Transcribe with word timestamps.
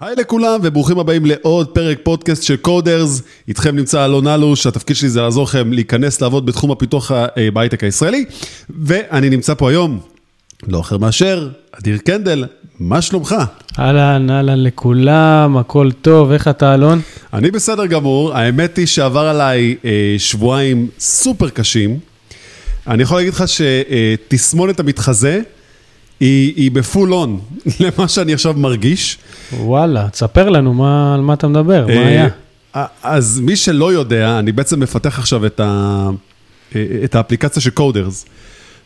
היי 0.00 0.16
לכולם 0.16 0.60
וברוכים 0.62 0.98
הבאים 0.98 1.26
לעוד 1.26 1.68
פרק 1.68 1.98
פודקאסט 2.02 2.42
של 2.42 2.56
קודרס. 2.56 3.22
איתכם 3.48 3.76
נמצא 3.76 4.04
אלון 4.04 4.26
אלוש, 4.28 4.66
התפקיד 4.66 4.96
שלי 4.96 5.08
זה 5.08 5.22
לעזור 5.22 5.44
לכם 5.44 5.72
להיכנס 5.72 6.20
לעבוד 6.20 6.46
בתחום 6.46 6.70
הפיתוח 6.70 7.12
אה, 7.12 7.50
בהייטק 7.52 7.84
הישראלי. 7.84 8.24
ואני 8.70 9.30
נמצא 9.30 9.54
פה 9.54 9.70
היום, 9.70 10.00
לא 10.68 10.80
אחר 10.80 10.98
מאשר, 10.98 11.48
אדיר 11.72 11.98
קנדל, 11.98 12.44
מה 12.80 13.02
שלומך? 13.02 13.34
אהלן, 13.78 14.30
אהלן 14.30 14.62
לכולם, 14.62 15.56
הכל 15.56 15.90
טוב, 16.02 16.30
איך 16.30 16.48
אתה 16.48 16.74
אלון? 16.74 17.00
אני 17.32 17.50
בסדר 17.50 17.86
גמור, 17.86 18.34
האמת 18.34 18.76
היא 18.76 18.86
שעבר 18.86 19.26
עליי 19.26 19.76
אה, 19.84 20.14
שבועיים 20.18 20.88
סופר 20.98 21.48
קשים. 21.48 21.98
אני 22.86 23.02
יכול 23.02 23.16
להגיד 23.16 23.32
לך 23.32 23.44
שתסמונת 23.48 24.80
המתחזה 24.80 25.40
היא, 26.20 26.52
היא 26.56 26.70
ב 26.70 26.79
full 26.79 27.14
on 27.14 27.40
למה 27.80 28.08
שאני 28.08 28.34
עכשיו 28.34 28.54
מרגיש. 28.54 29.18
וואלה, 29.52 30.08
תספר 30.08 30.48
לנו 30.48 30.74
מה, 30.74 31.14
על 31.14 31.20
מה 31.20 31.34
אתה 31.34 31.48
מדבר, 31.48 31.86
מה 31.86 31.92
אה, 31.92 32.06
היה? 32.06 32.28
אז 33.02 33.40
מי 33.40 33.56
שלא 33.56 33.92
יודע, 33.92 34.38
אני 34.38 34.52
בעצם 34.52 34.80
מפתח 34.80 35.18
עכשיו 35.18 35.46
את, 35.46 35.60
ה, 35.60 36.08
אה, 36.76 36.84
את 37.04 37.14
האפליקציה 37.14 37.62
של 37.62 37.70
קודרס. 37.70 38.26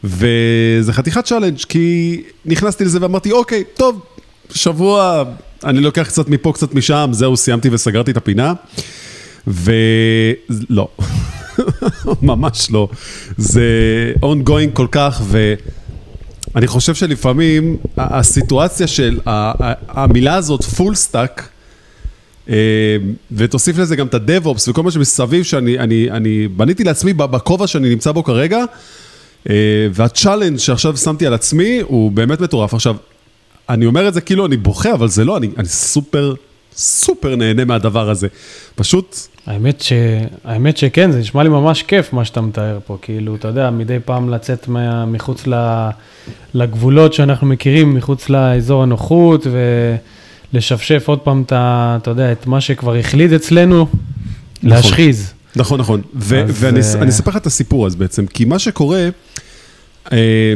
וזה 0.05 0.93
חתיכת 0.93 1.25
challenge, 1.25 1.59
כי 1.69 2.23
נכנסתי 2.45 2.85
לזה 2.85 2.99
ואמרתי, 3.03 3.33
אוקיי, 3.33 3.65
טוב, 3.75 4.01
שבוע, 4.55 5.23
אני 5.65 5.81
לוקח 5.81 6.03
קצת 6.09 6.29
מפה, 6.29 6.53
קצת 6.53 6.75
משם, 6.75 7.11
זהו, 7.13 7.37
סיימתי 7.37 7.69
וסגרתי 7.73 8.11
את 8.11 8.17
הפינה. 8.17 8.53
ולא, 9.47 10.89
ממש 12.23 12.71
לא. 12.71 12.89
זה 13.37 13.63
ongoing 14.23 14.73
כל 14.73 14.87
כך, 14.93 15.23
ואני 16.55 16.67
חושב 16.67 16.95
שלפעמים 16.95 17.77
הסיטואציה 17.97 18.87
של 18.87 19.21
המילה 19.89 20.35
הזאת, 20.35 20.61
full 20.61 20.95
stack, 21.11 21.43
אה, 22.49 22.55
ותוסיף 23.33 23.79
לזה 23.79 23.97
גם 23.97 24.07
את 24.07 24.15
ה-DevOps 24.15 24.71
וכל 24.71 24.83
מה 24.83 24.91
שמסביב, 24.91 25.43
שאני 25.43 25.79
אני, 25.79 26.11
אני 26.11 26.49
בניתי 26.49 26.85
לעצמי 26.85 27.13
בכובע 27.13 27.67
שאני 27.67 27.89
נמצא 27.89 28.13
בו 28.13 28.25
כרגע, 28.25 28.65
אה, 29.51 29.55
והצ'אלנג' 29.93 30.59
שעכשיו 30.59 30.97
שמתי 30.97 31.27
על 31.27 31.35
עצמי 31.35 31.81
הוא 31.81 32.11
באמת 32.13 32.41
מטורף. 32.41 32.75
עכשיו, 32.75 32.97
אני 33.69 33.87
אומר 33.87 34.09
את 34.09 34.15
זה 34.15 34.21
כאילו 34.21 34.47
אני 34.47 34.57
בוכה, 34.57 34.93
אבל 34.93 35.09
זה 35.09 35.25
לא, 35.25 35.37
אני, 35.37 35.49
אני 35.57 35.69
סופר, 35.69 36.35
סופר 36.81 37.37
נהנה 37.37 37.65
מהדבר 37.65 38.11
הזה. 38.11 38.29
פשוט... 38.75 39.17
האמת, 39.47 39.81
ש... 39.81 39.93
האמת 40.45 40.77
שכן, 40.77 41.11
זה 41.13 41.19
נשמע 41.19 41.43
לי 41.43 41.49
ממש 41.49 41.83
כיף 41.83 42.13
מה 42.13 42.25
שאתה 42.25 42.41
מתאר 42.41 42.79
פה, 42.87 42.97
כאילו, 43.03 43.35
אתה 43.35 43.49
יודע, 43.49 43.71
מדי 43.71 43.99
פעם 44.05 44.31
לצאת 44.31 44.69
מה... 44.69 45.07
מחוץ 45.07 45.47
ל... 45.47 45.55
לגבולות 46.55 47.15
שאנחנו 47.15 47.47
מכירים, 47.47 47.95
מחוץ 47.95 48.29
לאזור 48.29 48.83
הנוחות, 48.83 49.47
ולשפשף 50.53 51.05
עוד 51.07 51.19
פעם 51.19 51.43
את, 51.43 51.53
ה... 51.53 51.97
אתה 52.03 52.11
יודע, 52.11 52.33
את 52.33 52.47
מה 52.47 52.61
שכבר 52.61 52.95
החליד 52.97 53.33
אצלנו, 53.33 53.87
להשחיז. 54.63 55.33
נכון, 55.57 55.81
נכון. 55.81 56.03
ו- 56.15 56.45
אז, 56.45 56.65
ואני 56.65 56.81
אה, 56.81 57.03
אני 57.03 57.11
אספר 57.11 57.31
לך 57.31 57.37
את 57.37 57.47
הסיפור 57.47 57.87
אז 57.87 57.97
בעצם, 57.97 58.27
כי 58.27 58.45
מה 58.45 58.59
שקורה, 58.59 59.09
אה, 60.13 60.53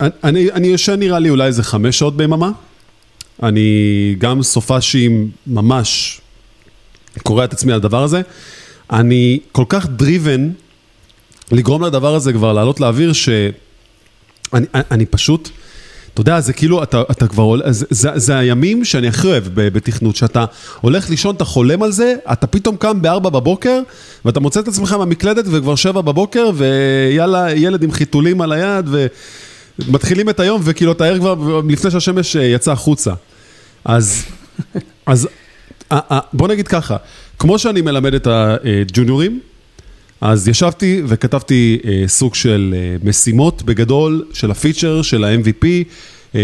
אני, 0.00 0.52
אני 0.52 0.66
ישן 0.66 0.98
נראה 0.98 1.18
לי 1.18 1.30
אולי 1.30 1.46
איזה 1.46 1.62
חמש 1.62 1.98
שעות 1.98 2.16
ביממה. 2.16 2.50
אני 3.42 4.14
גם 4.18 4.42
סופאשים 4.42 5.30
ממש 5.46 6.20
קורע 7.22 7.44
את 7.44 7.52
עצמי 7.52 7.72
על 7.72 7.78
הדבר 7.78 8.02
הזה. 8.02 8.20
אני 8.92 9.40
כל 9.52 9.64
כך 9.68 9.86
דריבן 9.86 10.50
לגרום 11.52 11.84
לדבר 11.84 12.14
הזה 12.14 12.32
כבר 12.32 12.52
לעלות 12.52 12.80
לאוויר, 12.80 13.12
שאני 13.12 13.50
אני 14.74 15.06
פשוט, 15.06 15.48
אתה 16.14 16.20
יודע, 16.20 16.40
זה 16.40 16.52
כאילו, 16.52 16.82
אתה, 16.82 17.02
אתה 17.10 17.26
כבר, 17.26 17.70
זה, 17.70 17.86
זה, 17.90 18.10
זה 18.14 18.38
הימים 18.38 18.84
שאני 18.84 19.08
הכי 19.08 19.26
אוהב 19.26 19.44
בתכנות, 19.54 20.16
שאתה 20.16 20.44
הולך 20.80 21.10
לישון, 21.10 21.34
אתה 21.34 21.44
חולם 21.44 21.82
על 21.82 21.92
זה, 21.92 22.14
אתה 22.32 22.46
פתאום 22.46 22.76
קם 22.76 23.02
בארבע 23.02 23.30
בבוקר, 23.30 23.80
ואתה 24.24 24.40
מוצא 24.40 24.60
את 24.60 24.68
עצמך 24.68 24.92
מהמקלדת 24.92 25.44
וכבר 25.50 25.74
שבע 25.74 26.00
בבוקר, 26.00 26.50
ויאללה, 26.54 27.52
ילד 27.52 27.82
עם 27.82 27.92
חיתולים 27.92 28.40
על 28.40 28.52
היד, 28.52 28.88
ומתחילים 29.86 30.28
את 30.28 30.40
היום, 30.40 30.60
וכאילו 30.64 30.92
אתה 30.92 31.04
ער 31.04 31.18
כבר 31.18 31.60
לפני 31.68 31.90
שהשמש 31.90 32.36
אה, 32.36 32.42
יצאה 32.42 32.74
החוצה. 32.74 33.12
אז, 33.84 34.24
אז 35.06 35.28
בוא 36.32 36.48
נגיד 36.48 36.68
ככה, 36.68 36.96
כמו 37.38 37.58
שאני 37.58 37.80
מלמד 37.80 38.14
את 38.14 38.26
הג'וניורים, 38.30 39.40
אז 40.20 40.48
ישבתי 40.48 41.02
וכתבתי 41.06 41.78
אה, 41.84 42.04
סוג 42.06 42.34
של 42.34 42.74
אה, 42.76 42.96
משימות 43.08 43.62
בגדול 43.62 44.24
של 44.32 44.50
ה 44.50 44.56
feature, 44.56 45.02
של 45.02 45.24
ה-MVP, 45.24 45.66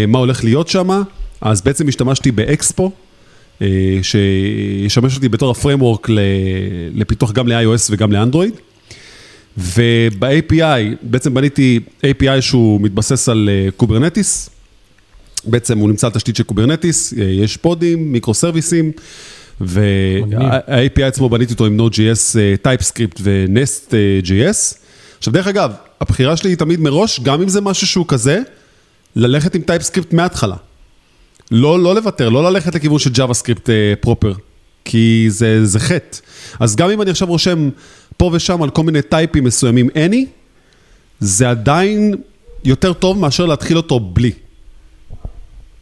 מה 0.07 0.19
הולך 0.19 0.43
להיות 0.43 0.67
שם, 0.67 1.01
אז 1.41 1.61
בעצם 1.61 1.87
השתמשתי 1.87 2.31
באקספו, 2.31 2.91
שישמש 4.01 5.15
אותי 5.15 5.29
בתור 5.29 5.51
ה 5.51 5.57
framework 5.57 6.07
לפיתוח 6.93 7.31
גם 7.31 7.47
ל-iOS 7.47 7.87
וגם 7.89 8.11
לאנדרואיד. 8.11 8.53
וב-API, 9.57 10.95
בעצם 11.01 11.33
בניתי 11.33 11.79
API 12.05 12.41
שהוא 12.41 12.81
מתבסס 12.81 13.29
על 13.29 13.49
אה, 13.51 13.71
Kubernetes, 13.71 14.49
בעצם 15.45 15.77
הוא 15.77 15.89
נמצא 15.89 16.07
על 16.07 16.13
תשתית 16.13 16.35
של 16.35 16.43
Kubernetes, 16.43 17.13
אה, 17.13 17.23
יש 17.23 17.57
פודים, 17.57 18.11
מיקרו 18.11 18.33
סרוויסים, 18.33 18.91
וה-API 19.61 21.03
עצמו 21.03 21.29
בניתי 21.29 21.53
אותו 21.53 21.65
עם 21.65 21.79
Node.js, 21.79 22.35
TypeScript 22.63 23.17
ו-Nest.js. 23.21 24.75
עכשיו 25.17 25.33
דרך 25.33 25.47
אגב, 25.47 25.71
הבחירה 26.01 26.37
שלי 26.37 26.49
היא 26.49 26.57
תמיד 26.57 26.79
מראש, 26.79 27.19
גם 27.19 27.41
אם 27.41 27.49
זה 27.49 27.61
משהו 27.61 27.87
שהוא 27.87 28.05
כזה, 28.07 28.41
ללכת 29.15 29.55
עם 29.55 29.61
TypeScript 29.61 30.15
מההתחלה. 30.15 30.55
לא, 31.51 31.79
לא 31.79 31.95
לוותר, 31.95 32.29
לא 32.29 32.43
ללכת 32.51 32.75
לכיוון 32.75 32.99
של 32.99 33.09
JavaScript 33.09 33.69
proper, 33.99 34.33
כי 34.85 35.25
זה, 35.29 35.65
זה 35.65 35.79
חטא. 35.79 36.17
אז 36.59 36.75
גם 36.75 36.89
אם 36.89 37.01
אני 37.01 37.11
עכשיו 37.11 37.27
רושם 37.27 37.69
פה 38.17 38.29
ושם 38.33 38.63
על 38.63 38.69
כל 38.69 38.83
מיני 38.83 39.01
טייפים 39.01 39.43
מסוימים 39.43 39.89
any, 39.89 40.25
זה 41.19 41.49
עדיין 41.49 42.15
יותר 42.63 42.93
טוב 42.93 43.19
מאשר 43.19 43.45
להתחיל 43.45 43.77
אותו 43.77 43.99
בלי. 43.99 44.31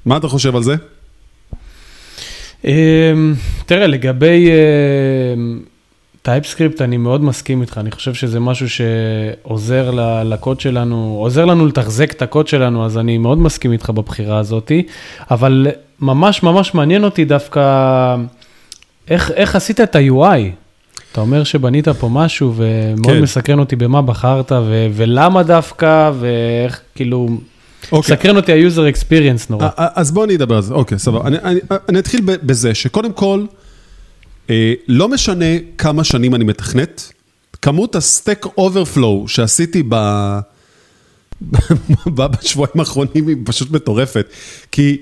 מה 0.05 0.17
אתה 0.17 0.27
חושב 0.27 0.55
על 0.55 0.63
זה? 0.63 0.75
אמ, 2.65 3.33
תראה, 3.65 3.87
לגבי 3.87 4.49
TypeScript, 6.25 6.81
אני 6.81 6.97
מאוד 6.97 7.23
מסכים 7.23 7.61
איתך, 7.61 7.77
אני 7.77 7.91
חושב 7.91 8.13
שזה 8.13 8.39
משהו 8.39 8.67
שעוזר 8.69 9.91
לקוד 10.23 10.59
שלנו, 10.59 11.17
עוזר 11.19 11.45
לנו 11.45 11.65
לתחזק 11.65 12.11
את 12.11 12.21
הקוד 12.21 12.47
שלנו, 12.47 12.85
אז 12.85 12.97
אני 12.97 13.17
מאוד 13.17 13.37
מסכים 13.37 13.71
איתך 13.71 13.89
בבחירה 13.89 14.39
הזאת, 14.39 14.71
אבל 15.31 15.67
ממש 15.99 16.43
ממש 16.43 16.73
מעניין 16.73 17.03
אותי 17.03 17.25
דווקא 17.25 18.15
איך, 19.09 19.31
איך 19.31 19.55
עשית 19.55 19.81
את 19.81 19.95
ה-UI. 19.95 20.64
אתה 21.15 21.21
אומר 21.21 21.43
שבנית 21.43 21.87
פה 21.87 22.09
משהו, 22.09 22.53
ומאוד 22.55 23.15
כן. 23.15 23.21
מסקרן 23.21 23.59
אותי 23.59 23.75
במה 23.75 24.01
בחרת, 24.01 24.51
ו- 24.51 24.87
ולמה 24.93 25.43
דווקא, 25.43 26.11
ואיך, 26.19 26.81
כאילו, 26.95 27.29
אוקיי. 27.91 28.15
מסקרן 28.15 28.35
אותי 28.35 28.51
ה-user 28.51 28.95
experience 28.95 29.45
נורא. 29.49 29.69
אז 29.77 30.11
בוא 30.11 30.25
אני 30.25 30.35
אדבר 30.35 30.55
על 30.55 30.61
זה, 30.61 30.73
אוקיי, 30.73 30.99
סבבה. 30.99 31.27
אני, 31.27 31.37
אני, 31.43 31.59
אני 31.89 31.99
אתחיל 31.99 32.21
בזה 32.25 32.75
שקודם 32.75 33.13
כל, 33.13 33.45
אה, 34.49 34.73
לא 34.87 35.09
משנה 35.09 35.45
כמה 35.77 36.03
שנים 36.03 36.35
אני 36.35 36.43
מתכנת, 36.43 37.13
כמות 37.61 37.95
ה-Stack 37.95 38.45
Overflow 38.57 39.27
שעשיתי. 39.27 39.83
ב- 39.91 40.39
בשבועיים 42.15 42.79
האחרונים 42.79 43.27
היא 43.27 43.37
פשוט 43.45 43.71
מטורפת. 43.71 44.25
כי 44.71 44.97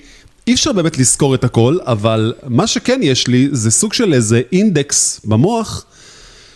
אי 0.47 0.53
אפשר 0.53 0.72
באמת 0.72 0.97
לזכור 0.97 1.35
את 1.35 1.44
הכל, 1.44 1.78
אבל 1.81 2.34
מה 2.47 2.68
שכן 2.68 3.00
יש 3.03 3.28
לי 3.28 3.50
זה 3.51 3.72
סוג 3.72 3.94
של 3.94 4.13
איזה 4.13 4.41
אינדקס 4.51 5.22
במוח, 5.25 5.85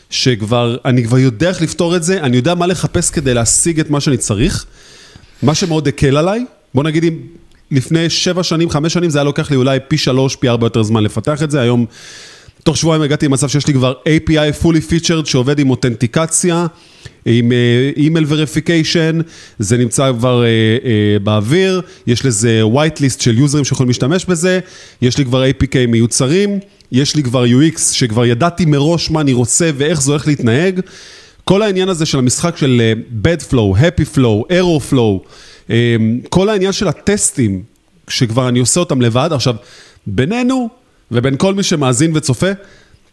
שכבר, 0.09 0.77
אני 0.85 1.03
כבר 1.03 1.17
יודע 1.17 1.49
איך 1.49 1.61
לפתור 1.61 1.95
את 1.95 2.03
זה, 2.03 2.21
אני 2.21 2.37
יודע 2.37 2.55
מה 2.55 2.67
לחפש 2.67 3.09
כדי 3.09 3.33
להשיג 3.33 3.79
את 3.79 3.89
מה 3.89 3.99
שאני 3.99 4.17
צריך. 4.17 4.65
מה 5.43 5.55
שמאוד 5.55 5.87
הקל 5.87 6.17
עליי, 6.17 6.45
בוא 6.73 6.83
נגיד 6.83 7.03
אם 7.03 7.19
לפני 7.71 8.09
שבע 8.09 8.43
שנים, 8.43 8.69
חמש 8.69 8.93
שנים, 8.93 9.09
זה 9.09 9.19
היה 9.19 9.23
לוקח 9.23 9.51
לי 9.51 9.57
אולי 9.57 9.79
פי 9.87 9.97
שלוש, 9.97 10.35
פי 10.35 10.49
ארבע 10.49 10.65
יותר 10.65 10.83
זמן 10.83 11.03
לפתח 11.03 11.43
את 11.43 11.51
זה, 11.51 11.61
היום 11.61 11.85
תוך 12.63 12.77
שבועיים 12.77 13.01
הגעתי 13.01 13.25
למצב 13.25 13.47
שיש 13.47 13.67
לי 13.67 13.73
כבר 13.73 13.93
API 13.93 14.63
fully 14.63 14.91
featured 14.91 15.25
שעובד 15.25 15.59
עם 15.59 15.69
אותנטיקציה, 15.69 16.65
עם 17.25 17.51
email 17.97 18.25
verification, 18.27 19.19
זה 19.59 19.77
נמצא 19.77 20.11
כבר 20.17 20.43
אה, 20.43 20.83
אה, 20.83 21.23
באוויר, 21.23 21.81
יש 22.07 22.25
לזה 22.25 22.61
white 22.73 23.21
של 23.21 23.37
יוזרים 23.37 23.65
שיכולים 23.65 23.87
להשתמש 23.87 24.25
בזה, 24.25 24.59
יש 25.01 25.17
לי 25.17 25.25
כבר 25.25 25.43
APK 25.43 25.87
מיוצרים, 25.87 26.59
יש 26.91 27.15
לי 27.15 27.23
כבר 27.23 27.45
UX 27.45 27.79
שכבר 27.79 28.25
ידעתי 28.25 28.65
מראש 28.65 29.11
מה 29.11 29.21
אני 29.21 29.33
רוצה 29.33 29.69
ואיך 29.77 30.01
זה 30.01 30.11
הולך 30.11 30.27
להתנהג. 30.27 30.81
כל 31.43 31.61
העניין 31.61 31.89
הזה 31.89 32.05
של 32.05 32.17
המשחק 32.19 32.57
של 32.57 32.81
אה, 32.81 32.93
bad 33.23 33.51
flow, 33.51 33.77
happy 33.77 34.15
flow, 34.15 34.51
error 34.51 34.91
flow, 34.93 35.29
אה, 35.69 35.95
כל 36.29 36.49
העניין 36.49 36.71
של 36.71 36.87
הטסטים, 36.87 37.63
שכבר 38.07 38.49
אני 38.49 38.59
עושה 38.59 38.79
אותם 38.79 39.01
לבד, 39.01 39.29
עכשיו, 39.31 39.55
בינינו 40.07 40.69
ובין 41.11 41.37
כל 41.37 41.53
מי 41.53 41.63
שמאזין 41.63 42.11
וצופה, 42.15 42.51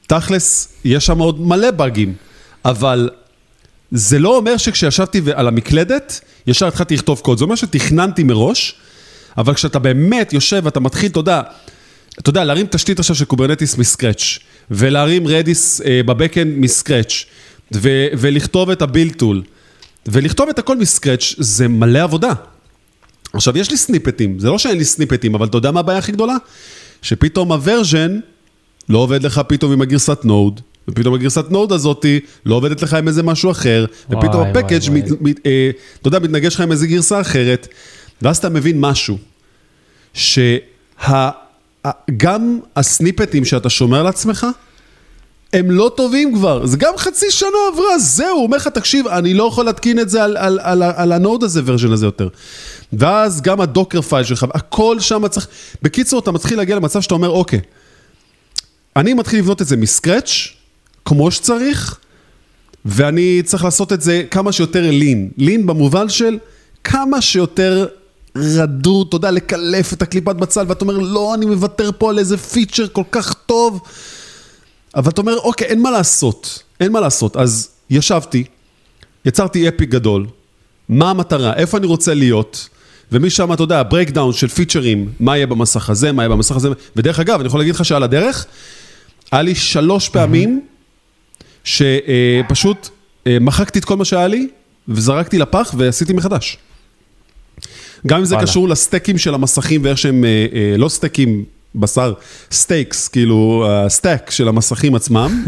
תכלס, 0.06 0.68
יש 0.84 1.06
שם 1.06 1.18
עוד 1.18 1.40
מלא 1.40 1.70
באגים, 1.70 2.14
אבל 2.64 3.10
זה 3.94 4.18
לא 4.18 4.36
אומר 4.36 4.56
שכשישבתי 4.56 5.20
על 5.34 5.48
המקלדת, 5.48 6.20
ישר 6.46 6.66
התחלתי 6.66 6.94
לכתוב 6.94 7.20
קוד, 7.20 7.38
זה 7.38 7.44
אומר 7.44 7.54
שתכננתי 7.54 8.22
מראש, 8.22 8.74
אבל 9.38 9.54
כשאתה 9.54 9.78
באמת 9.78 10.32
יושב 10.32 10.60
ואתה 10.64 10.80
מתחיל, 10.80 11.10
אתה 11.10 11.20
יודע, 11.20 11.42
אתה 12.18 12.30
יודע, 12.30 12.44
להרים 12.44 12.66
תשתית 12.66 12.98
עכשיו 12.98 13.16
של 13.16 13.24
Kubernetes 13.24 13.78
מ-scratch, 13.78 14.38
ולהרים 14.70 15.26
Redis 15.26 15.80
אה, 15.80 16.00
ב-backend 16.06 16.58
מ-scratch, 16.58 17.24
ו- 17.74 18.06
ולכתוב 18.18 18.70
את 18.70 18.82
ה-build 18.82 19.14
tool, 19.14 19.42
ולכתוב 20.06 20.48
את 20.48 20.58
הכל 20.58 20.76
מ-scratch, 20.76 21.34
זה 21.38 21.68
מלא 21.68 22.02
עבודה. 22.02 22.32
עכשיו, 23.32 23.58
יש 23.58 23.70
לי 23.70 23.76
סניפטים, 23.76 24.38
זה 24.38 24.48
לא 24.48 24.58
שאין 24.58 24.78
לי 24.78 24.84
סניפטים, 24.84 25.34
אבל 25.34 25.46
אתה 25.46 25.58
יודע 25.58 25.70
מה 25.70 25.80
הבעיה 25.80 25.98
הכי 25.98 26.12
גדולה? 26.12 26.36
שפתאום 27.02 27.52
ה-version 27.52 28.18
לא 28.88 28.98
עובד 28.98 29.22
לך 29.22 29.40
פתאום 29.48 29.72
עם 29.72 29.82
הגרסת 29.82 30.24
Node, 30.24 30.60
ופתאום 30.88 31.14
הגרסת 31.14 31.44
Node 31.50 31.72
הזאתי 31.72 32.20
לא 32.46 32.54
עובדת 32.54 32.82
לך 32.82 32.94
עם 32.94 33.08
איזה 33.08 33.22
משמשהו 33.22 33.50
אחר, 33.50 33.84
ופתאום 34.10 34.34
וואי, 34.34 34.50
ה-package 34.50 34.82
וואי, 34.88 35.02
מת, 35.02 35.10
מת, 35.20 35.46
אה, 35.46 35.70
אתה 36.00 36.08
יודע, 36.08 36.18
מתנגש 36.18 36.54
לך 36.54 36.60
עם 36.60 36.72
איזה 36.72 36.86
גרסה 36.86 37.20
אחרת, 37.20 37.68
ואז 38.22 38.36
אתה 38.36 38.48
מבין 38.48 38.80
משהו, 38.80 39.18
שגם 40.14 40.60
הסניפטים 42.76 43.44
שאתה 43.44 43.70
שומר 43.70 44.02
לעצמך, 44.02 44.46
הם 45.52 45.70
לא 45.70 45.92
טובים 45.96 46.34
כבר, 46.34 46.66
זה 46.66 46.76
גם 46.76 46.94
חצי 46.96 47.30
שנה 47.30 47.48
עברה, 47.72 47.98
זהו, 47.98 48.36
הוא 48.36 48.44
אומר 48.44 48.56
לך, 48.56 48.68
תקשיב, 48.68 49.08
אני 49.08 49.34
לא 49.34 49.44
יכול 49.44 49.64
להתקין 49.64 49.98
את 49.98 50.10
זה 50.10 50.24
על, 50.24 50.36
על, 50.36 50.58
על, 50.62 50.82
על 50.82 51.12
ה-Node 51.12 51.42
הזה, 51.44 51.60
version 51.64 51.92
הזה 51.92 52.06
יותר. 52.06 52.28
ואז 52.92 53.40
גם 53.40 53.60
הדוקר 53.60 54.02
פייל 54.02 54.24
שלך, 54.24 54.46
הכל 54.54 55.00
שם 55.00 55.28
צריך... 55.28 55.48
בקיצור, 55.82 56.20
אתה 56.20 56.32
מתחיל 56.32 56.58
להגיע 56.58 56.76
למצב 56.76 57.00
שאתה 57.00 57.14
אומר, 57.14 57.28
אוקיי, 57.28 57.60
אני 58.96 59.14
מתחיל 59.14 59.38
לבנות 59.38 59.62
את 59.62 59.66
זה 59.66 59.76
מסקרץ', 59.76 60.30
כמו 61.04 61.30
שצריך, 61.30 61.98
ואני 62.84 63.42
צריך 63.44 63.64
לעשות 63.64 63.92
את 63.92 64.00
זה 64.00 64.22
כמה 64.30 64.52
שיותר 64.52 64.90
לין. 64.90 65.30
לין 65.36 65.66
במובן 65.66 66.08
של 66.08 66.38
כמה 66.84 67.20
שיותר 67.20 67.86
רדוד, 68.36 69.06
אתה 69.08 69.16
יודע, 69.16 69.30
לקלף 69.30 69.92
את 69.92 70.02
הקליפת 70.02 70.36
בצל, 70.36 70.64
ואתה 70.68 70.84
אומר, 70.84 70.98
לא, 70.98 71.34
אני 71.34 71.46
מוותר 71.46 71.90
פה 71.98 72.10
על 72.10 72.18
איזה 72.18 72.36
פיצ'ר 72.36 72.88
כל 72.88 73.02
כך 73.10 73.34
טוב. 73.34 73.80
אבל 74.96 75.10
אתה 75.10 75.20
אומר, 75.20 75.38
אוקיי, 75.38 75.66
אין 75.66 75.82
מה 75.82 75.90
לעשות, 75.90 76.62
אין 76.80 76.92
מה 76.92 77.00
לעשות. 77.00 77.36
אז 77.36 77.68
ישבתי, 77.90 78.44
יצרתי 79.24 79.68
epic 79.68 79.90
גדול, 79.90 80.26
מה 80.88 81.10
המטרה, 81.10 81.54
איפה 81.54 81.78
אני 81.78 81.86
רוצה 81.86 82.14
להיות, 82.14 82.68
ומשם, 83.12 83.52
אתה 83.52 83.62
יודע, 83.62 83.82
breakdown 83.82 84.32
של 84.32 84.48
פיצ'רים, 84.48 85.12
מה 85.20 85.36
יהיה 85.36 85.46
במסך 85.46 85.90
הזה, 85.90 86.12
מה 86.12 86.22
יהיה 86.22 86.28
במסך 86.28 86.56
הזה, 86.56 86.68
ודרך 86.96 87.20
אגב, 87.20 87.40
אני 87.40 87.46
יכול 87.46 87.60
להגיד 87.60 87.74
לך 87.74 87.84
שעל 87.84 88.02
הדרך, 88.02 88.46
היה 89.32 89.42
לי 89.42 89.54
שלוש 89.54 90.08
פעמים 90.08 90.60
שפשוט 91.64 92.88
אה, 93.26 93.36
מחקתי 93.40 93.78
את 93.78 93.84
כל 93.84 93.96
מה 93.96 94.04
שהיה 94.04 94.28
לי, 94.28 94.48
וזרקתי 94.88 95.38
לפח 95.38 95.74
ועשיתי 95.78 96.12
מחדש. 96.12 96.58
גם 98.06 98.18
אם 98.18 98.24
זה 98.24 98.34
וואלה. 98.34 98.48
קשור 98.48 98.68
לסטייקים 98.68 99.18
של 99.18 99.34
המסכים 99.34 99.84
ואיך 99.84 99.98
שהם, 99.98 100.24
אה, 100.24 100.46
אה, 100.52 100.76
לא 100.76 100.88
סטייקים 100.88 101.44
בשר, 101.74 102.14
stacks, 102.52 103.08
כאילו 103.08 103.66
ה-stack 103.68 104.30
של 104.30 104.48
המסכים 104.48 104.94
עצמם. 104.94 105.44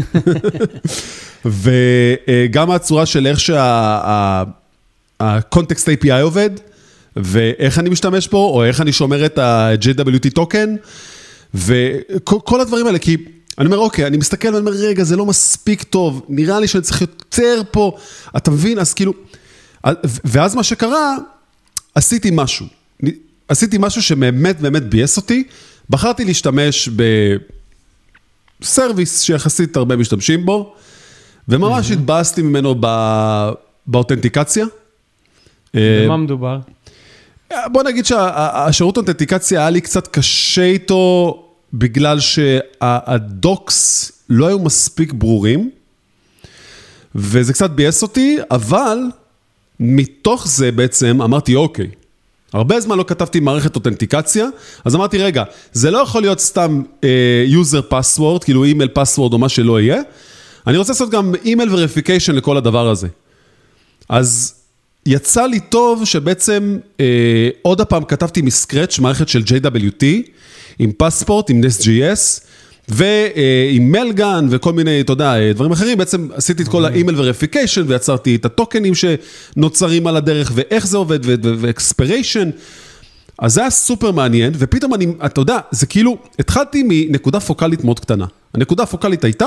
וגם 1.45 2.71
הצורה 2.71 3.05
של 3.05 3.27
איך 3.27 3.39
שהקונטקסט 5.19 5.89
API 5.89 6.21
עובד, 6.21 6.49
ואיך 7.15 7.79
אני 7.79 7.89
משתמש 7.89 8.27
בו, 8.27 8.37
או 8.37 8.63
איך 8.63 8.81
אני 8.81 8.91
שומר 8.91 9.25
את 9.25 9.37
ה-JWT 9.37 10.29
טוקן, 10.33 10.75
וכל 11.53 12.37
כל 12.43 12.61
הדברים 12.61 12.87
האלה, 12.87 12.99
כי 12.99 13.17
אני 13.57 13.65
אומר, 13.65 13.77
אוקיי, 13.77 14.07
אני 14.07 14.17
מסתכל 14.17 14.47
ואני 14.47 14.59
אומר, 14.59 14.71
רגע, 14.71 15.03
זה 15.03 15.15
לא 15.15 15.25
מספיק 15.25 15.83
טוב, 15.83 16.25
נראה 16.29 16.59
לי 16.59 16.67
שאני 16.67 16.83
צריך 16.83 17.01
יותר 17.01 17.61
פה, 17.71 17.97
אתה 18.37 18.51
מבין? 18.51 18.79
אז 18.79 18.93
כאילו, 18.93 19.13
ואז 20.25 20.55
מה 20.55 20.63
שקרה, 20.63 21.15
עשיתי 21.95 22.29
משהו. 22.33 22.65
עשיתי 23.47 23.77
משהו 23.79 24.01
שבאמת 24.01 24.61
באמת 24.61 24.83
ביאס 24.83 25.17
אותי, 25.17 25.43
בחרתי 25.89 26.25
להשתמש 26.25 26.89
בסרוויס 28.61 29.21
שיחסית 29.21 29.77
הרבה 29.77 29.95
משתמשים 29.95 30.45
בו, 30.45 30.75
וממש 31.47 31.91
התבאסתי 31.91 32.41
ממנו 32.41 32.75
ב- 32.79 33.49
באותנטיקציה. 33.87 34.65
אה, 35.75 36.03
במה 36.05 36.17
מדובר? 36.17 36.59
בוא 37.65 37.83
נגיד 37.83 38.05
שהשירות 38.05 38.97
אותנטיקציה 38.97 39.59
היה 39.59 39.69
לי 39.69 39.81
קצת 39.81 40.07
קשה 40.07 40.63
איתו, 40.63 41.43
בגלל 41.73 42.19
שהדוקס 42.19 44.11
לא 44.29 44.47
היו 44.47 44.59
מספיק 44.59 45.13
ברורים, 45.13 45.69
וזה 47.15 47.53
קצת 47.53 47.69
ביאס 47.69 48.03
אותי, 48.03 48.37
אבל 48.51 48.99
מתוך 49.79 50.47
זה 50.47 50.71
בעצם 50.71 51.21
אמרתי, 51.21 51.55
אוקיי, 51.55 51.87
הרבה 52.53 52.79
זמן 52.79 52.97
לא 52.97 53.05
כתבתי 53.07 53.39
מערכת 53.39 53.75
אותנטיקציה, 53.75 54.47
אז 54.85 54.95
אמרתי, 54.95 55.17
רגע, 55.17 55.43
זה 55.73 55.91
לא 55.91 55.97
יכול 55.97 56.21
להיות 56.21 56.39
סתם 56.39 56.83
user 57.47 57.79
אה, 57.79 57.83
password, 57.89 58.43
כאילו 58.43 58.63
email 58.63 58.89
password 58.93 59.33
או 59.33 59.37
מה 59.37 59.49
שלא 59.49 59.81
יהיה, 59.81 60.01
אני 60.67 60.77
רוצה 60.77 60.91
לעשות 60.91 61.09
גם 61.09 61.33
email 61.45 61.73
verification 61.73 62.35
לכל 62.35 62.57
הדבר 62.57 62.89
הזה. 62.89 63.07
אז 64.09 64.53
יצא 65.05 65.45
לי 65.45 65.59
טוב 65.59 66.05
שבעצם 66.05 66.77
אה, 66.99 67.49
עוד 67.61 67.81
הפעם 67.81 68.03
כתבתי 68.03 68.41
מ-scratch 68.41 68.99
מערכת 68.99 69.29
של 69.29 69.41
JWT 69.41 70.05
עם 70.79 70.91
Passport, 70.97 71.49
עם 71.49 71.61
NestJS 71.63 72.41
ועם 72.87 73.91
Mailgun 73.91 74.47
וכל 74.49 74.73
מיני, 74.73 75.01
אתה 75.01 75.13
יודע, 75.13 75.51
דברים 75.53 75.71
אחרים, 75.71 75.97
בעצם 75.97 76.27
עשיתי 76.33 76.63
את 76.63 76.67
כל 76.67 76.85
ה-email 76.85 77.19
verification 77.19 77.83
ויצרתי 77.87 78.35
את 78.35 78.45
הטוקנים 78.45 78.93
שנוצרים 78.95 80.07
על 80.07 80.17
הדרך 80.17 80.51
ואיך 80.55 80.87
זה 80.87 80.97
עובד 80.97 81.19
ואקספיריישן. 81.59 82.49
אז 83.39 83.53
זה 83.53 83.61
היה 83.61 83.69
סופר 83.69 84.11
מעניין, 84.11 84.53
ופתאום 84.57 84.93
אני, 84.93 85.07
אתה 85.25 85.41
יודע, 85.41 85.57
זה 85.71 85.85
כאילו, 85.85 86.17
התחלתי 86.39 86.83
מנקודה 86.87 87.39
פוקאלית 87.39 87.83
מאוד 87.83 87.99
קטנה. 87.99 88.25
הנקודה 88.53 88.83
הפוקאלית 88.83 89.23
הייתה 89.23 89.45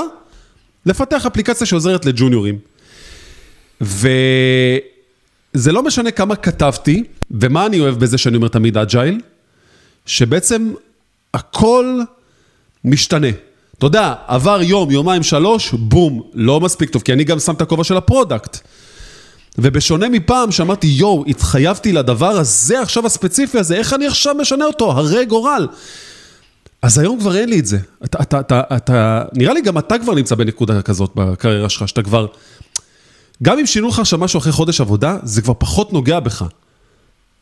לפתח 0.85 1.25
אפליקציה 1.25 1.67
שעוזרת 1.67 2.05
לג'וניורים. 2.05 2.57
וזה 3.81 4.81
לא 5.71 5.83
משנה 5.83 6.11
כמה 6.11 6.35
כתבתי, 6.35 7.03
ומה 7.31 7.65
אני 7.65 7.79
אוהב 7.79 7.99
בזה 7.99 8.17
שאני 8.17 8.35
אומר 8.35 8.47
תמיד 8.47 8.77
Agile, 8.77 9.19
שבעצם 10.05 10.71
הכל 11.33 11.99
משתנה. 12.85 13.27
אתה 13.77 13.85
יודע, 13.85 14.13
עבר 14.27 14.61
יום, 14.61 14.91
יומיים, 14.91 15.23
שלוש, 15.23 15.73
בום, 15.73 16.21
לא 16.33 16.59
מספיק 16.59 16.89
טוב, 16.89 17.01
כי 17.01 17.13
אני 17.13 17.23
גם 17.23 17.39
שם 17.39 17.53
את 17.53 17.61
הכובע 17.61 17.83
של 17.83 17.97
ה-product. 17.97 18.57
ובשונה 19.57 20.09
מפעם 20.09 20.51
שאמרתי, 20.51 20.87
יואו, 20.87 21.23
התחייבתי 21.27 21.91
לדבר 21.91 22.29
הזה, 22.29 22.81
עכשיו 22.81 23.05
הספציפי 23.05 23.59
הזה, 23.59 23.75
איך 23.75 23.93
אני 23.93 24.07
עכשיו 24.07 24.35
משנה 24.35 24.65
אותו? 24.65 24.91
הרי 24.91 25.25
גורל. 25.25 25.67
אז 26.81 26.97
היום 26.97 27.19
כבר 27.19 27.35
אין 27.35 27.49
לי 27.49 27.59
את 27.59 27.65
זה. 27.65 27.77
אתה, 28.05 28.21
אתה, 28.21 28.39
אתה, 28.39 28.61
אתה, 28.75 29.23
נראה 29.33 29.53
לי 29.53 29.61
גם 29.61 29.77
אתה 29.77 29.99
כבר 29.99 30.13
נמצא 30.13 30.35
בנקודה 30.35 30.81
כזאת 30.81 31.11
בקריירה 31.15 31.69
שלך, 31.69 31.87
שאתה 31.87 32.03
כבר... 32.03 32.27
גם 33.43 33.59
אם 33.59 33.65
שינו 33.65 33.87
לך 33.87 33.99
עכשיו 33.99 34.19
משהו 34.19 34.37
אחרי 34.37 34.51
חודש 34.51 34.81
עבודה, 34.81 35.17
זה 35.23 35.41
כבר 35.41 35.53
פחות 35.57 35.93
נוגע 35.93 36.19
בך. 36.19 36.45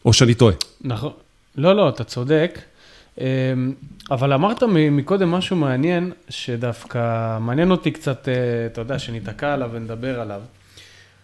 או 0.05 0.13
שאני 0.13 0.33
טועה. 0.33 0.55
נכון. 0.81 1.11
לא, 1.55 1.75
לא, 1.75 1.89
אתה 1.89 2.03
צודק. 2.03 2.59
אמ, 3.19 3.73
אבל 4.11 4.33
אמרת 4.33 4.63
מקודם 4.91 5.31
משהו 5.31 5.55
מעניין, 5.55 6.11
שדווקא 6.29 7.37
מעניין 7.41 7.71
אותי 7.71 7.91
קצת, 7.91 8.27
אה, 8.27 8.33
אתה 8.65 8.81
יודע, 8.81 8.99
שניתקע 8.99 9.53
עליו 9.53 9.69
ונדבר 9.73 10.19
עליו. 10.19 10.41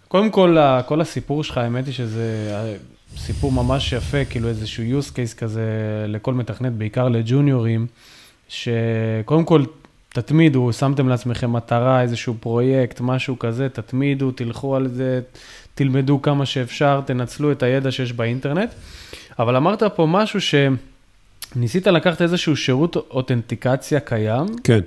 קודם 0.08 0.30
כל, 0.30 0.58
כל 0.86 1.02
הסיפור 1.02 1.44
שלך, 1.44 1.58
האמת 1.58 1.86
היא 1.86 1.94
שזה 1.94 2.50
אה, 2.52 2.76
סיפור 3.18 3.52
ממש 3.52 3.94
יפה, 3.94 4.26
כאילו 4.26 4.50
איזשהו 4.50 4.84
use 5.00 5.12
case 5.12 5.38
כזה 5.38 5.66
לכל 6.08 6.34
מתכנת, 6.34 6.74
בעיקר 6.74 7.10
לג'וניורים, 7.10 7.88
שקודם 8.48 9.44
כל, 9.46 9.64
תתמידו, 10.10 10.74
שמתם 10.74 11.10
לעצמכם 11.10 11.54
מטרה, 11.54 12.02
איזשהו 12.02 12.36
פרויקט, 12.40 13.02
משהו 13.02 13.40
כזה, 13.40 13.70
תתמידו, 13.70 14.32
תלכו 14.32 14.76
על 14.76 14.88
זה, 14.88 15.22
תלמדו 15.76 16.22
כמה 16.22 16.46
שאפשר, 16.46 17.02
תנצלו 17.06 17.52
את 17.52 17.64
הידע 17.64 17.92
שיש 17.92 18.14
באינטרנט. 18.14 18.70
אבל 19.40 19.56
אמרת 19.56 19.84
פה 19.84 20.06
משהו 20.06 20.42
שניסית 21.56 21.88
לקחת 21.88 22.22
איזשהו 22.22 22.56
שירות 22.58 22.96
אותנטיקציה 22.96 24.00
קיים, 24.00 24.46
כן. 24.64 24.80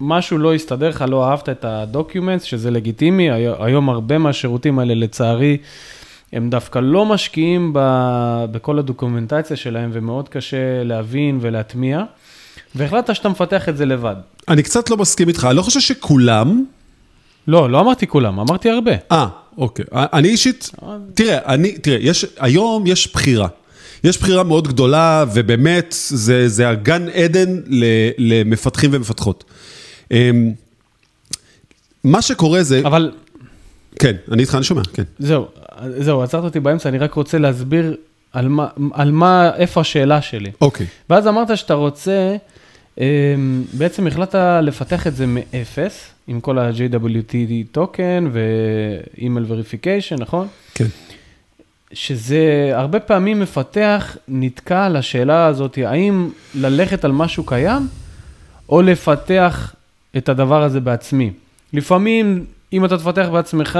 משהו 0.00 0.38
לא 0.38 0.54
הסתדר 0.54 0.88
לך, 0.88 1.04
לא 1.08 1.28
אהבת 1.30 1.48
את 1.48 1.64
הדוקיומנטס, 1.64 2.44
שזה 2.44 2.70
לגיטימי, 2.70 3.30
הי- 3.30 3.46
היום 3.58 3.88
הרבה 3.90 4.18
מהשירותים 4.18 4.78
האלה, 4.78 4.94
לצערי, 4.94 5.56
הם 6.32 6.50
דווקא 6.50 6.78
לא 6.78 7.06
משקיעים 7.06 7.70
ב, 7.74 7.78
בכל 8.52 8.78
הדוקומנטציה 8.78 9.56
שלהם, 9.56 9.90
ומאוד 9.92 10.28
קשה 10.28 10.56
להבין 10.84 11.38
ולהטמיע, 11.40 12.02
והחלטת 12.74 13.14
שאתה 13.14 13.28
מפתח 13.28 13.68
את 13.68 13.76
זה 13.76 13.86
לבד. 13.86 14.16
אני 14.48 14.62
קצת 14.62 14.90
לא 14.90 14.96
מסכים 14.96 15.28
איתך, 15.28 15.46
אני 15.50 15.56
לא 15.56 15.62
חושב 15.62 15.80
שכולם... 15.80 16.64
לא, 17.46 17.70
לא 17.70 17.80
אמרתי 17.80 18.06
כולם, 18.06 18.40
אמרתי 18.40 18.70
הרבה. 18.70 18.92
אה, 19.12 19.26
אוקיי. 19.58 19.84
אני 19.92 20.28
אישית... 20.28 20.70
תראה, 21.14 21.38
אני... 21.54 21.78
תראה, 21.78 21.98
יש... 22.00 22.26
היום 22.38 22.86
יש 22.86 23.12
בחירה. 23.12 23.48
יש 24.04 24.18
בחירה 24.18 24.42
מאוד 24.42 24.68
גדולה, 24.68 25.24
ובאמת, 25.34 25.94
זה, 26.08 26.48
זה 26.48 26.68
הגן 26.68 27.08
עדן 27.08 27.60
למפתחים 28.18 28.90
ומפתחות. 28.92 29.44
אמ, 30.10 30.52
מה 32.04 32.22
שקורה 32.22 32.62
זה... 32.62 32.80
אבל 32.84 33.12
כן, 33.98 34.16
אני 34.32 34.42
איתך, 34.42 34.54
אני 34.54 34.64
שומע, 34.64 34.82
כן. 34.92 35.02
זהו, 35.18 35.46
זהו, 35.98 36.22
עצרת 36.22 36.44
אותי 36.44 36.60
באמצע, 36.60 36.88
אני 36.88 36.98
רק 36.98 37.14
רוצה 37.14 37.38
להסביר 37.38 37.96
על 38.32 38.48
מה, 38.48 38.66
על 38.92 39.10
מה, 39.12 39.50
איפה 39.56 39.80
השאלה 39.80 40.22
שלי. 40.22 40.50
אוקיי. 40.60 40.86
ואז 41.10 41.26
אמרת 41.26 41.56
שאתה 41.56 41.74
רוצה 41.74 42.36
בעצם 43.72 44.06
החלטת 44.06 44.60
לפתח 44.62 45.06
את 45.06 45.16
זה 45.16 45.26
מאפס, 45.26 46.10
עם 46.26 46.40
כל 46.40 46.58
ה-JWT 46.58 47.34
טוקן 47.72 48.28
ו-email 48.32 49.50
verification, 49.50 50.20
נכון? 50.20 50.46
כן. 50.74 50.86
שזה 51.94 52.70
הרבה 52.72 53.00
פעמים 53.00 53.40
מפתח 53.40 54.16
נתקע 54.28 54.84
על 54.84 54.96
השאלה 54.96 55.46
הזאת, 55.46 55.78
האם 55.86 56.30
ללכת 56.54 57.04
על 57.04 57.12
משהו 57.12 57.46
קיים, 57.46 57.88
או 58.68 58.82
לפתח 58.82 59.74
את 60.16 60.28
הדבר 60.28 60.62
הזה 60.62 60.80
בעצמי. 60.80 61.30
לפעמים, 61.72 62.44
אם 62.72 62.84
אתה 62.84 62.98
תפתח 62.98 63.28
בעצמך, 63.32 63.78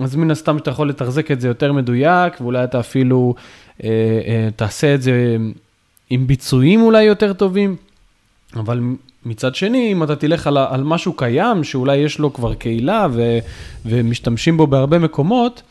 אז 0.00 0.16
מן 0.16 0.30
הסתם 0.30 0.56
אתה 0.56 0.70
יכול 0.70 0.88
לתחזק 0.88 1.30
את 1.30 1.40
זה 1.40 1.48
יותר 1.48 1.72
מדויק, 1.72 2.40
ואולי 2.40 2.64
אתה 2.64 2.80
אפילו 2.80 3.34
אה, 3.84 3.88
אה, 4.26 4.48
תעשה 4.56 4.94
את 4.94 5.02
זה 5.02 5.36
עם 6.10 6.26
ביצועים 6.26 6.82
אולי 6.82 7.02
יותר 7.02 7.32
טובים, 7.32 7.76
אבל 8.56 8.80
מצד 9.26 9.54
שני, 9.54 9.92
אם 9.92 10.02
אתה 10.02 10.16
תלך 10.16 10.46
על, 10.46 10.58
על 10.58 10.84
משהו 10.84 11.12
קיים, 11.12 11.64
שאולי 11.64 11.96
יש 11.96 12.18
לו 12.18 12.32
כבר 12.32 12.54
קהילה 12.54 13.06
ו, 13.12 13.38
ומשתמשים 13.86 14.56
בו 14.56 14.66
בהרבה 14.66 14.98
מקומות, 14.98 15.62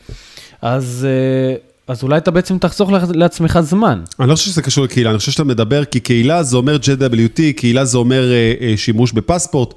אז... 0.62 1.06
אה, 1.10 1.69
אז 1.88 2.02
אולי 2.02 2.16
אתה 2.16 2.30
בעצם 2.30 2.58
תחסוך 2.58 2.90
לעצמך 3.14 3.58
זמן. 3.62 4.00
אני 4.20 4.28
לא 4.28 4.34
חושב 4.34 4.50
שזה 4.50 4.62
קשור 4.62 4.84
לקהילה, 4.84 5.10
אני 5.10 5.18
חושב 5.18 5.32
שאתה 5.32 5.44
מדבר, 5.44 5.84
כי 5.84 6.00
קהילה 6.00 6.42
זה 6.42 6.56
אומר 6.56 6.76
JWT, 6.76 7.40
קהילה 7.56 7.84
זה 7.84 7.98
אומר 7.98 8.32
אה, 8.32 8.54
אה, 8.60 8.74
שימוש 8.76 9.12
בפספורט. 9.12 9.74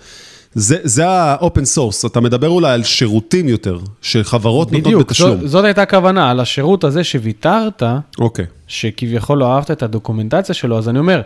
זה, 0.56 0.78
זה 0.84 1.10
ה-open 1.10 1.78
source, 1.78 2.08
אתה 2.08 2.20
מדבר 2.20 2.50
אולי 2.50 2.74
על 2.74 2.84
שירותים 2.84 3.50
יותר, 3.50 3.80
שחברות 4.02 4.72
נותנות 4.72 5.00
בתשלום. 5.08 5.36
בדיוק, 5.36 5.50
זאת 5.50 5.66
הייתה 5.66 5.82
הכוונה, 5.82 6.32
על 6.32 6.40
השירות 6.40 6.84
הזה 6.84 7.04
שוויתרת, 7.04 7.84
אוקיי. 8.20 8.46
שכביכול 8.68 9.38
לא 9.38 9.56
אהבת 9.56 9.72
את 9.72 9.84
הדוקומנטציה 9.84 10.56
שלו, 10.56 10.78
אז 10.78 10.90
אני 10.90 11.00
אומר, 11.00 11.22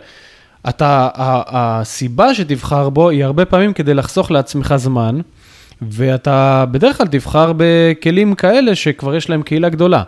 אתה, 0.68 1.08
הסיבה 1.16 2.34
שתבחר 2.34 2.88
בו 2.88 3.08
היא 3.08 3.24
הרבה 3.24 3.44
פעמים 3.44 3.72
כדי 3.72 3.94
לחסוך 3.94 4.30
לעצמך 4.30 4.74
זמן, 4.76 5.20
ואתה 5.82 6.64
בדרך 6.70 6.96
כלל 6.96 7.06
תבחר 7.06 7.52
בכלים 7.56 8.34
כאלה 8.34 8.74
שכבר 8.74 9.14
יש 9.14 9.30
להם 9.30 9.42
קהילה 9.42 9.68
גדולה. 9.68 10.02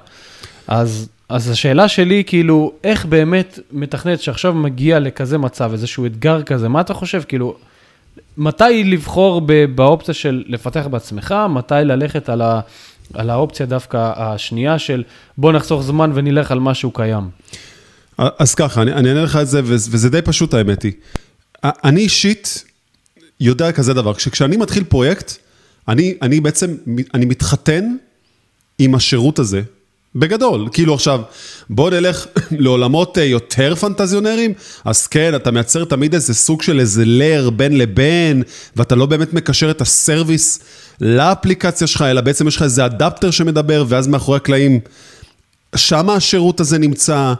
אז, 0.70 1.08
אז 1.28 1.50
השאלה 1.50 1.88
שלי, 1.88 2.22
כאילו, 2.26 2.72
איך 2.84 3.04
באמת 3.04 3.58
מתכנת 3.72 4.20
שעכשיו 4.20 4.54
מגיע 4.54 4.98
לכזה 4.98 5.38
מצב, 5.38 5.72
איזשהו 5.72 6.06
אתגר 6.06 6.42
כזה, 6.42 6.68
מה 6.68 6.80
אתה 6.80 6.94
חושב? 6.94 7.22
כאילו, 7.28 7.56
מתי 8.36 8.84
לבחור 8.84 9.42
באופציה 9.74 10.14
של 10.14 10.44
לפתח 10.46 10.86
בעצמך, 10.90 11.34
מתי 11.50 11.74
ללכת 11.74 12.28
על, 12.28 12.42
ה, 12.42 12.60
על 13.14 13.30
האופציה 13.30 13.66
דווקא 13.66 14.12
השנייה 14.16 14.78
של 14.78 15.02
בוא 15.38 15.52
נחסוך 15.52 15.82
זמן 15.82 16.10
ונלך 16.14 16.50
על 16.50 16.60
משהו 16.60 16.90
קיים? 16.90 17.28
אז 18.18 18.54
ככה, 18.54 18.82
אני, 18.82 18.92
אענה 18.92 19.22
לך 19.22 19.36
את 19.36 19.48
זה, 19.48 19.60
וזה 19.64 20.10
די 20.10 20.22
פשוט 20.22 20.54
האמת 20.54 20.82
היא. 20.82 20.92
אני 21.64 22.00
אישית 22.00 22.64
יודע 23.40 23.72
כזה 23.72 23.94
דבר, 23.94 24.14
כשאני 24.14 24.56
מתחיל 24.56 24.84
פרויקט, 24.84 25.32
אני, 25.88 26.14
אני 26.22 26.40
בעצם, 26.40 26.74
אני 27.14 27.26
מתחתן 27.26 27.84
עם 28.78 28.94
השירות 28.94 29.38
הזה, 29.38 29.62
בגדול, 30.14 30.68
כאילו 30.72 30.94
עכשיו, 30.94 31.20
בוא 31.70 31.90
נלך 31.90 32.26
לעולמות 32.50 33.18
אה, 33.18 33.24
יותר 33.24 33.74
פנטזיונרים, 33.74 34.52
אז 34.84 35.06
כן, 35.06 35.34
אתה 35.34 35.50
מייצר 35.50 35.84
תמיד 35.84 36.14
איזה 36.14 36.34
סוג 36.34 36.62
של 36.62 36.80
איזה 36.80 37.02
לר 37.06 37.50
בין 37.50 37.78
לבין, 37.78 38.42
ואתה 38.76 38.94
לא 38.94 39.06
באמת 39.06 39.34
מקשר 39.34 39.70
את 39.70 39.80
הסרוויס 39.80 40.60
לאפליקציה 41.00 41.86
שלך, 41.86 42.02
אלא 42.02 42.20
בעצם 42.20 42.48
יש 42.48 42.56
לך 42.56 42.62
איזה 42.62 42.86
אדפטר 42.86 43.30
שמדבר, 43.30 43.84
ואז 43.88 44.08
מאחורי 44.08 44.36
הקלעים, 44.36 44.80
שם 45.76 46.10
השירות 46.10 46.60
הזה 46.60 46.78
נמצא. 46.78 47.34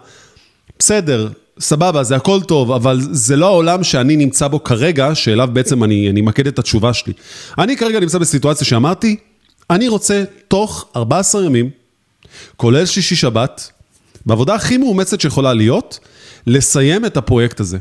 בסדר, 0.79 1.29
סבבה, 1.61 2.03
זה 2.03 2.17
הכל 2.17 2.41
טוב, 2.41 2.73
אבל 2.73 2.99
זה 3.01 3.37
לא 3.37 3.47
העולם 3.47 3.85
שאני 3.85 4.17
נמצא 4.17 4.49
בו 4.49 4.65
כרגע, 4.65 5.15
שאליו 5.15 5.49
בעצם 5.53 5.85
אני, 5.85 6.11
אני 6.11 6.21
אמקד 6.21 6.47
את 6.47 6.59
התשובה 6.59 6.93
שלי. 6.93 7.13
אני 7.59 7.77
כרגע 7.77 8.01
נמצא 8.01 8.19
בסיטואציה 8.19 8.67
שאמרתי, 8.67 9.17
אני 9.71 9.89
רוצה 9.89 10.25
תוך 10.49 10.89
14 10.97 11.45
ימים, 11.45 11.80
כולל 12.57 12.87
שישי 12.87 13.17
שבת, 13.17 13.71
בעבודה 14.27 14.55
הכי 14.55 14.77
מאומצת 14.77 15.21
שיכולה 15.21 15.55
להיות, 15.55 15.99
לסיים 16.47 17.07
את 17.07 17.17
הפרויקט 17.17 17.61
הזה. 17.61 17.79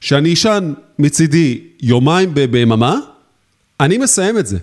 שאני 0.00 0.32
אשן 0.32 0.72
מצידי 0.98 1.60
יומיים 1.82 2.34
ביממה, 2.34 2.96
אני 3.80 3.98
מסיים 3.98 4.38
את 4.38 4.46
זה. 4.46 4.58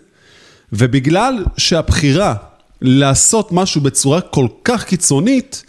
ובגלל 0.73 1.43
שהבחירה 1.57 2.35
לעשות 2.81 3.51
משהו 3.51 3.81
בצורה 3.81 4.21
כל 4.21 4.47
כך 4.63 4.83
קיצונית, 4.83 5.63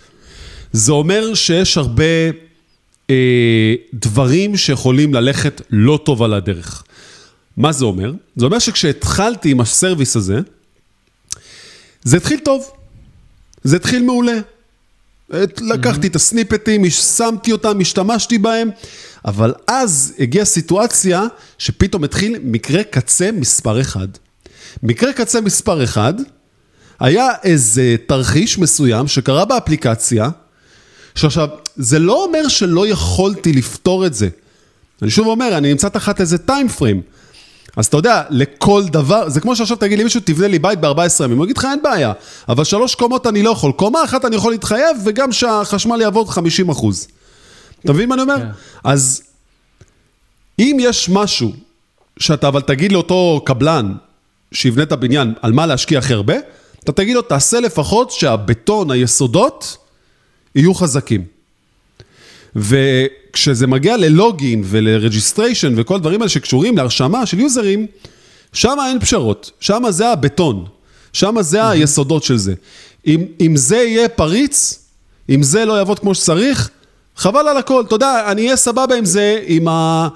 זה 0.72 0.92
אומר 0.92 1.34
שיש 1.34 1.78
הרבה 1.78 2.04
אה, 3.10 3.74
דברים 3.94 4.56
שיכולים 4.56 5.14
ללכת 5.14 5.62
לא 5.70 6.00
טוב 6.04 6.22
על 6.22 6.34
הדרך. 6.34 6.84
מה 7.56 7.72
זה 7.72 7.84
אומר? 7.84 8.12
זה 8.36 8.44
אומר 8.44 8.58
שכשהתחלתי 8.58 9.50
עם 9.50 9.60
הסרוויס 9.60 10.16
הזה, 10.16 10.40
זה 12.02 12.16
התחיל 12.16 12.38
טוב. 12.38 12.70
זה 13.64 13.76
התחיל 13.76 14.02
מעולה. 14.02 14.38
לקחתי 15.60 16.06
את 16.06 16.16
הסניפטים, 16.16 16.90
שמתי 16.90 17.52
אותם, 17.52 17.80
השתמשתי 17.80 18.38
בהם, 18.38 18.70
אבל 19.24 19.54
אז 19.66 20.14
הגיעה 20.18 20.44
סיטואציה 20.44 21.22
שפתאום 21.58 22.04
התחיל 22.04 22.36
מקרה 22.42 22.82
קצה 22.84 23.32
מספר 23.32 23.80
אחד. 23.80 24.08
מקרה 24.82 25.12
קצה 25.12 25.40
מספר 25.40 25.84
אחד, 25.84 26.14
היה 27.00 27.28
איזה 27.42 27.96
תרחיש 28.06 28.58
מסוים 28.58 29.08
שקרה 29.08 29.44
באפליקציה, 29.44 30.30
שעכשיו, 31.14 31.48
זה 31.76 31.98
לא 31.98 32.24
אומר 32.24 32.48
שלא 32.48 32.86
יכולתי 32.86 33.52
לפתור 33.52 34.06
את 34.06 34.14
זה. 34.14 34.28
אני 35.02 35.10
שוב 35.10 35.26
אומר, 35.26 35.58
אני 35.58 35.70
נמצא 35.70 35.88
תחת 35.88 36.20
איזה 36.20 36.38
טיים 36.38 36.68
פריים. 36.68 37.02
אז 37.76 37.86
אתה 37.86 37.96
יודע, 37.96 38.22
לכל 38.30 38.82
דבר, 38.86 39.28
זה 39.28 39.40
כמו 39.40 39.56
שעכשיו 39.56 39.76
תגיד 39.76 39.98
לי 39.98 40.04
מישהו, 40.04 40.20
תבנה 40.24 40.48
לי 40.48 40.58
בית 40.58 40.80
ב-14 40.80 41.24
ימים, 41.24 41.38
הוא 41.38 41.44
יגיד 41.44 41.56
לך 41.56 41.64
אין 41.64 41.82
בעיה, 41.82 42.12
אבל 42.48 42.64
שלוש 42.64 42.94
קומות 42.94 43.26
אני 43.26 43.42
לא 43.42 43.50
יכול, 43.50 43.72
קומה 43.72 44.04
אחת 44.04 44.24
אני 44.24 44.36
יכול 44.36 44.52
להתחייב, 44.52 44.96
וגם 45.04 45.32
שהחשמל 45.32 46.00
יעבוד 46.00 46.28
50 46.28 46.68
אחוז. 46.68 47.08
אתה 47.84 47.92
מבין 47.92 48.08
מה 48.08 48.14
אני 48.14 48.22
אומר? 48.22 48.36
Yeah. 48.36 48.38
כן. 48.38 48.50
אז 48.84 49.22
אם 50.58 50.76
יש 50.80 51.08
משהו 51.08 51.52
שאתה 52.18 52.48
אבל 52.48 52.60
תגיד 52.60 52.92
לאותו 52.92 53.42
קבלן 53.46 53.92
שיבנה 54.52 54.82
את 54.82 54.92
הבניין 54.92 55.34
על 55.42 55.52
מה 55.52 55.66
להשקיע 55.66 55.98
הכי 55.98 56.12
הרבה, 56.12 56.34
אתה 56.84 56.92
תגיד 56.92 57.14
לו, 57.14 57.22
תעשה 57.22 57.60
לפחות 57.60 58.10
שהבטון, 58.10 58.90
היסודות, 58.90 59.76
יהיו 60.54 60.74
חזקים. 60.74 61.24
וכשזה 62.56 63.66
מגיע 63.66 63.96
ל-login 63.96 64.62
ול-registration 64.64 65.72
וכל 65.76 65.94
הדברים 65.94 66.20
האלה 66.20 66.28
שקשורים 66.28 66.76
להרשמה 66.76 67.26
של 67.26 67.40
יוזרים, 67.40 67.86
שם 68.52 68.76
אין 68.88 69.00
פשרות, 69.00 69.50
שם 69.60 69.82
זה 69.88 70.08
הבטון, 70.08 70.64
שם 71.12 71.34
זה. 71.40 71.68
היסודות 71.68 72.22
של 72.22 72.36
זה. 72.36 72.54
אם, 73.06 73.24
אם 73.40 73.56
זה 73.56 73.76
יהיה 73.76 74.08
פריץ, 74.08 74.78
אם 75.30 75.42
זה 75.42 75.64
לא 75.64 75.72
יעבוד 75.72 75.98
כמו 75.98 76.14
שצריך, 76.14 76.70
חבל 77.16 77.48
על 77.48 77.56
הכל, 77.56 77.82
אתה 77.86 77.94
יודע, 77.94 78.24
אני 78.32 78.44
אהיה 78.44 78.56
סבבה 78.56 78.94
עם 78.94 79.04
זה, 79.04 79.40
עם 79.46 79.68
ה... 79.68 80.08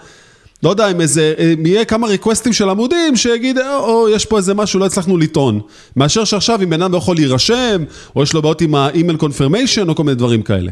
לא 0.62 0.70
יודע, 0.70 0.90
אם 0.90 1.00
איזה, 1.00 1.34
אם 1.54 1.66
יהיה 1.66 1.84
כמה 1.84 2.06
ריקווסטים 2.06 2.52
של 2.52 2.68
עמודים, 2.68 3.16
שיגיד, 3.16 3.58
או, 3.58 3.64
או, 3.64 4.08
יש 4.08 4.24
פה 4.24 4.36
איזה 4.36 4.54
משהו, 4.54 4.80
לא 4.80 4.86
הצלחנו 4.86 5.16
לטעון. 5.16 5.60
מאשר 5.96 6.24
שעכשיו, 6.24 6.62
אם 6.62 6.70
בן 6.70 6.82
אדם 6.82 6.92
לא 6.92 6.98
יכול 6.98 7.16
להירשם, 7.16 7.84
או 8.16 8.22
יש 8.22 8.32
לו 8.32 8.42
בעיות 8.42 8.60
עם 8.60 8.74
ה-email 8.74 9.20
confirmation, 9.20 9.88
או 9.88 9.94
כל 9.94 10.04
מיני 10.04 10.14
דברים 10.14 10.42
כאלה. 10.42 10.70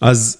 אז 0.00 0.36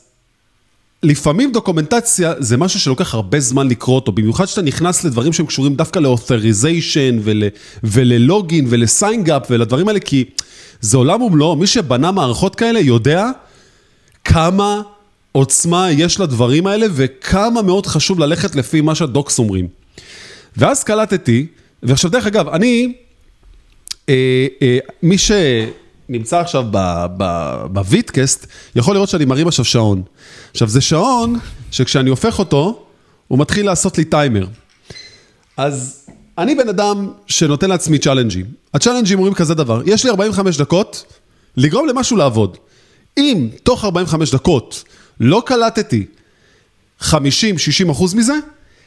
לפעמים 1.03 1.53
דוקומנטציה 1.53 2.35
זה 2.39 2.57
משהו 2.57 2.81
שלוקח 2.81 3.15
הרבה 3.15 3.41
זמן 3.41 3.69
לקרוא 3.69 3.97
אותו, 3.97 4.13
במיוחד 4.13 4.47
שאתה 4.47 4.63
נכנס 4.63 5.05
לדברים 5.05 5.33
שהם 5.33 5.47
קשורים 5.47 5.75
דווקא 5.75 5.99
ל-authorization 5.99 7.21
ול, 7.23 7.43
ול-login 7.85 8.67
ול-sign 8.69 9.30
up 9.30 9.47
ולדברים 9.51 9.89
האלה, 9.89 10.01
כי 10.01 10.25
זה 10.81 10.97
עולם 10.97 11.23
ומלואו, 11.23 11.57
מי 11.57 11.67
שבנה 11.67 12.13
מערכות 12.13 12.55
כאלה 12.55 12.81
יודע 12.81 13.27
כמה 14.25 14.83
עוצמה 15.33 15.91
יש 15.91 16.21
לדברים 16.21 16.67
האלה 16.67 16.87
וכמה 16.93 17.63
מאוד 17.63 17.87
חשוב 17.87 18.19
ללכת 18.19 18.57
לפי 18.57 18.81
מה 18.81 18.95
שה-docs 18.95 19.39
אומרים. 19.39 19.69
ואז 20.57 20.85
קלטתי, 20.85 21.47
ועכשיו 21.83 22.11
דרך 22.11 22.27
אגב, 22.27 22.49
אני, 22.49 22.93
אה, 24.09 24.47
אה, 24.63 24.79
מי 25.03 25.19
ש... 25.19 25.31
נמצא 26.09 26.41
עכשיו 26.41 26.65
ב-vidcast, 27.73 28.47
יכול 28.77 28.95
לראות 28.95 29.09
שאני 29.09 29.25
מרים 29.25 29.49
עכשיו 29.49 29.65
שעון. 29.65 30.03
עכשיו, 30.51 30.69
זה 30.69 30.81
שעון 30.81 31.39
שכשאני 31.71 32.11
הופך 32.11 32.39
אותו, 32.39 32.85
הוא 33.29 33.39
מתחיל 33.39 33.67
לעשות 33.67 33.99
לי 33.99 34.05
טיימר. 34.05 34.47
אז 35.57 36.07
אני 36.39 36.55
בן 36.55 36.69
אדם 36.69 37.11
שנותן 37.27 37.69
לעצמי 37.69 37.99
צ'אלנג'ים. 37.99 38.47
הצ'אלנג'ים 38.75 39.19
אומרים 39.19 39.35
כזה 39.35 39.55
דבר, 39.55 39.83
יש 39.87 40.05
לי 40.05 40.11
45 40.11 40.57
דקות 40.57 41.05
לגרום 41.57 41.89
למשהו 41.89 42.17
לעבוד. 42.17 42.57
אם 43.17 43.49
תוך 43.63 43.85
45 43.85 44.35
דקות 44.35 44.85
לא 45.21 45.43
קלטתי 45.47 46.07
50-60 47.03 47.13
אחוז 47.91 48.15
מזה, 48.15 48.35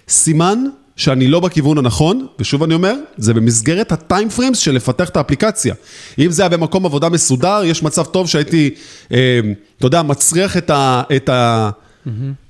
סימן 0.09 0.63
שאני 1.01 1.27
לא 1.27 1.39
בכיוון 1.39 1.77
הנכון, 1.77 2.27
ושוב 2.39 2.63
אני 2.63 2.73
אומר, 2.73 2.93
זה 3.17 3.33
במסגרת 3.33 3.91
ה-time 3.91 4.29
frames 4.29 4.57
של 4.57 4.71
לפתח 4.75 5.09
את 5.09 5.17
האפליקציה. 5.17 5.75
אם 6.19 6.31
זה 6.31 6.41
היה 6.41 6.49
במקום 6.49 6.85
עבודה 6.85 7.09
מסודר, 7.09 7.61
יש 7.65 7.83
מצב 7.83 8.03
טוב 8.03 8.27
שהייתי, 8.27 8.69
אה, 9.13 9.39
אתה 9.77 9.87
יודע, 9.87 10.01
מצריח 10.01 10.57
את, 10.57 10.69
ה, 10.69 11.01
את 11.15 11.29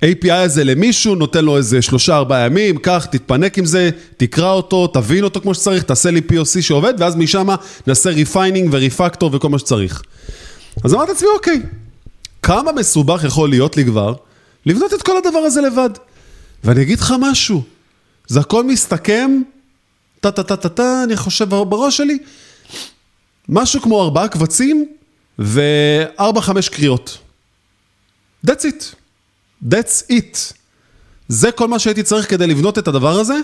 API 0.04 0.32
הזה 0.32 0.64
למישהו, 0.64 1.14
נותן 1.14 1.44
לו 1.44 1.56
איזה 1.56 1.82
שלושה, 1.82 2.16
ארבעה 2.16 2.46
ימים, 2.46 2.78
קח, 2.78 3.06
תתפנק 3.10 3.58
עם 3.58 3.64
זה, 3.64 3.90
תקרא 4.16 4.50
אותו, 4.50 4.86
תבין 4.86 5.24
אותו 5.24 5.40
כמו 5.40 5.54
שצריך, 5.54 5.82
תעשה 5.82 6.10
לי 6.10 6.20
POC 6.32 6.60
שעובד, 6.62 6.94
ואז 6.98 7.16
משם 7.16 7.48
נעשה 7.86 8.10
refining 8.10 8.68
ו 8.72 8.78
refactor 8.78 9.30
וכל 9.32 9.48
מה 9.48 9.58
שצריך. 9.58 10.02
אז 10.84 10.94
אמרתי 10.94 11.12
לעצמי, 11.12 11.28
אוקיי, 11.34 11.62
כמה 12.42 12.72
מסובך 12.72 13.24
יכול 13.24 13.48
להיות 13.48 13.76
לי 13.76 13.84
כבר 13.84 14.14
לבנות 14.66 14.94
את 14.94 15.02
כל 15.02 15.16
הדבר 15.16 15.38
הזה 15.38 15.60
לבד? 15.60 15.90
ואני 16.64 16.82
אגיד 16.82 17.00
לך 17.00 17.14
משהו, 17.20 17.62
זה 18.32 18.40
הכל 18.40 18.64
מסתכם, 18.64 19.42
טה-טה-טה-טה, 20.20 21.04
אני 21.04 21.16
חושב 21.16 21.48
בראש 21.48 21.96
שלי, 21.96 22.18
משהו 23.48 23.80
כמו 23.80 24.02
ארבעה 24.02 24.28
קבצים 24.28 24.88
וארבע, 25.38 26.40
חמש 26.40 26.68
קריאות. 26.68 27.18
That's 28.46 28.50
it. 28.50 28.94
That's 29.70 30.10
it. 30.10 30.54
זה 31.28 31.52
כל 31.52 31.68
מה 31.68 31.78
שהייתי 31.78 32.02
צריך 32.02 32.30
כדי 32.30 32.46
לבנות 32.46 32.78
את 32.78 32.88
הדבר 32.88 33.20
הזה. 33.20 33.34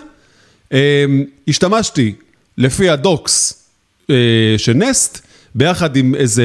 אמ, 0.73 1.25
השתמשתי 1.49 2.15
לפי 2.59 2.89
הדוקס 2.89 3.65
אה, 4.11 4.55
של 4.59 4.73
נסט, 4.73 5.19
ביחד 5.55 5.97
עם 5.97 6.15
איזה 6.15 6.45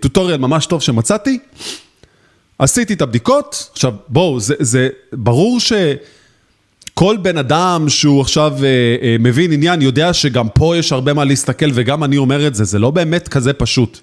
טוטוריאל 0.00 0.38
ממש 0.38 0.66
טוב 0.66 0.82
שמצאתי. 0.82 1.38
עשיתי 2.58 2.94
את 2.94 3.02
הבדיקות, 3.02 3.68
עכשיו 3.72 3.94
בואו, 4.08 4.40
זה, 4.40 4.54
זה 4.60 4.88
ברור 5.12 5.60
שכל 6.94 7.16
בן 7.22 7.38
אדם 7.38 7.88
שהוא 7.88 8.20
עכשיו 8.20 8.52
אה, 8.62 8.68
אה, 9.02 9.16
מבין 9.20 9.52
עניין 9.52 9.82
יודע 9.82 10.12
שגם 10.12 10.48
פה 10.48 10.76
יש 10.76 10.92
הרבה 10.92 11.12
מה 11.12 11.24
להסתכל 11.24 11.66
וגם 11.74 12.04
אני 12.04 12.16
אומר 12.16 12.46
את 12.46 12.54
זה, 12.54 12.64
זה 12.64 12.78
לא 12.78 12.90
באמת 12.90 13.28
כזה 13.28 13.52
פשוט. 13.52 13.98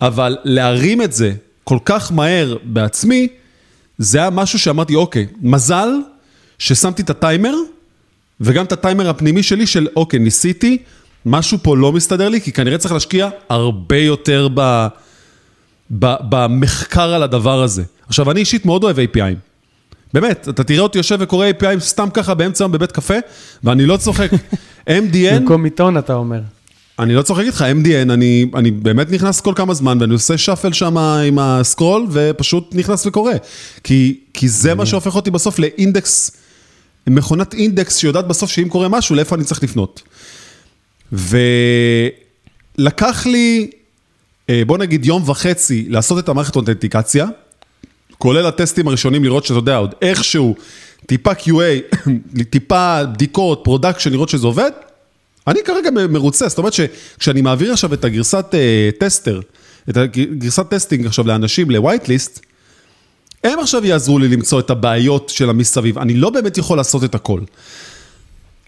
אבל 0.00 0.36
להרים 0.44 1.02
את 1.02 1.12
זה 1.12 1.32
כל 1.64 1.78
כך 1.84 2.12
מהר 2.12 2.56
בעצמי, 2.62 3.28
זה 3.98 4.18
היה 4.18 4.30
משהו 4.30 4.58
שאמרתי, 4.58 4.94
אוקיי, 4.94 5.26
מזל 5.42 5.88
ששמתי 6.58 7.02
את 7.02 7.10
הטיימר, 7.10 7.54
וגם 8.40 8.64
את 8.64 8.72
הטיימר 8.72 9.10
הפנימי 9.10 9.42
שלי 9.42 9.66
של, 9.66 9.86
אוקיי, 9.96 10.18
ניסיתי, 10.18 10.78
משהו 11.26 11.58
פה 11.62 11.76
לא 11.76 11.92
מסתדר 11.92 12.28
לי, 12.28 12.40
כי 12.40 12.52
כנראה 12.52 12.78
צריך 12.78 12.94
להשקיע 12.94 13.28
הרבה 13.48 13.98
יותר 13.98 14.48
ב, 14.54 14.86
ב, 15.98 16.14
במחקר 16.28 17.14
על 17.14 17.22
הדבר 17.22 17.62
הזה. 17.62 17.82
עכשיו, 18.06 18.30
אני 18.30 18.40
אישית 18.40 18.66
מאוד 18.66 18.84
אוהב 18.84 18.98
API. 18.98 19.55
באמת, 20.12 20.48
אתה 20.48 20.64
תראה 20.64 20.80
אותי 20.80 20.98
יושב 20.98 21.16
וקורא 21.20 21.46
API 21.46 21.80
סתם 21.80 22.08
ככה 22.14 22.34
באמצע 22.34 22.64
היום 22.64 22.72
בבית 22.72 22.92
קפה, 22.92 23.14
ואני 23.64 23.86
לא 23.86 23.96
צוחק. 23.96 24.30
MDN... 24.88 25.34
במקום 25.34 25.64
עיתון, 25.64 25.98
אתה 25.98 26.14
אומר. 26.14 26.40
אני 26.98 27.14
לא 27.14 27.22
צוחק 27.22 27.44
איתך, 27.44 27.64
MDN, 27.82 28.12
אני, 28.12 28.46
אני 28.54 28.70
באמת 28.70 29.10
נכנס 29.10 29.40
כל 29.40 29.52
כמה 29.56 29.74
זמן, 29.74 29.98
ואני 30.00 30.12
עושה 30.12 30.38
שאפל 30.38 30.72
שם 30.72 30.98
עם 30.98 31.38
הסקרול, 31.38 32.06
ופשוט 32.10 32.74
נכנס 32.74 33.06
וקורא. 33.06 33.32
כי, 33.84 34.20
כי 34.32 34.48
זה 34.48 34.74
מה 34.74 34.86
שהופך 34.86 35.16
אותי 35.16 35.30
בסוף 35.30 35.58
לאינדקס, 35.58 36.30
מכונת 37.06 37.54
אינדקס 37.54 37.96
שיודעת 37.96 38.26
בסוף 38.26 38.50
שאם 38.50 38.68
קורה 38.68 38.88
משהו, 38.88 39.16
לאיפה 39.16 39.36
אני 39.36 39.44
צריך 39.44 39.62
לפנות. 39.62 40.02
ולקח 42.78 43.26
לי, 43.26 43.70
אה, 44.50 44.62
בוא 44.66 44.78
נגיד 44.78 45.06
יום 45.06 45.28
וחצי, 45.28 45.86
לעשות 45.88 46.18
את 46.18 46.28
המערכת 46.28 46.56
אותנטיקציה, 46.56 47.26
כולל 48.18 48.46
הטסטים 48.46 48.88
הראשונים, 48.88 49.24
לראות 49.24 49.44
שאתה 49.44 49.58
יודע, 49.58 49.76
עוד 49.76 49.94
איכשהו, 50.02 50.54
טיפה 51.06 51.32
QA, 51.32 51.96
טיפה 52.50 53.04
בדיקות, 53.04 53.60
production, 53.64 54.12
לראות 54.12 54.28
שזה 54.28 54.46
עובד. 54.46 54.70
אני 55.46 55.60
כרגע 55.64 55.90
מרוצה, 55.90 56.48
זאת 56.48 56.58
אומרת 56.58 56.72
שכשאני 56.72 57.42
מעביר 57.42 57.72
עכשיו 57.72 57.94
את 57.94 58.04
הגרסת 58.04 58.46
uh, 58.54 58.98
tester, 59.00 59.40
את 59.90 59.96
הגרסת 59.96 60.68
testing 60.68 61.06
עכשיו 61.06 61.26
לאנשים, 61.26 61.70
ל-white 61.70 62.10
הם 63.44 63.58
עכשיו 63.58 63.86
יעזרו 63.86 64.18
לי 64.18 64.28
למצוא 64.28 64.60
את 64.60 64.70
הבעיות 64.70 65.28
של 65.28 65.50
המסביב. 65.50 65.98
אני 65.98 66.14
לא 66.14 66.30
באמת 66.30 66.58
יכול 66.58 66.76
לעשות 66.76 67.04
את 67.04 67.14
הכל. 67.14 67.40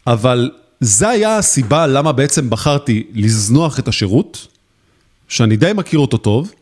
אבל 0.07 0.51
זה 0.81 1.09
היה 1.09 1.37
הסיבה 1.37 1.87
למה 1.87 2.13
בעצם 2.13 2.51
בחרתי 2.51 3.07
לזנוח 3.15 3.79
את 3.79 3.89
השירות, 3.89 4.47
שאני 5.29 5.57
די 5.57 5.73
מכיר 5.75 5.99
אותו 5.99 6.17
טוב, 6.17 6.53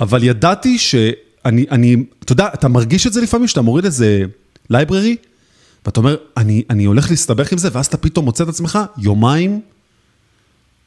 אבל 0.00 0.24
ידעתי 0.24 0.78
שאני, 0.78 1.10
אני, 1.44 1.96
אתה 2.24 2.32
יודע, 2.32 2.48
אתה 2.54 2.68
מרגיש 2.68 3.06
את 3.06 3.12
זה 3.12 3.20
לפעמים, 3.20 3.48
שאתה 3.48 3.62
מוריד 3.62 3.84
איזה 3.84 4.24
library, 4.72 5.16
ואתה 5.86 6.00
אומר, 6.00 6.16
אני, 6.36 6.62
אני 6.70 6.84
הולך 6.84 7.10
להסתבך 7.10 7.52
עם 7.52 7.58
זה, 7.58 7.68
ואז 7.72 7.86
אתה 7.86 7.96
פתאום 7.96 8.24
מוצא 8.24 8.44
את 8.44 8.48
עצמך 8.48 8.78
יומיים, 8.98 9.60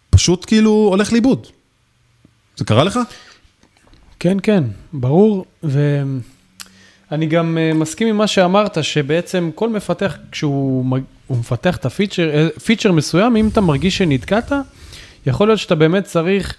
פשוט 0.09 0.45
כאילו 0.45 0.71
הולך 0.71 1.13
לאיבוד. 1.13 1.47
זה 2.57 2.65
קרה 2.65 2.83
לך? 2.83 2.99
כן, 4.19 4.37
כן, 4.43 4.63
ברור, 4.93 5.45
ואני 5.63 7.25
גם 7.25 7.57
אה, 7.57 7.73
מסכים 7.73 8.07
עם 8.07 8.17
מה 8.17 8.27
שאמרת, 8.27 8.83
שבעצם 8.83 9.49
כל 9.55 9.69
מפתח, 9.69 10.17
כשהוא 10.31 10.85
מפתח 11.29 11.75
את 11.75 11.85
הפיצ'ר, 11.85 12.49
פיצ'ר 12.65 12.89
אה, 12.89 12.95
מסוים, 12.95 13.35
אם 13.35 13.47
אתה 13.47 13.61
מרגיש 13.61 13.97
שנתקעת, 13.97 14.51
יכול 15.25 15.47
להיות 15.47 15.59
שאתה 15.59 15.75
באמת 15.75 16.03
צריך 16.03 16.55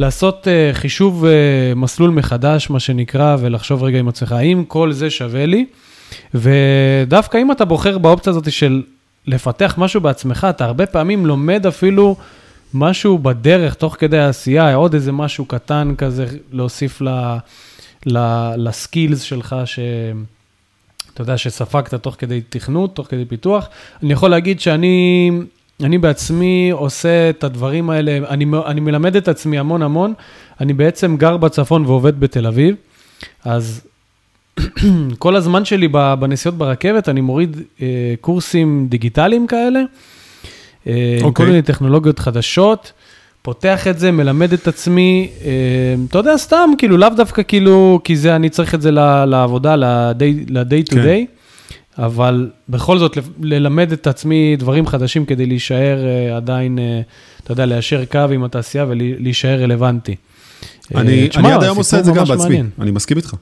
לעשות 0.00 0.46
uh, 0.46 0.76
חישוב 0.76 1.24
uh, 1.24 1.28
מסלול 1.78 2.10
מחדש, 2.10 2.70
מה 2.70 2.80
שנקרא, 2.80 3.36
ולחשוב 3.40 3.82
רגע 3.82 3.98
עם 3.98 4.08
עצמך, 4.08 4.32
האם 4.32 4.64
כל 4.64 4.92
זה 4.92 5.10
שווה 5.10 5.46
לי? 5.46 5.66
ודווקא 6.34 7.38
אם 7.38 7.52
אתה 7.52 7.64
בוחר 7.64 7.98
באופציה 7.98 8.30
הזאת 8.30 8.52
של 8.52 8.82
לפתח 9.26 9.74
משהו 9.78 10.00
בעצמך, 10.00 10.46
אתה 10.50 10.64
הרבה 10.64 10.86
פעמים 10.86 11.26
לומד 11.26 11.66
אפילו 11.66 12.16
משהו 12.74 13.18
בדרך, 13.18 13.74
תוך 13.74 13.96
כדי 13.98 14.18
העשייה, 14.18 14.74
עוד 14.74 14.94
איזה 14.94 15.12
משהו 15.12 15.44
קטן 15.44 15.94
כזה 15.98 16.26
להוסיף 16.52 17.02
ל, 17.02 17.36
לסקילס 18.56 19.22
שלך, 19.22 19.56
ש... 19.64 19.78
אתה 21.14 21.22
יודע, 21.22 21.38
שספגת 21.38 21.94
תוך 21.94 22.16
כדי 22.18 22.40
תכנות, 22.48 22.94
תוך 22.94 23.06
כדי 23.06 23.24
פיתוח. 23.24 23.68
אני 24.02 24.12
יכול 24.12 24.30
להגיד 24.30 24.60
שאני 24.60 25.30
אני 25.84 25.98
בעצמי 25.98 26.70
עושה 26.72 27.30
את 27.30 27.44
הדברים 27.44 27.90
האלה, 27.90 28.18
אני, 28.28 28.46
אני 28.66 28.80
מלמד 28.80 29.16
את 29.16 29.28
עצמי 29.28 29.58
המון 29.58 29.82
המון. 29.82 30.14
אני 30.60 30.72
בעצם 30.72 31.16
גר 31.16 31.36
בצפון 31.36 31.86
ועובד 31.86 32.20
בתל 32.20 32.46
אביב, 32.46 32.74
אז 33.44 33.80
כל 35.18 35.36
הזמן 35.36 35.64
שלי 35.64 35.88
בנסיעות 35.88 36.58
ברכבת, 36.58 37.08
אני 37.08 37.20
מוריד 37.20 37.56
אה, 37.82 37.86
קורסים 38.20 38.86
דיגיטליים 38.88 39.46
כאלה, 39.46 39.80
אה, 40.86 41.16
okay. 41.18 41.20
כל 41.20 41.26
אוקיי. 41.26 41.46
מיני 41.46 41.62
טכנולוגיות 41.62 42.18
חדשות, 42.18 42.92
פותח 43.42 43.86
את 43.86 43.98
זה, 43.98 44.12
מלמד 44.12 44.52
את 44.52 44.68
עצמי, 44.68 45.30
אה, 45.44 45.50
אתה 46.08 46.18
יודע, 46.18 46.36
סתם, 46.36 46.70
כאילו, 46.78 46.96
לאו 46.96 47.08
דווקא 47.16 47.42
כאילו, 47.48 48.00
כי 48.04 48.16
זה, 48.16 48.36
אני 48.36 48.50
צריך 48.50 48.74
את 48.74 48.82
זה 48.82 48.90
לעבודה, 49.26 49.76
ל-day 49.76 50.90
to 50.90 50.94
day. 50.94 51.39
אבל 52.04 52.50
בכל 52.68 52.98
זאת, 52.98 53.18
ללמד 53.40 53.92
את 53.92 54.06
עצמי 54.06 54.56
דברים 54.58 54.86
חדשים 54.86 55.26
כדי 55.26 55.46
להישאר 55.46 55.98
uh, 55.98 56.36
עדיין, 56.36 56.78
uh, 56.78 57.42
אתה 57.44 57.52
יודע, 57.52 57.66
ליישר 57.66 58.04
קו 58.04 58.18
עם 58.18 58.44
התעשייה 58.44 58.84
ולהישאר 58.88 59.62
רלוונטי. 59.62 60.16
אני, 60.94 61.28
uh, 61.32 61.38
אני 61.38 61.52
עד 61.52 61.62
היום 61.62 61.76
עושה 61.76 61.98
את 61.98 62.04
זה 62.04 62.12
גם 62.12 62.24
בעצמי, 62.24 62.44
מעניין. 62.44 62.70
אני 62.80 62.90
מסכים 62.90 63.16
איתך. 63.16 63.34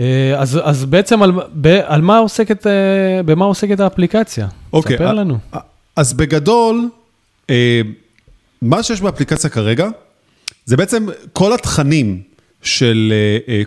אה, 0.00 0.34
אז, 0.38 0.58
אז 0.62 0.84
בעצם 0.84 1.22
על, 1.22 1.32
ב, 1.52 1.66
על 1.66 2.02
מה 2.02 2.18
עוסקת, 2.18 2.66
אה, 2.66 2.72
במה 3.24 3.44
עוסקת 3.44 3.80
האפליקציה? 3.80 4.48
אוקיי. 4.72 4.96
ספר 4.96 5.12
לנו. 5.12 5.38
אז 5.96 6.12
בגדול, 6.12 6.88
אה, 7.50 7.80
מה 8.62 8.82
שיש 8.82 9.00
באפליקציה 9.00 9.50
כרגע, 9.50 9.88
זה 10.64 10.76
בעצם 10.76 11.06
כל 11.32 11.52
התכנים 11.52 12.22
של 12.62 13.12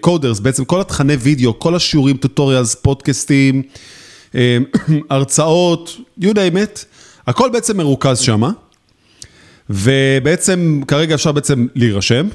קודרס, 0.01 0.39
בעצם 0.39 0.65
כל 0.65 0.81
התכני 0.81 1.13
וידאו, 1.13 1.59
כל 1.59 1.75
השיעורים, 1.75 2.17
טוטוריאלס, 2.17 2.75
פודקאסטים, 2.75 3.61
הרצאות, 5.09 5.97
you 6.21 6.27
name 6.33 6.55
it, 6.55 6.85
הכל 7.27 7.49
בעצם 7.53 7.77
מרוכז 7.77 8.19
שם, 8.19 8.41
ובעצם 9.69 10.81
כרגע 10.87 11.15
אפשר 11.15 11.31
בעצם 11.31 11.67
להירשם, 11.75 12.27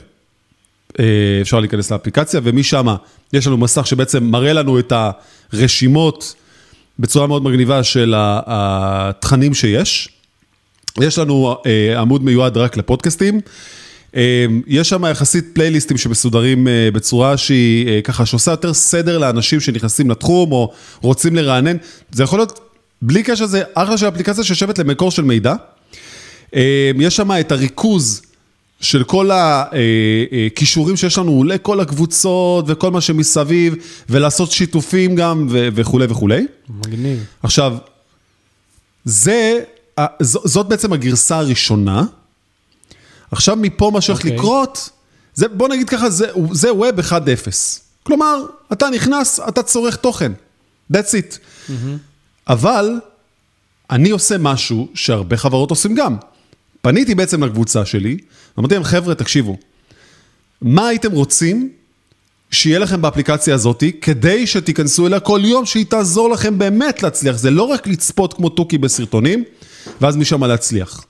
אפשר 1.43 1.61
להיכנס 1.61 1.93
לאפליקציה, 1.93 2.41
ומשם 2.45 2.87
יש 3.33 3.47
לנו 3.47 3.57
מסך 3.57 3.87
שבעצם 3.87 4.25
מראה 4.25 4.53
לנו 4.53 4.79
את 4.79 4.93
הרשימות 5.53 6.35
בצורה 6.99 7.27
מאוד 7.27 7.43
מגניבה 7.43 7.83
של 7.83 8.15
התכנים 8.17 9.55
שיש. 9.55 10.09
יש 11.01 11.19
לנו 11.19 11.57
אה, 11.67 12.01
עמוד 12.01 12.25
מיועד 12.25 12.57
רק 12.57 12.77
לפודקאסטים. 12.77 13.41
אה, 14.17 14.47
יש 14.67 14.89
שם 14.89 15.05
יחסית 15.05 15.45
פלייליסטים 15.53 15.97
שמסודרים 15.97 16.69
אה, 16.69 16.89
בצורה 16.93 17.37
שהיא 17.37 18.01
ככה, 18.01 18.27
שעושה 18.27 18.51
יותר 18.51 18.75
סדר 18.75 19.19
לאנשים 19.19 19.61
שנכנסים 19.61 20.11
לתחום 20.11 20.53
או 20.53 20.73
רוצים 21.01 21.37
לרענן. 21.37 21.77
זה 22.13 22.23
יכול 22.23 22.39
להיות, 22.39 22.61
בלי 23.03 23.23
קשר, 23.23 23.47
זה 23.47 23.63
אחלה 23.75 23.99
של 23.99 24.09
אפליקציה 24.09 24.45
שיושבת 24.45 24.79
למקור 24.79 25.11
של 25.11 25.23
מידע. 25.23 25.55
יש 26.99 27.17
שם 27.17 27.31
את 27.41 27.53
הריכוז 27.53 28.23
של 28.81 29.05
כל 29.05 29.31
הכישורים 29.33 30.97
שיש 30.97 31.19
לנו 31.19 31.45
לכל 31.45 31.81
הקבוצות 31.81 32.65
וכל 32.69 32.91
מה 32.91 33.01
שמסביב, 33.01 33.75
ולעשות 34.09 34.51
שיתופים 34.51 35.15
גם 35.15 35.47
וכולי 35.51 36.07
וכולי. 36.09 36.47
מגניב. 36.69 37.25
עכשיו, 37.43 37.77
זה, 39.05 39.61
זאת 40.23 40.69
בעצם 40.69 40.93
הגרסה 40.93 41.39
הראשונה. 41.39 42.05
עכשיו 43.31 43.57
מפה 43.57 43.91
מה 43.95 44.01
שהולך 44.01 44.21
okay. 44.21 44.25
אוקיי. 44.25 44.37
לקרות, 44.37 44.91
זה, 45.35 45.49
בוא 45.49 45.69
נגיד 45.69 45.89
ככה, 45.89 46.11
זה, 46.11 46.27
זה 46.53 46.71
Web 46.71 47.01
1.0. 47.11 47.13
כלומר, 48.03 48.45
אתה 48.73 48.91
נכנס, 48.91 49.41
אתה 49.49 49.63
צורך 49.63 49.97
תוכן. 49.97 50.33
That's 50.93 50.97
it. 50.97 51.35
Mm-hmm. 51.35 51.73
אבל 52.49 53.01
אני 53.91 54.11
עושה 54.11 54.39
משהו 54.39 54.89
שהרבה 54.95 55.37
חברות 55.37 55.71
עושים 55.71 55.95
גם. 55.95 56.17
פניתי 56.83 57.15
בעצם 57.15 57.45
לקבוצה 57.45 57.85
שלי, 57.85 58.19
ואמרתי 58.57 58.75
להם, 58.75 58.85
חבר'ה, 58.85 59.15
תקשיבו, 59.15 59.57
מה 60.63 60.89
הייתם 60.89 61.13
רוצים 61.13 61.71
שיהיה 62.51 62.79
לכם 62.79 63.03
באפליקציה 63.03 63.55
הזאת, 63.55 63.85
כדי 64.01 64.47
שתיכנסו 64.47 65.07
אליה 65.07 65.21
כל 65.21 65.41
יום, 65.45 65.67
שהיא 65.67 65.87
תעזור 65.87 66.31
לכם 66.31 66.59
באמת 66.59 67.03
להצליח. 67.03 67.37
זה 67.37 67.51
לא 67.51 67.63
רק 67.63 67.87
לצפות 67.87 68.35
כמו 68.35 68.49
תוכי 68.49 68.79
בסרטונים, 68.79 69.45
ואז 70.01 70.17
משם 70.17 70.45
להצליח. 70.45 71.05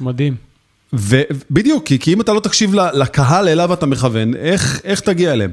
מדהים. 0.00 0.47
ובדיוק, 0.92 1.86
כי, 1.86 1.98
כי 1.98 2.12
אם 2.12 2.20
אתה 2.20 2.32
לא 2.32 2.40
תקשיב 2.40 2.74
לקהל 2.74 3.48
אליו 3.48 3.72
אתה 3.72 3.86
מכוון, 3.86 4.36
איך, 4.36 4.80
איך 4.84 5.00
תגיע 5.00 5.32
אליהם? 5.32 5.50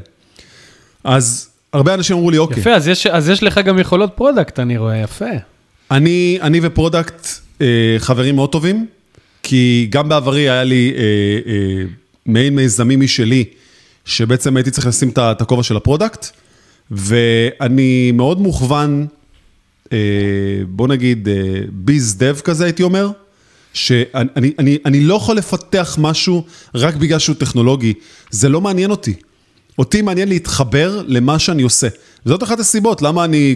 אז 1.03 1.49
הרבה 1.73 1.93
אנשים 1.93 2.15
אמרו 2.17 2.31
לי, 2.31 2.37
אוקיי. 2.37 2.59
יפה, 2.59 2.73
אז 2.73 2.87
יש, 2.87 3.07
אז 3.07 3.29
יש 3.29 3.43
לך 3.43 3.57
גם 3.57 3.79
יכולות 3.79 4.11
product, 4.15 4.59
אני 4.59 4.77
רואה, 4.77 4.97
יפה. 4.97 5.25
אני, 5.91 6.37
אני 6.41 6.59
ו 6.63 6.71
product 6.71 7.27
אה, 7.61 7.95
חברים 7.97 8.35
מאוד 8.35 8.51
טובים, 8.51 8.85
כי 9.43 9.87
גם 9.89 10.09
בעברי 10.09 10.49
היה 10.49 10.63
לי 10.63 10.93
אה, 10.95 11.01
אה, 11.51 11.83
מעין 12.25 12.55
מיזמים 12.55 12.99
משלי, 12.99 13.43
שבעצם 14.05 14.57
הייתי 14.57 14.71
צריך 14.71 14.87
לשים 14.87 15.09
את 15.09 15.41
הכובע 15.41 15.63
של 15.63 15.77
ה 15.77 15.82
product, 15.82 16.25
ואני 16.91 18.11
מאוד 18.11 18.41
מוכוון, 18.41 19.07
אה, 19.93 19.97
בוא 20.67 20.87
נגיד, 20.87 21.27
ביז 21.71 22.17
אה, 22.21 22.27
דב 22.27 22.39
כזה 22.39 22.63
הייתי 22.63 22.83
אומר, 22.83 23.09
שאני 23.75 24.51
אני, 24.59 24.77
אני, 24.85 25.01
לא 25.01 25.15
יכול 25.15 25.37
לפתח 25.37 25.97
משהו 25.99 26.43
רק 26.75 26.95
בגלל 26.95 27.19
שהוא 27.19 27.35
טכנולוגי, 27.35 27.93
זה 28.31 28.49
לא 28.49 28.61
מעניין 28.61 28.91
אותי. 28.91 29.13
אותי 29.79 30.01
מעניין 30.01 30.29
להתחבר 30.29 31.01
למה 31.07 31.39
שאני 31.39 31.63
עושה. 31.63 31.87
וזאת 32.25 32.43
אחת 32.43 32.59
הסיבות, 32.59 33.01
למה 33.01 33.23
אני, 33.25 33.55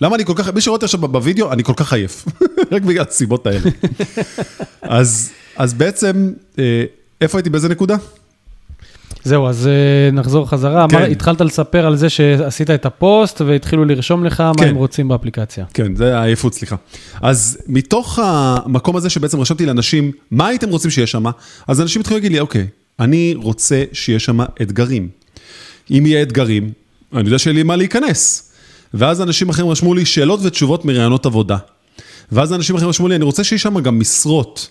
למה 0.00 0.16
אני 0.16 0.24
כל 0.24 0.32
כך, 0.36 0.48
מי 0.48 0.60
שרואה 0.60 0.76
אותי 0.76 0.84
עכשיו 0.84 1.00
בווידאו, 1.00 1.52
אני 1.52 1.64
כל 1.64 1.72
כך 1.76 1.92
עייף. 1.92 2.24
רק 2.72 2.82
בגלל 2.82 3.04
הסיבות 3.08 3.46
האלה. 3.46 3.70
אז, 4.82 5.30
אז 5.56 5.74
בעצם, 5.74 6.32
אה, 6.58 6.84
איפה 7.20 7.38
הייתי, 7.38 7.50
באיזה 7.50 7.68
נקודה? 7.68 7.96
זהו, 9.24 9.46
אז 9.46 9.66
אה, 9.66 10.10
נחזור 10.12 10.48
חזרה. 10.48 10.86
כן. 10.88 10.96
אמר, 10.96 11.04
התחלת 11.04 11.40
לספר 11.40 11.86
על 11.86 11.96
זה 11.96 12.08
שעשית 12.08 12.70
את 12.70 12.86
הפוסט 12.86 13.40
והתחילו 13.40 13.84
לרשום 13.84 14.24
לך 14.24 14.36
כן. 14.36 14.64
מה 14.64 14.70
הם 14.70 14.76
רוצים 14.76 15.08
באפליקציה. 15.08 15.64
כן, 15.74 15.94
זה 15.96 16.18
העייפות, 16.18 16.54
סליחה. 16.54 16.76
אז 17.22 17.58
מתוך 17.66 18.18
המקום 18.22 18.96
הזה 18.96 19.10
שבעצם 19.10 19.40
רשמתי 19.40 19.66
לאנשים, 19.66 20.12
מה 20.30 20.46
הייתם 20.46 20.68
רוצים 20.68 20.90
שיהיה 20.90 21.06
שם? 21.06 21.24
אז 21.68 21.80
אנשים 21.80 22.00
התחילו 22.00 22.18
להגיד 22.18 22.32
לי, 22.32 22.40
אוקיי, 22.40 22.66
אני 23.00 23.34
רוצה 23.36 23.84
שיהיה 23.92 24.18
שם 24.18 24.40
אתגרים. 24.62 25.08
אם 25.90 26.06
יהיה 26.06 26.22
אתגרים, 26.22 26.72
אני 27.12 27.24
יודע 27.24 27.38
שיהיה 27.38 27.54
לי 27.54 27.62
מה 27.62 27.76
להיכנס. 27.76 28.50
ואז 28.94 29.22
אנשים 29.22 29.48
אחרים 29.48 29.68
רשמו 29.68 29.94
לי 29.94 30.04
שאלות 30.04 30.40
ותשובות 30.42 30.84
מרעיונות 30.84 31.26
עבודה. 31.26 31.56
ואז 32.32 32.52
אנשים 32.52 32.76
אחרים 32.76 32.88
רשמו 32.88 33.08
לי, 33.08 33.16
אני 33.16 33.24
רוצה 33.24 33.44
שיהיה 33.44 33.58
שם 33.58 33.80
גם 33.80 33.98
משרות. 33.98 34.68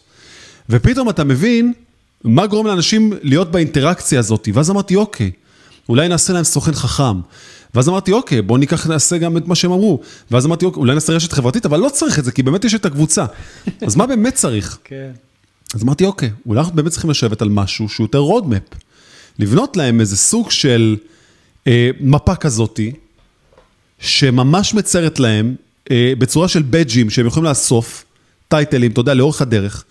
ופתאום 0.70 1.10
אתה 1.10 1.24
מבין 1.24 1.74
מה 2.24 2.48
גורם 2.48 2.68
לאנשים 2.68 3.14
להיות 3.22 3.52
באינטראקציה 3.52 4.20
הזאת? 4.20 4.50
ואז 4.54 4.72
אמרתי, 4.72 4.96
אוקיי, 4.96 5.32
אולי 5.90 6.08
נעשה 6.08 6.34
להם 6.34 6.44
סוכן 6.44 6.74
חכם. 6.74 7.20
ואז 7.76 7.90
אמרתי, 7.90 8.12
אוקיי, 8.12 8.42
בואו 8.42 8.58
ניקח, 8.58 8.88
נעשה 8.88 9.18
גם 9.18 9.38
את 9.38 9.48
מה 9.48 9.56
שהם 9.56 9.72
אמרו. 9.72 10.02
ואז 10.32 10.46
אמרתי, 10.46 10.66
אוקיי, 10.66 10.80
אולי 10.80 10.94
נעשה 10.94 11.14
רשת 11.14 11.32
חברתית, 11.32 11.66
אבל 11.66 11.80
לא 11.80 11.90
צריך 11.90 12.20
את 12.20 12.26
זה, 12.26 12.32
כי 12.32 12.44
באמת 12.44 12.66
יש 12.66 12.76
את 12.76 12.86
הקבוצה. 12.86 13.26
אז 13.88 13.96
מה 13.96 14.08
באמת 14.08 14.34
צריך? 14.34 14.78
כן. 14.84 15.12
אז 15.74 15.84
אמרתי, 15.84 16.06
אוקיי, 16.06 16.32
אולי 16.46 16.60
אנחנו 16.60 16.76
באמת 16.76 16.92
צריכים 16.92 17.10
לשבת 17.10 17.42
על 17.42 17.50
משהו 17.50 17.90
שהוא 17.90 18.04
יותר 18.04 18.18
רודמפ. 18.18 18.64
לבנות 19.40 19.78
להם 19.78 20.00
איזה 20.00 20.18
סוג 20.18 20.52
של 20.52 20.98
אה, 21.68 21.90
מפה 22.00 22.36
כזאתי, 22.36 22.92
שממש 24.00 24.74
מציירת 24.74 25.20
להם, 25.20 25.56
אה, 25.92 26.14
בצורה 26.18 26.48
של 26.48 26.64
בדג'ים 26.70 27.10
שהם 27.10 27.26
יכולים 27.26 27.50
לאסוף, 27.50 28.06
טייטלים, 28.48 28.92
אתה 28.92 29.02
יודע, 29.02 29.14
לאורך 29.14 29.42
הדרך. 29.42 29.84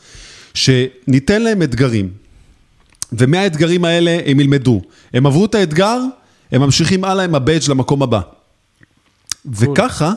שניתן 0.54 1.42
להם 1.42 1.62
אתגרים, 1.62 2.10
ומהאתגרים 3.12 3.84
האלה 3.84 4.18
הם 4.26 4.40
ילמדו. 4.40 4.82
הם 5.14 5.26
עברו 5.26 5.44
את 5.44 5.54
האתגר, 5.54 6.00
הם 6.52 6.60
ממשיכים 6.60 7.04
הלאה 7.04 7.24
עם 7.24 7.34
הבייג' 7.34 7.62
למקום 7.68 8.02
הבא. 8.02 8.20
וככה, 9.46 10.12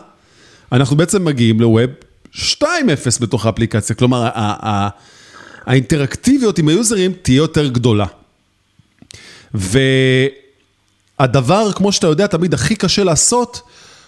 אנחנו 0.71 0.95
בעצם 0.95 1.25
מגיעים 1.25 1.59
לווב 1.59 1.89
2.0 2.35 2.67
בתוך 3.21 3.45
האפליקציה, 3.45 3.95
כלומר, 3.95 4.29
האינטראקטיביות 5.65 6.59
עם 6.59 6.67
היוזרים 6.67 7.13
תהיה 7.21 7.37
יותר 7.37 7.67
גדולה. 7.67 8.05
והדבר, 11.19 11.71
כמו 11.75 11.91
שאתה 11.91 12.07
יודע, 12.07 12.27
תמיד 12.27 12.53
הכי 12.53 12.75
קשה 12.75 13.03
לעשות, 13.03 13.61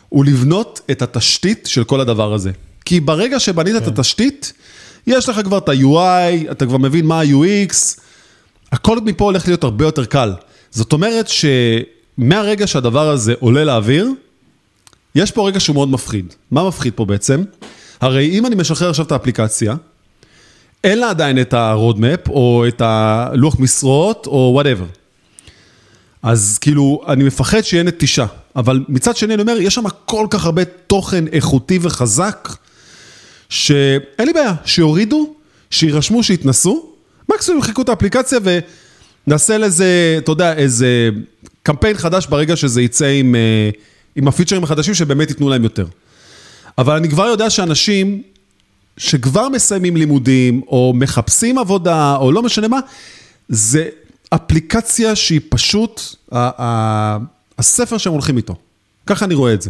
הוא 0.09 0.25
לבנות 0.25 0.81
את 0.91 1.01
התשתית 1.01 1.65
של 1.67 1.83
כל 1.83 1.99
הדבר 1.99 2.33
הזה. 2.33 2.51
כי 2.85 2.99
ברגע 2.99 3.39
שבנית 3.39 3.75
כן. 3.75 3.83
את 3.83 3.87
התשתית, 3.87 4.53
יש 5.07 5.29
לך 5.29 5.41
כבר 5.43 5.57
את 5.57 5.69
ה-UI, 5.69 6.51
אתה 6.51 6.65
כבר 6.65 6.77
מבין 6.77 7.05
מה 7.05 7.19
ה-UX, 7.19 7.99
הכל 8.71 8.99
מפה 8.99 9.23
הולך 9.23 9.47
להיות 9.47 9.63
הרבה 9.63 9.85
יותר 9.85 10.05
קל. 10.05 10.33
זאת 10.71 10.93
אומרת 10.93 11.27
שמהרגע 11.27 12.67
שהדבר 12.67 13.09
הזה 13.09 13.33
עולה 13.39 13.63
לאוויר, 13.63 14.09
יש 15.15 15.31
פה 15.31 15.47
רגע 15.47 15.59
שהוא 15.59 15.73
מאוד 15.73 15.89
מפחיד. 15.89 16.33
מה 16.51 16.67
מפחיד 16.67 16.93
פה 16.95 17.05
בעצם? 17.05 17.43
הרי 18.01 18.29
אם 18.29 18.45
אני 18.45 18.55
משחרר 18.55 18.89
עכשיו 18.89 19.05
את 19.05 19.11
האפליקציה, 19.11 19.75
אין 20.83 20.99
לה 20.99 21.09
עדיין 21.09 21.41
את 21.41 21.53
ה-roadmap, 21.53 22.29
או 22.29 22.65
את 22.67 22.81
הלוח 22.81 23.59
משרות, 23.59 24.27
או 24.27 24.51
וואטאבר. 24.53 24.85
אז 26.23 26.57
כאילו, 26.61 27.01
אני 27.07 27.23
מפחד 27.23 27.61
שיהיה 27.61 27.83
נטישה. 27.83 28.25
אבל 28.55 28.83
מצד 28.89 29.17
שני, 29.17 29.33
אני 29.33 29.41
אומר, 29.41 29.57
יש 29.59 29.75
שם 29.75 29.83
כל 30.05 30.27
כך 30.29 30.45
הרבה 30.45 30.65
תוכן 30.65 31.27
איכותי 31.27 31.79
וחזק, 31.81 32.49
שאין 33.53 34.27
לי 34.27 34.33
בעיה, 34.33 34.53
שיורידו, 34.65 35.33
שירשמו, 35.71 36.23
שיתנסו, 36.23 36.89
מקסימום 37.31 37.61
יחקו 37.61 37.81
את 37.81 37.89
האפליקציה 37.89 38.39
ונעשה 39.27 39.57
לזה, 39.57 40.15
אתה 40.17 40.31
יודע, 40.31 40.53
איזה 40.53 41.09
קמפיין 41.63 41.97
חדש 41.97 42.27
ברגע 42.27 42.55
שזה 42.55 42.81
יצא 42.81 43.05
עם, 43.05 43.35
אה, 43.35 43.69
עם 44.15 44.27
הפיצ'רים 44.27 44.63
החדשים 44.63 44.93
שבאמת 44.93 45.29
ייתנו 45.29 45.49
להם 45.49 45.63
יותר. 45.63 45.85
אבל 46.77 46.95
אני 46.95 47.09
כבר 47.09 47.25
יודע 47.25 47.49
שאנשים 47.49 48.23
שכבר 48.97 49.49
מסיימים 49.49 49.97
לימודים, 49.97 50.61
או 50.67 50.93
מחפשים 50.95 51.57
עבודה, 51.57 52.15
או 52.15 52.31
לא 52.31 52.43
משנה 52.43 52.67
מה, 52.67 52.79
זה 53.49 53.89
אפליקציה 54.29 55.15
שהיא 55.15 55.41
פשוט 55.49 56.01
הספר 57.57 57.97
שהם 57.97 58.13
הולכים 58.13 58.37
איתו. 58.37 58.55
ככה 59.07 59.25
אני 59.25 59.33
רואה 59.33 59.53
את 59.53 59.61
זה. 59.61 59.69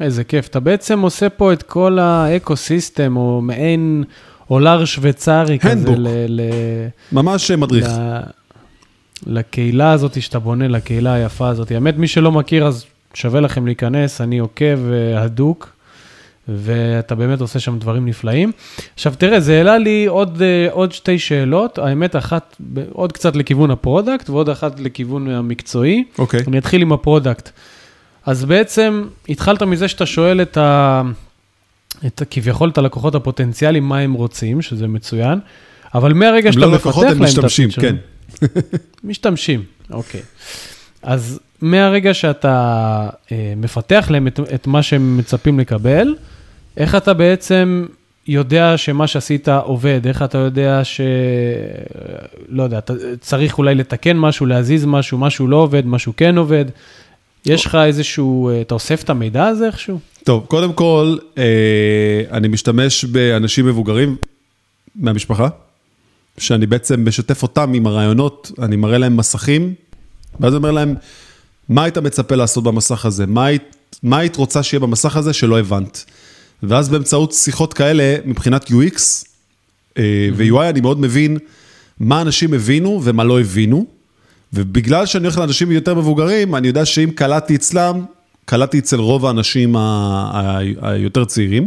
איזה 0.00 0.24
כיף. 0.24 0.46
אתה 0.48 0.60
בעצם 0.60 1.00
עושה 1.00 1.28
פה 1.28 1.52
את 1.52 1.62
כל 1.62 1.98
האקו-סיסטם, 1.98 3.16
או 3.16 3.40
מעין 3.42 4.04
עולר 4.46 4.84
שוויצרי 4.84 5.58
כזה. 5.58 5.90
ל, 5.96 6.08
ל, 6.28 6.40
ממש 7.12 7.50
מדריך. 7.50 7.88
ל, 7.88 8.20
לקהילה 9.26 9.92
הזאת 9.92 10.22
שאתה 10.22 10.38
בונה, 10.38 10.68
לקהילה 10.68 11.12
היפה 11.12 11.48
הזאת. 11.48 11.70
האמת, 11.70 11.96
מי 11.96 12.08
שלא 12.08 12.32
מכיר, 12.32 12.66
אז 12.66 12.84
שווה 13.14 13.40
לכם 13.40 13.66
להיכנס, 13.66 14.20
אני 14.20 14.38
עוקב 14.38 14.78
אה, 14.92 15.22
הדוק, 15.22 15.74
ואתה 16.48 17.14
באמת 17.14 17.40
עושה 17.40 17.60
שם 17.60 17.78
דברים 17.78 18.06
נפלאים. 18.06 18.52
עכשיו, 18.94 19.14
תראה, 19.18 19.40
זה 19.40 19.56
העלה 19.56 19.78
לי 19.78 20.06
עוד, 20.06 20.42
אה, 20.42 20.68
עוד 20.70 20.92
שתי 20.92 21.18
שאלות, 21.18 21.78
האמת, 21.78 22.16
אחת 22.16 22.56
עוד 22.92 23.12
קצת 23.12 23.36
לכיוון 23.36 23.70
ה 23.70 23.77
product, 23.77 24.30
ועוד 24.30 24.48
אחת 24.48 24.80
לכיוון 24.80 25.30
המקצועי. 25.30 26.04
אוקיי. 26.18 26.40
Okay. 26.40 26.44
אני 26.48 26.58
אתחיל 26.58 26.82
עם 26.82 26.92
ה 26.92 26.98
product. 26.98 27.50
אז 28.26 28.44
בעצם 28.44 29.04
התחלת 29.28 29.62
מזה 29.62 29.88
שאתה 29.88 30.06
שואל 30.06 30.42
את 30.42 30.56
ה... 30.56 31.02
את, 32.06 32.22
כביכול 32.30 32.68
את 32.68 32.78
הלקוחות 32.78 33.14
הפוטנציאליים, 33.14 33.88
מה 33.88 33.98
הם 33.98 34.12
רוצים, 34.12 34.62
שזה 34.62 34.88
מצוין, 34.88 35.38
אבל 35.94 36.12
מהרגע 36.12 36.52
שאתה 36.52 36.66
לא 36.66 36.72
מפתח 36.72 36.96
להם 36.96 37.06
את 37.06 37.12
הפיצ'רים... 37.12 37.20
הם 37.22 37.22
לא 37.22 37.28
לקוחות, 37.28 37.40
הם 37.40 37.46
משתמשים, 37.46 37.70
כן. 37.70 37.96
משתמשים, 39.04 39.62
אוקיי. 39.90 40.20
אז 41.02 41.40
מהרגע 41.60 42.14
שאתה 42.14 43.08
אה, 43.32 43.52
מפתח 43.56 44.06
להם 44.10 44.26
את, 44.26 44.40
את 44.54 44.66
מה 44.66 44.82
שהם 44.82 45.16
מצפים 45.16 45.60
לקבל, 45.60 46.14
איך 46.76 46.94
אתה 46.94 47.14
בעצם 47.14 47.86
יודע 48.26 48.76
שמה 48.76 49.06
שעשית 49.06 49.48
עובד? 49.48 50.06
איך 50.06 50.22
אתה 50.22 50.38
יודע 50.38 50.84
ש... 50.84 51.00
לא 52.48 52.62
יודע, 52.62 52.78
אתה 52.78 52.94
צריך 53.20 53.58
אולי 53.58 53.74
לתקן 53.74 54.16
משהו, 54.16 54.46
להזיז 54.46 54.84
משהו, 54.84 55.18
משהו 55.18 55.48
לא 55.48 55.56
עובד, 55.56 55.86
משהו 55.86 56.12
כן 56.16 56.38
עובד. 56.38 56.64
יש 57.46 57.66
לך 57.66 57.74
איזשהו, 57.74 58.48
אה, 58.48 58.60
אתה 58.60 58.74
אוסף 58.74 59.02
את 59.02 59.10
המידע 59.10 59.46
הזה 59.46 59.66
איכשהו? 59.66 59.98
טוב, 60.24 60.44
קודם 60.48 60.72
כל, 60.72 61.16
אה, 61.38 62.22
אני 62.30 62.48
משתמש 62.48 63.04
באנשים 63.04 63.66
מבוגרים 63.66 64.16
מהמשפחה, 64.96 65.48
שאני 66.38 66.66
בעצם 66.66 67.08
משתף 67.08 67.42
אותם 67.42 67.72
עם 67.74 67.86
הרעיונות, 67.86 68.52
אני 68.62 68.76
מראה 68.76 68.98
להם 68.98 69.16
מסכים, 69.16 69.74
ואז 70.40 70.52
אני 70.52 70.56
אומר 70.56 70.70
להם, 70.70 70.94
מה 71.68 71.84
היית 71.84 71.98
מצפה 71.98 72.34
לעשות 72.34 72.64
במסך 72.64 73.06
הזה? 73.06 73.26
מה 73.26 73.46
היית, 73.46 73.76
מה 74.02 74.18
היית 74.18 74.36
רוצה 74.36 74.62
שיהיה 74.62 74.80
במסך 74.80 75.16
הזה 75.16 75.32
שלא 75.32 75.58
הבנת? 75.58 76.04
ואז 76.62 76.88
באמצעות 76.88 77.32
שיחות 77.32 77.74
כאלה, 77.74 78.16
מבחינת 78.24 78.70
UX 78.70 79.00
אה, 79.98 80.28
ו-UI, 80.36 80.68
אני 80.68 80.80
מאוד 80.80 81.00
מבין 81.00 81.38
מה 82.00 82.20
אנשים 82.20 82.54
הבינו 82.54 83.00
ומה 83.04 83.24
לא 83.24 83.40
הבינו, 83.40 83.86
ובגלל 84.54 85.06
שאני 85.06 85.24
הולך 85.24 85.38
לאנשים 85.38 85.72
יותר 85.72 85.94
מבוגרים, 85.94 86.54
אני 86.54 86.66
יודע 86.66 86.84
שאם 86.84 87.10
קלטתי 87.14 87.56
אצלם, 87.56 88.04
קלטתי 88.44 88.78
אצל 88.78 88.96
רוב 88.96 89.26
האנשים 89.26 89.76
היותר 90.82 91.24
צעירים. 91.24 91.64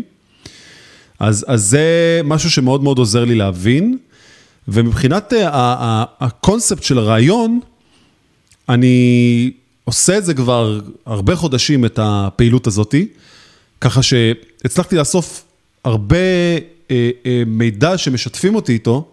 אז, 1.20 1.46
אז 1.48 1.64
זה 1.64 2.22
משהו 2.24 2.52
שמאוד 2.52 2.84
מאוד 2.84 2.98
עוזר 2.98 3.26
לי 3.26 3.36
להבין, 3.36 3.98
ומבחינת 4.68 5.34
אה, 5.34 6.04
הקונספט 6.20 6.84
של 6.84 6.98
הרעיון, 6.98 7.60
אני 8.70 9.52
עושה 9.84 10.18
את 10.18 10.26
זה 10.26 10.34
כבר 10.34 10.80
הרבה 11.06 11.36
חודשים, 11.36 11.86
את 11.86 12.00
הפעילות 12.02 12.68
הזאתי, 12.68 13.08
ככה 13.82 14.04
שהצלחתי 14.04 14.96
לאסוף 14.96 15.46
הרבה 15.84 16.18
אה, 16.92 17.10
אה, 17.26 17.44
מידע 17.48 17.98
שמשתפים 17.98 18.56
אותי 18.56 18.74
איתו, 18.74 19.12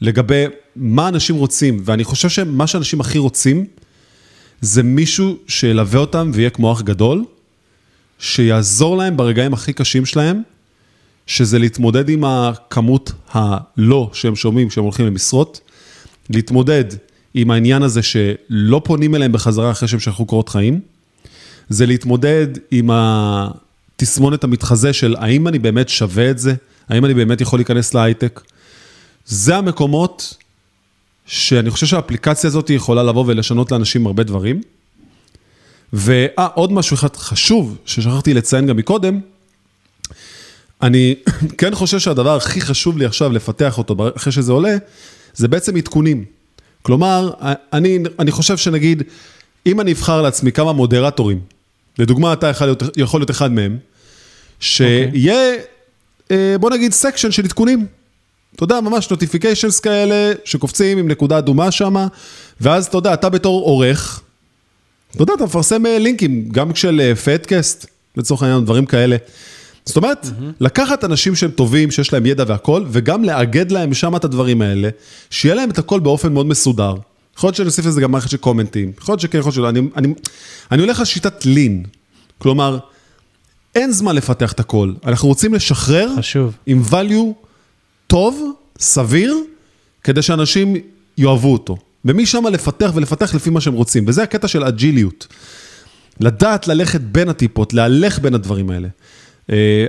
לגבי 0.00 0.44
מה 0.76 1.08
אנשים 1.08 1.36
רוצים, 1.36 1.82
ואני 1.84 2.04
חושב 2.04 2.28
שמה 2.28 2.66
שאנשים 2.66 3.00
הכי 3.00 3.18
רוצים, 3.18 3.66
זה 4.60 4.82
מישהו 4.82 5.36
שילווה 5.46 6.00
אותם 6.00 6.30
ויהיה 6.34 6.50
כמו 6.50 6.72
אח 6.72 6.82
גדול, 6.82 7.24
שיעזור 8.18 8.96
להם 8.96 9.16
ברגעים 9.16 9.54
הכי 9.54 9.72
קשים 9.72 10.06
שלהם, 10.06 10.42
שזה 11.26 11.58
להתמודד 11.58 12.08
עם 12.08 12.24
הכמות 12.24 13.12
הלא 13.30 14.10
שהם 14.12 14.36
שומעים 14.36 14.68
כשהם 14.68 14.84
הולכים 14.84 15.06
למשרות, 15.06 15.60
להתמודד 16.30 16.84
עם 17.34 17.50
העניין 17.50 17.82
הזה 17.82 18.02
שלא 18.02 18.82
פונים 18.84 19.14
אליהם 19.14 19.32
בחזרה 19.32 19.70
אחרי 19.70 19.88
שהם 19.88 20.00
שלחו 20.00 20.26
קורות 20.26 20.48
חיים, 20.48 20.80
זה 21.68 21.86
להתמודד 21.86 22.46
עם 22.70 22.90
התסמונת 22.92 24.44
המתחזה 24.44 24.92
של 24.92 25.16
האם 25.18 25.48
אני 25.48 25.58
באמת 25.58 25.88
שווה 25.88 26.30
את 26.30 26.38
זה, 26.38 26.54
האם 26.88 27.04
אני 27.04 27.14
באמת 27.14 27.40
יכול 27.40 27.58
להיכנס 27.58 27.94
להייטק. 27.94 28.40
זה 29.26 29.56
המקומות 29.56 30.34
שאני 31.26 31.70
חושב 31.70 31.86
שהאפליקציה 31.86 32.48
הזאת 32.48 32.70
יכולה 32.70 33.02
לבוא 33.02 33.24
ולשנות 33.26 33.72
לאנשים 33.72 34.06
הרבה 34.06 34.22
דברים. 34.22 34.60
ואה, 35.92 36.46
עוד 36.54 36.72
משהו 36.72 36.94
אחד 36.94 37.16
חשוב 37.16 37.78
ששכחתי 37.86 38.34
לציין 38.34 38.66
גם 38.66 38.76
מקודם, 38.76 39.20
אני 40.82 41.14
כן 41.58 41.74
חושב 41.74 41.98
שהדבר 41.98 42.36
הכי 42.36 42.60
חשוב 42.60 42.98
לי 42.98 43.04
עכשיו 43.04 43.32
לפתח 43.32 43.78
אותו 43.78 43.96
אחרי 44.16 44.32
שזה 44.32 44.52
עולה, 44.52 44.76
זה 45.34 45.48
בעצם 45.48 45.76
עדכונים. 45.76 46.24
כלומר, 46.82 47.30
אני, 47.72 47.98
אני 48.18 48.30
חושב 48.30 48.56
שנגיד, 48.56 49.02
אם 49.66 49.80
אני 49.80 49.92
אבחר 49.92 50.22
לעצמי 50.22 50.52
כמה 50.52 50.72
מודרטורים, 50.72 51.40
לדוגמה, 51.98 52.32
אתה 52.32 52.46
יכול 52.46 52.66
להיות, 52.66 52.82
יכול 52.96 53.20
להיות 53.20 53.30
אחד 53.30 53.52
מהם, 53.52 53.78
שיהיה, 54.60 55.54
okay. 55.54 56.34
בוא 56.60 56.70
נגיד, 56.70 56.92
section 56.92 57.30
של 57.30 57.44
עדכונים. 57.44 57.86
אתה 58.56 58.64
יודע, 58.64 58.80
ממש 58.80 59.10
notifications 59.10 59.80
כאלה, 59.80 60.32
שקופצים 60.44 60.98
עם 60.98 61.08
נקודה 61.08 61.38
אדומה 61.38 61.70
שם, 61.70 62.06
ואז 62.60 62.86
אתה 62.86 62.96
יודע, 62.96 63.14
אתה 63.14 63.28
בתור 63.28 63.64
עורך, 63.64 64.20
אתה 65.14 65.22
יודע, 65.22 65.34
אתה 65.34 65.44
מפרסם 65.44 65.82
לינקים, 65.86 66.48
גם 66.48 66.74
של 66.74 67.14
פדקאסט, 67.24 67.86
לצורך 68.16 68.42
העניין, 68.42 68.64
דברים 68.64 68.86
כאלה. 68.86 69.16
זאת 69.84 69.96
אומרת, 69.96 70.24
mm-hmm. 70.24 70.44
לקחת 70.60 71.04
אנשים 71.04 71.36
שהם 71.36 71.50
טובים, 71.50 71.90
שיש 71.90 72.12
להם 72.12 72.26
ידע 72.26 72.44
והכל, 72.46 72.84
וגם 72.88 73.24
לאגד 73.24 73.70
להם 73.70 73.94
שם 73.94 74.16
את 74.16 74.24
הדברים 74.24 74.62
האלה, 74.62 74.88
שיהיה 75.30 75.54
להם 75.54 75.70
את 75.70 75.78
הכל 75.78 76.00
באופן 76.00 76.32
מאוד 76.32 76.46
מסודר. 76.46 76.94
יכול 77.36 77.48
להיות 77.48 77.56
שאני 77.56 77.66
אוסיף 77.66 77.86
לזה 77.86 78.00
גם 78.00 78.12
מערכת 78.12 78.30
של 78.30 78.36
קומנטים, 78.36 78.92
יכול 78.98 79.12
להיות 79.12 79.20
שכן, 79.20 79.38
יכול 79.38 79.48
להיות 79.48 79.54
שלא. 79.54 79.68
אני, 79.68 79.80
אני, 79.96 80.14
אני 80.72 80.82
הולך 80.82 80.98
על 80.98 81.04
שיטת 81.04 81.46
לין. 81.46 81.84
כלומר, 82.38 82.78
אין 83.74 83.92
זמן 83.92 84.16
לפתח 84.16 84.52
את 84.52 84.60
הכל. 84.60 84.92
אנחנו 85.04 85.28
רוצים 85.28 85.54
לשחרר, 85.54 86.08
חשוב. 86.18 86.56
עם 86.66 86.82
value 86.90 87.46
טוב, 88.10 88.52
סביר, 88.78 89.36
כדי 90.04 90.22
שאנשים 90.22 90.76
יאהבו 91.18 91.52
אותו. 91.52 91.76
ומשם 92.04 92.46
לפתח 92.46 92.90
ולפתח 92.94 93.34
לפי 93.34 93.50
מה 93.50 93.60
שהם 93.60 93.74
רוצים. 93.74 94.04
וזה 94.06 94.22
הקטע 94.22 94.48
של 94.48 94.64
אג'יליות. 94.64 95.26
לדעת 96.20 96.68
ללכת 96.68 97.00
בין 97.00 97.28
הטיפות, 97.28 97.74
להלך 97.74 98.18
בין 98.18 98.34
הדברים 98.34 98.70
האלה. 98.70 98.88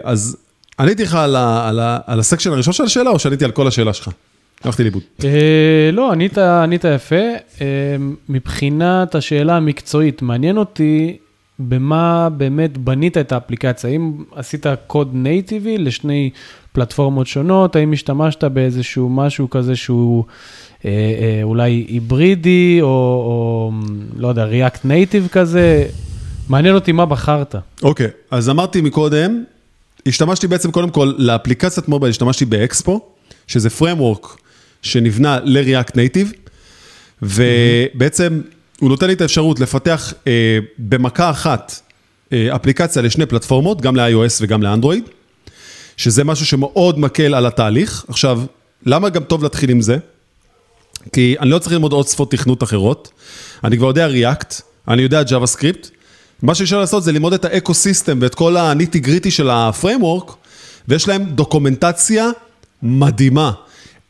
אז 0.04 0.38
עניתי 0.80 1.04
לך 1.04 1.16
על, 1.16 1.36
על, 1.36 1.80
על 2.06 2.20
הסקשן 2.20 2.52
הראשון 2.52 2.74
של 2.74 2.84
השאלה, 2.84 3.10
או 3.10 3.20
שעניתי 3.20 3.46
על 3.46 3.52
כל 3.52 3.68
השאלה 3.68 3.94
שלך? 3.94 4.10
הלכתי 4.64 4.84
לאיבוד. 4.84 5.04
לא, 5.94 6.12
ענית, 6.12 6.86
יפה. 6.96 7.16
מבחינת 8.30 9.16
השאלה 9.16 9.58
המקצועית, 9.58 10.22
מעניין 10.22 10.58
אותי 10.58 11.18
במה 11.70 12.30
באמת 12.30 12.78
בנית 12.78 13.18
את 13.18 13.32
האפליקציה. 13.32 13.90
האם 13.90 14.14
עשית 14.36 14.66
קוד 14.88 15.10
נייטיבי 15.14 15.78
לשני 15.78 16.30
פלטפורמות 16.72 17.28
שונות? 17.28 17.76
האם 17.76 17.94
השתמשת 17.94 18.44
באיזשהו 18.44 19.10
משהו 19.10 19.50
כזה 19.50 19.76
שהוא 19.76 20.24
אה, 20.86 20.90
אה, 20.90 21.44
אולי 21.44 21.86
היברידי, 21.90 22.78
או, 22.82 22.88
או 22.88 23.72
לא 24.18 24.28
יודע, 24.28 24.46
React 24.46 24.86
Native 24.86 25.30
כזה? 25.32 25.88
מעניין 26.50 26.76
אותי 26.76 26.92
מה 26.92 27.06
בחרת. 27.06 27.56
אוקיי, 27.84 28.06
okay, 28.06 28.10
אז 28.32 28.50
אמרתי 28.50 28.82
מקודם, 28.82 29.44
השתמשתי 30.06 30.48
בעצם 30.48 30.72
קודם 30.72 30.90
כל 30.90 31.14
לאפליקציית 31.18 31.88
מובייל, 31.88 32.10
השתמשתי 32.10 32.46
באקספו, 32.46 33.02
שזה 33.48 33.70
framework 33.80 34.28
שנבנה 34.82 35.40
ל-React 35.44 35.92
Native, 35.92 36.52
ובעצם 37.22 38.42
הוא 38.82 38.90
נותן 38.90 39.08
לי 39.08 39.14
את 39.14 39.22
האפשרות 39.22 39.60
לפתח 39.60 40.14
אה, 40.28 40.60
במכה 40.78 41.30
אחת 41.30 41.82
אה, 42.34 42.56
אפליקציה 42.56 43.02
לשני 43.02 43.26
פלטפורמות, 43.26 43.82
גם 43.82 43.96
ל-iOS 43.96 44.38
וגם 44.42 44.64
לאנדרואיד, 44.64 45.04
שזה 45.98 46.24
משהו 46.24 46.46
שמאוד 46.46 47.00
מקל 47.00 47.34
על 47.34 47.46
התהליך. 47.46 48.06
עכשיו, 48.08 48.42
למה 48.86 49.10
גם 49.10 49.24
טוב 49.24 49.44
להתחיל 49.44 49.70
עם 49.70 49.82
זה? 49.82 49.98
כי 51.14 51.36
אני 51.40 51.50
לא 51.50 51.60
צריך 51.60 51.72
ללמוד 51.72 51.94
עוד 51.94 52.08
שפות 52.08 52.32
תכנות 52.32 52.64
אחרות, 52.64 53.12
אני 53.64 53.78
כבר 53.78 53.88
יודע 53.88 54.08
React, 54.08 54.62
אני 54.88 55.02
יודע 55.02 55.22
JavaScript, 55.22 55.88
מה 56.42 56.56
שאפשר 56.56 56.80
לעשות 56.80 57.04
זה 57.04 57.12
ללמוד 57.12 57.34
את 57.34 57.46
ה 57.46 57.53
ecosystem 57.53 58.20
ואת 58.22 58.36
כל 58.36 58.58
ה 58.58 58.65
nitty 58.65 59.00
gritty 59.00 59.32
של 59.32 59.50
ה 59.50 59.57
framework, 59.57 60.32
ויש 60.88 61.08
להם 61.08 61.24
דוקומנטציה 61.24 62.30
מדהימה. 62.84 63.52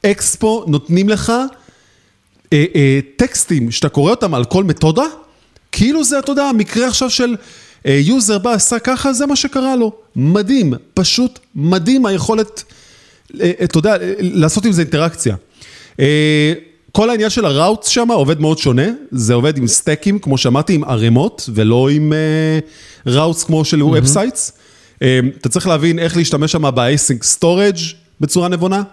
אקספו 0.05 0.63
נותנים 0.67 1.09
לך 1.09 1.31
אה, 2.53 2.65
אה, 2.75 2.99
טקסטים 3.15 3.71
שאתה 3.71 3.89
קורא 3.89 4.11
אותם 4.11 4.33
על 4.33 4.45
כל 4.45 4.63
מתודה, 4.63 5.05
כאילו 5.71 6.03
זה, 6.03 6.19
אתה 6.19 6.31
יודע, 6.31 6.43
המקרה 6.43 6.87
עכשיו 6.87 7.09
של 7.09 7.35
אה, 7.85 7.99
user 8.03 8.37
בא, 8.37 8.51
עשה 8.51 8.79
ככה, 8.79 9.13
זה 9.13 9.25
מה 9.25 9.35
שקרה 9.35 9.75
לו. 9.75 9.91
מדהים, 10.15 10.73
פשוט 10.93 11.39
מדהים 11.55 12.05
היכולת, 12.05 12.63
אה, 13.41 13.51
אתה 13.63 13.77
יודע, 13.77 13.95
לעשות 14.19 14.65
עם 14.65 14.71
זה 14.71 14.81
אינטראקציה. 14.81 15.35
אה, 15.99 16.53
כל 16.91 17.09
העניין 17.09 17.29
של 17.29 17.45
ה 17.45 17.51
routes 17.51 17.87
שם 17.87 18.11
עובד 18.11 18.39
מאוד 18.39 18.57
שונה, 18.57 18.87
זה 19.11 19.33
עובד 19.33 19.57
עם 19.57 19.67
סטאקים, 19.67 20.19
כמו 20.19 20.37
שאמרתי, 20.37 20.73
עם 20.73 20.83
ערימות, 20.83 21.49
ולא 21.53 21.89
עם 21.89 22.13
routes 23.05 23.43
uh, 23.43 23.47
כמו 23.47 23.65
של 23.65 23.83
websites. 23.83 24.51
Mm-hmm. 24.51 24.99
Uh, 24.99 25.03
אתה 25.37 25.49
צריך 25.49 25.67
להבין 25.67 25.99
איך 25.99 26.17
להשתמש 26.17 26.51
שם 26.51 26.75
ב-async 26.75 27.37
storage 27.39 27.95
בצורה 28.21 28.47
נבונה, 28.47 28.83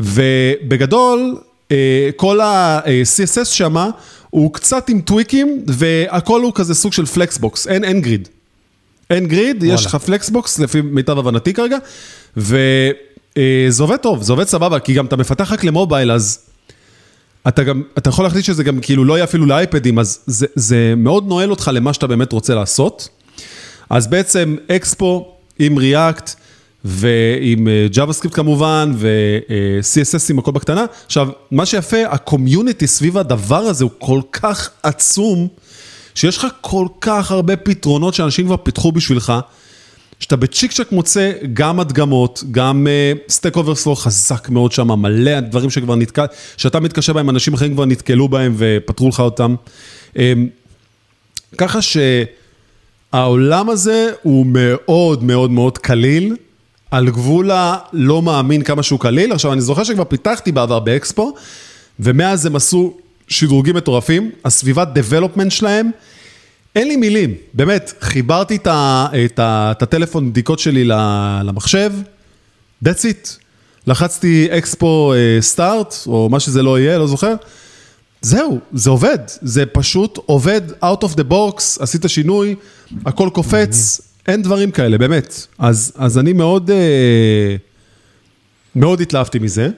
ובגדול, 0.00 1.36
כל 2.16 2.40
ה-CSS 2.40 3.44
שם 3.44 3.76
הוא 4.30 4.52
קצת 4.52 4.88
עם 4.88 5.00
טוויקים, 5.00 5.64
והכל 5.66 6.42
הוא 6.42 6.52
כזה 6.54 6.74
סוג 6.74 6.92
של 6.92 7.06
flexbox, 7.06 7.66
אין, 7.66 7.84
אין 7.84 8.00
grid. 8.00 8.28
אין 9.10 9.26
grid, 9.26 9.56
וואלה. 9.56 9.74
יש 9.74 9.86
לך 9.86 9.94
flexbox, 9.94 10.58
לפי 10.58 10.80
מיטב 10.80 11.18
הבנתי 11.18 11.54
כרגע, 11.54 11.76
וזה 12.36 13.78
uh, 13.78 13.80
עובד 13.82 13.96
טוב, 13.96 14.22
זה 14.22 14.32
עובד 14.32 14.44
סבבה, 14.44 14.78
כי 14.78 14.94
גם 14.94 15.06
אתה 15.06 15.16
מפתח 15.16 15.52
רק 15.52 15.64
למובייל, 15.64 16.12
אז... 16.12 16.38
אתה 17.48 17.64
גם, 17.64 17.82
אתה 17.98 18.08
יכול 18.08 18.24
להחליט 18.24 18.44
שזה 18.44 18.64
גם 18.64 18.80
כאילו 18.80 19.04
לא 19.04 19.14
יהיה 19.14 19.24
אפילו 19.24 19.46
לאייפדים, 19.46 19.98
אז 19.98 20.18
זה, 20.26 20.46
זה 20.54 20.94
מאוד 20.96 21.26
נועל 21.28 21.50
אותך 21.50 21.70
למה 21.74 21.92
שאתה 21.92 22.06
באמת 22.06 22.32
רוצה 22.32 22.54
לעשות. 22.54 23.08
אז 23.90 24.06
בעצם 24.06 24.56
אקספו 24.70 25.34
עם 25.58 25.76
ריאקט 25.78 26.34
ועם 26.84 27.68
JavaScript 27.94 28.30
כמובן, 28.32 28.92
ו-CSS 28.96 30.30
עם 30.30 30.38
הכל 30.38 30.50
בקטנה. 30.50 30.84
עכשיו, 31.06 31.28
מה 31.50 31.66
שיפה, 31.66 31.96
הקומיוניטי 32.08 32.86
סביב 32.86 33.18
הדבר 33.18 33.56
הזה 33.56 33.84
הוא 33.84 33.90
כל 33.98 34.20
כך 34.32 34.70
עצום, 34.82 35.48
שיש 36.14 36.36
לך 36.36 36.46
כל 36.60 36.86
כך 37.00 37.30
הרבה 37.30 37.56
פתרונות 37.56 38.14
שאנשים 38.14 38.46
כבר 38.46 38.56
פיתחו 38.56 38.92
בשבילך. 38.92 39.32
שאתה 40.20 40.36
בצ'יק 40.36 40.72
צ'ק 40.72 40.92
מוצא 40.92 41.32
גם 41.52 41.80
הדגמות, 41.80 42.44
גם 42.50 42.86
Stack 43.28 43.56
Overflow 43.56 43.96
חזק 43.96 44.48
מאוד 44.48 44.72
שם, 44.72 44.92
מלא 44.92 45.40
דברים 45.40 45.70
שכבר 45.70 45.94
נתקל, 45.94 46.24
שאתה 46.56 46.80
מתקשר 46.80 47.12
בהם, 47.12 47.30
אנשים 47.30 47.54
אחרים 47.54 47.74
כבר 47.74 47.84
נתקלו 47.84 48.28
בהם 48.28 48.54
ופתרו 48.56 49.08
לך 49.08 49.20
אותם. 49.20 49.54
ככה 51.58 51.78
שהעולם 53.12 53.70
הזה 53.70 54.10
הוא 54.22 54.46
מאוד 54.48 55.24
מאוד 55.24 55.50
מאוד 55.50 55.78
קליל, 55.78 56.36
על 56.94 57.10
גבול 57.10 57.50
הלא 57.50 58.22
מאמין 58.22 58.62
כמה 58.62 58.82
שהוא 58.82 59.00
קליל. 59.00 59.32
עכשיו, 59.32 59.52
אני 59.52 59.60
זוכר 59.60 59.84
שכבר 59.84 60.04
פיתחתי 60.04 60.52
בעבר 60.52 60.78
באקספו, 60.78 61.34
ומאז 62.00 62.46
הם 62.46 62.56
עשו 62.56 62.94
שדרוגים 63.28 63.76
מטורפים, 63.76 64.30
הסביבת 64.44 64.88
development 64.96 65.50
שלהם, 65.50 65.90
אין 66.76 66.88
לי 66.88 66.96
מילים, 66.96 67.34
באמת, 67.54 67.92
חיברתי 68.00 68.56
את, 68.56 68.66
ה, 68.66 69.06
את, 69.24 69.38
ה, 69.38 69.72
את 69.76 69.82
הטלפון 69.82 70.30
בדיקות 70.30 70.58
שלי 70.58 70.84
למחשב, 71.44 71.92
that's 72.84 73.02
it. 73.02 73.28
לחצתי 73.86 74.48
אקספו 74.50 75.12
סטארט, 75.40 75.94
או 76.06 76.28
מה 76.28 76.40
שזה 76.40 76.62
לא 76.62 76.78
יהיה, 76.78 76.98
לא 76.98 77.06
זוכר. 77.06 77.34
זהו, 78.20 78.58
זה 78.72 78.90
עובד, 78.90 79.18
זה 79.42 79.66
פשוט 79.66 80.18
עובד 80.26 80.60
out 80.82 81.04
of 81.04 81.14
the 81.16 81.30
box, 81.30 81.56
עשית 81.78 82.04
שינוי, 82.06 82.54
הכל 83.06 83.30
קופץ, 83.32 84.00
אין 84.28 84.42
דברים 84.42 84.70
כאלה, 84.70 84.98
באמת. 84.98 85.46
אז, 85.58 85.92
אז 85.96 86.18
אני 86.18 86.32
מאוד, 86.32 86.70
אה, 86.70 87.56
מאוד 88.76 89.00
התלהבתי 89.00 89.38
מזה. 89.38 89.68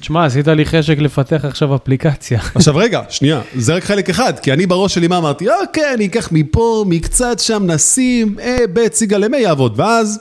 תשמע, 0.00 0.24
עשית 0.24 0.48
לי 0.48 0.64
חשק 0.64 0.98
לפתח 0.98 1.44
עכשיו 1.44 1.76
אפליקציה. 1.76 2.40
עכשיו 2.54 2.76
רגע, 2.76 3.02
שנייה, 3.08 3.40
זה 3.54 3.74
רק 3.74 3.84
חלק 3.84 4.10
אחד, 4.10 4.38
כי 4.38 4.52
אני 4.52 4.66
בראש 4.66 4.94
שלי 4.94 5.08
מה 5.08 5.18
אמרתי, 5.18 5.46
אוקיי, 5.48 5.94
אני 5.94 6.06
אקח 6.06 6.28
מפה, 6.32 6.84
מקצת 6.88 7.38
שם, 7.38 7.62
נשים, 7.66 8.38
אה, 8.40 8.58
ב', 8.72 8.92
סיגה 8.92 9.18
למי 9.18 9.36
יעבוד, 9.38 9.80
ואז 9.80 10.20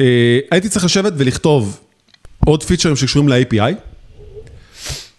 אה, 0.00 0.38
הייתי 0.50 0.68
צריך 0.68 0.84
לשבת 0.84 1.12
ולכתוב 1.16 1.80
עוד 2.46 2.62
פיצ'רים 2.62 2.96
שקשורים 2.96 3.28
ל-API, 3.28 3.74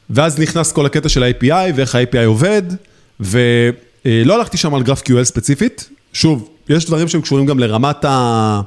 ואז 0.09 0.39
נכנס 0.39 0.71
כל 0.71 0.85
הקטע 0.85 1.09
של 1.09 1.23
ה-API 1.23 1.73
ואיך 1.75 1.95
ה-API 1.95 2.25
עובד, 2.25 2.63
ולא 4.08 4.36
הלכתי 4.36 4.58
שם 4.58 4.76
על 4.76 4.84
גרף 4.84 5.02
QL 5.02 5.24
ספציפית, 5.24 5.89
שוב, 6.13 6.50
יש 6.70 6.86
דברים 6.86 7.08
שהם 7.08 7.22
קשורים 7.22 7.46
גם 7.46 7.60
לרמת, 7.60 8.06
ה... 8.06 8.62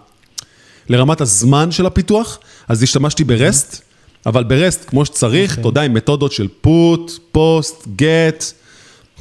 לרמת 0.88 1.20
הזמן 1.20 1.70
של 1.70 1.86
הפיתוח, 1.86 2.38
אז 2.68 2.82
השתמשתי 2.82 3.24
ב 3.24 3.34
REST, 3.34 3.82
אבל 4.26 4.44
ב 4.44 4.52
REST 4.52 4.84
כמו 4.88 5.04
שצריך, 5.04 5.58
אתה 5.58 5.68
יודע, 5.68 5.82
עם 5.82 5.94
מתודות 5.94 6.32
של 6.32 6.48
put, 6.66 7.36
post, 7.36 7.86
get, 7.98 8.44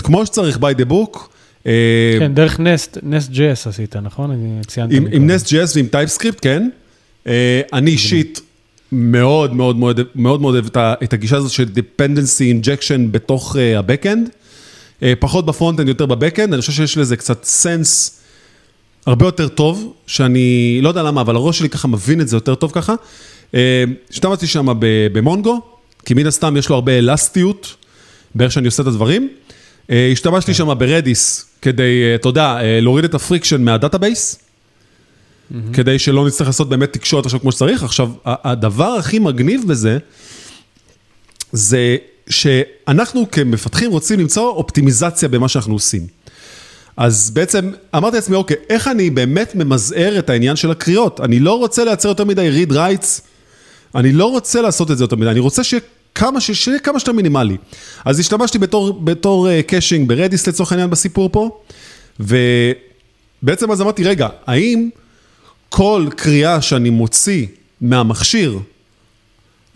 כמו 0.03 0.25
שצריך 0.25 0.57
by 0.57 0.81
the 0.81 0.91
book. 0.91 1.19
אה, 1.67 2.15
כן, 2.19 2.33
דרך 2.33 2.59
Nest, 2.59 2.97
Nest 3.03 3.31
JS 3.31 3.69
עשית, 3.69 3.95
נכון? 3.95 4.31
אני 4.31 4.59
ציינתי. 4.67 4.97
עם. 4.97 5.07
עם 5.11 5.29
Nest.js 5.29 5.75
ועם 5.75 5.87
TypeScript, 5.91 6.39
כן. 6.41 6.69
אה, 7.27 7.61
אני 7.73 7.91
אישית 7.91 8.41
מאוד 8.91 9.53
מאוד 9.53 9.77
מאוד 9.77 10.01
מאוד 10.15 10.41
אוהב 10.43 10.65
את 10.77 11.13
הגישה 11.13 11.37
הזאת 11.37 11.51
של 11.51 11.65
dependency 11.75 12.65
injection 12.65 12.99
בתוך 13.11 13.55
אה, 13.59 13.79
ה-Backend. 13.79 14.38
אה, 15.03 15.13
פחות 15.19 15.45
ב 15.45 15.50
frontend, 15.50 15.87
יותר 15.87 16.05
ב-Backend, 16.05 16.53
אני 16.53 16.61
חושב 16.61 16.73
שיש 16.73 16.97
לזה 16.97 17.17
קצת 17.17 17.43
sense 17.43 18.19
הרבה 19.05 19.25
יותר 19.25 19.47
טוב, 19.47 19.93
שאני 20.07 20.79
לא 20.81 20.89
יודע 20.89 21.03
למה, 21.03 21.21
אבל 21.21 21.35
הראש 21.35 21.59
שלי 21.59 21.69
ככה 21.69 21.87
מבין 21.87 22.21
את 22.21 22.27
זה 22.27 22.35
יותר 22.35 22.55
טוב 22.55 22.71
ככה. 22.71 22.95
אה, 23.55 23.83
השתמשתי 24.11 24.47
שם 24.47 24.67
ב 25.13 25.20
Mongo, 25.20 25.61
כי 26.05 26.13
מן 26.13 26.27
הסתם 26.27 26.57
יש 26.57 26.69
לו 26.69 26.75
הרבה 26.75 26.97
אלסטיות 26.97 27.75
באיך 28.35 28.51
שאני 28.51 28.65
עושה 28.65 28.83
את 28.83 28.87
הדברים. 28.87 29.29
אה, 29.89 30.09
השתמשתי 30.11 30.53
שם 30.53 30.77
ב 30.77 30.89
Redis 30.89 31.45
כדי, 31.61 32.15
אתה 32.15 32.29
יודע, 32.29 32.57
להוריד 32.81 33.05
את 33.05 33.13
ה 33.13 33.19
friction 33.19 33.63
מה 33.63 33.77
database. 33.77 34.39
כדי 35.73 35.99
שלא 35.99 36.27
נצטרך 36.27 36.47
לעשות 36.47 36.69
באמת 36.69 36.93
תקשורת 36.93 37.25
עכשיו 37.25 37.39
כמו 37.39 37.51
שצריך. 37.51 37.83
עכשיו, 37.83 38.11
הדבר 38.25 38.87
הכי 38.87 39.19
מגניב 39.19 39.61
בזה, 39.67 39.97
זה 41.51 41.97
שאנחנו 42.29 43.31
כמפתחים 43.31 43.91
רוצים 43.91 44.19
למצוא 44.19 44.49
אופטימיזציה 44.49 45.29
במה 45.29 45.47
שאנחנו 45.47 45.73
עושים. 45.73 46.07
אז 46.97 47.31
בעצם 47.31 47.71
אמרתי 47.95 48.15
לעצמי, 48.15 48.35
אוקיי, 48.35 48.57
איך 48.69 48.87
אני 48.87 49.09
באמת 49.09 49.55
ממזער 49.55 50.19
את 50.19 50.29
העניין 50.29 50.55
של 50.55 50.71
הקריאות? 50.71 51.19
אני 51.19 51.39
לא 51.39 51.57
רוצה 51.57 51.85
לייצר 51.85 52.09
יותר 52.09 52.25
מדי 52.25 52.65
read 52.65 52.71
writes, 52.71 53.21
אני 53.95 54.11
לא 54.11 54.25
רוצה 54.25 54.61
לעשות 54.61 54.91
את 54.91 54.97
זה 54.97 55.03
יותר 55.03 55.15
מדי, 55.15 55.29
אני 55.29 55.39
רוצה 55.39 55.63
שיהיה 55.63 55.81
כמה, 56.15 56.41
ש- 56.41 56.51
שיהיה 56.51 56.79
כמה 56.79 56.99
שיותר 56.99 57.11
מינימלי. 57.11 57.57
אז 58.05 58.19
השתמשתי 58.19 58.57
בתור, 58.57 58.93
בתור 58.93 59.61
caching 59.61 60.07
ב 60.07 60.14
Redis 60.14 60.47
לצורך 60.47 60.71
העניין 60.71 60.89
בסיפור 60.89 61.29
פה, 61.31 61.59
ובעצם 62.19 63.71
אז 63.71 63.81
אמרתי, 63.81 64.03
רגע, 64.03 64.27
האם 64.45 64.89
כל 65.69 66.05
קריאה 66.15 66.61
שאני 66.61 66.89
מוציא 66.89 67.45
מהמכשיר, 67.81 68.59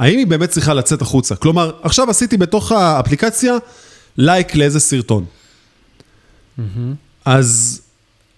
האם 0.04 0.18
היא 0.18 0.28
באמת 0.28 0.50
צריכה 0.50 0.74
לצאת 0.74 1.02
החוצה? 1.02 1.36
כלומר, 1.36 1.72
עכשיו 1.84 2.10
עשיתי 2.10 2.38
בתוך 2.38 2.72
האפליקציה 2.72 3.54
לייק 4.18 4.56
לאיזה 4.56 4.80
סרטון. 4.80 5.26
אז, 7.26 7.82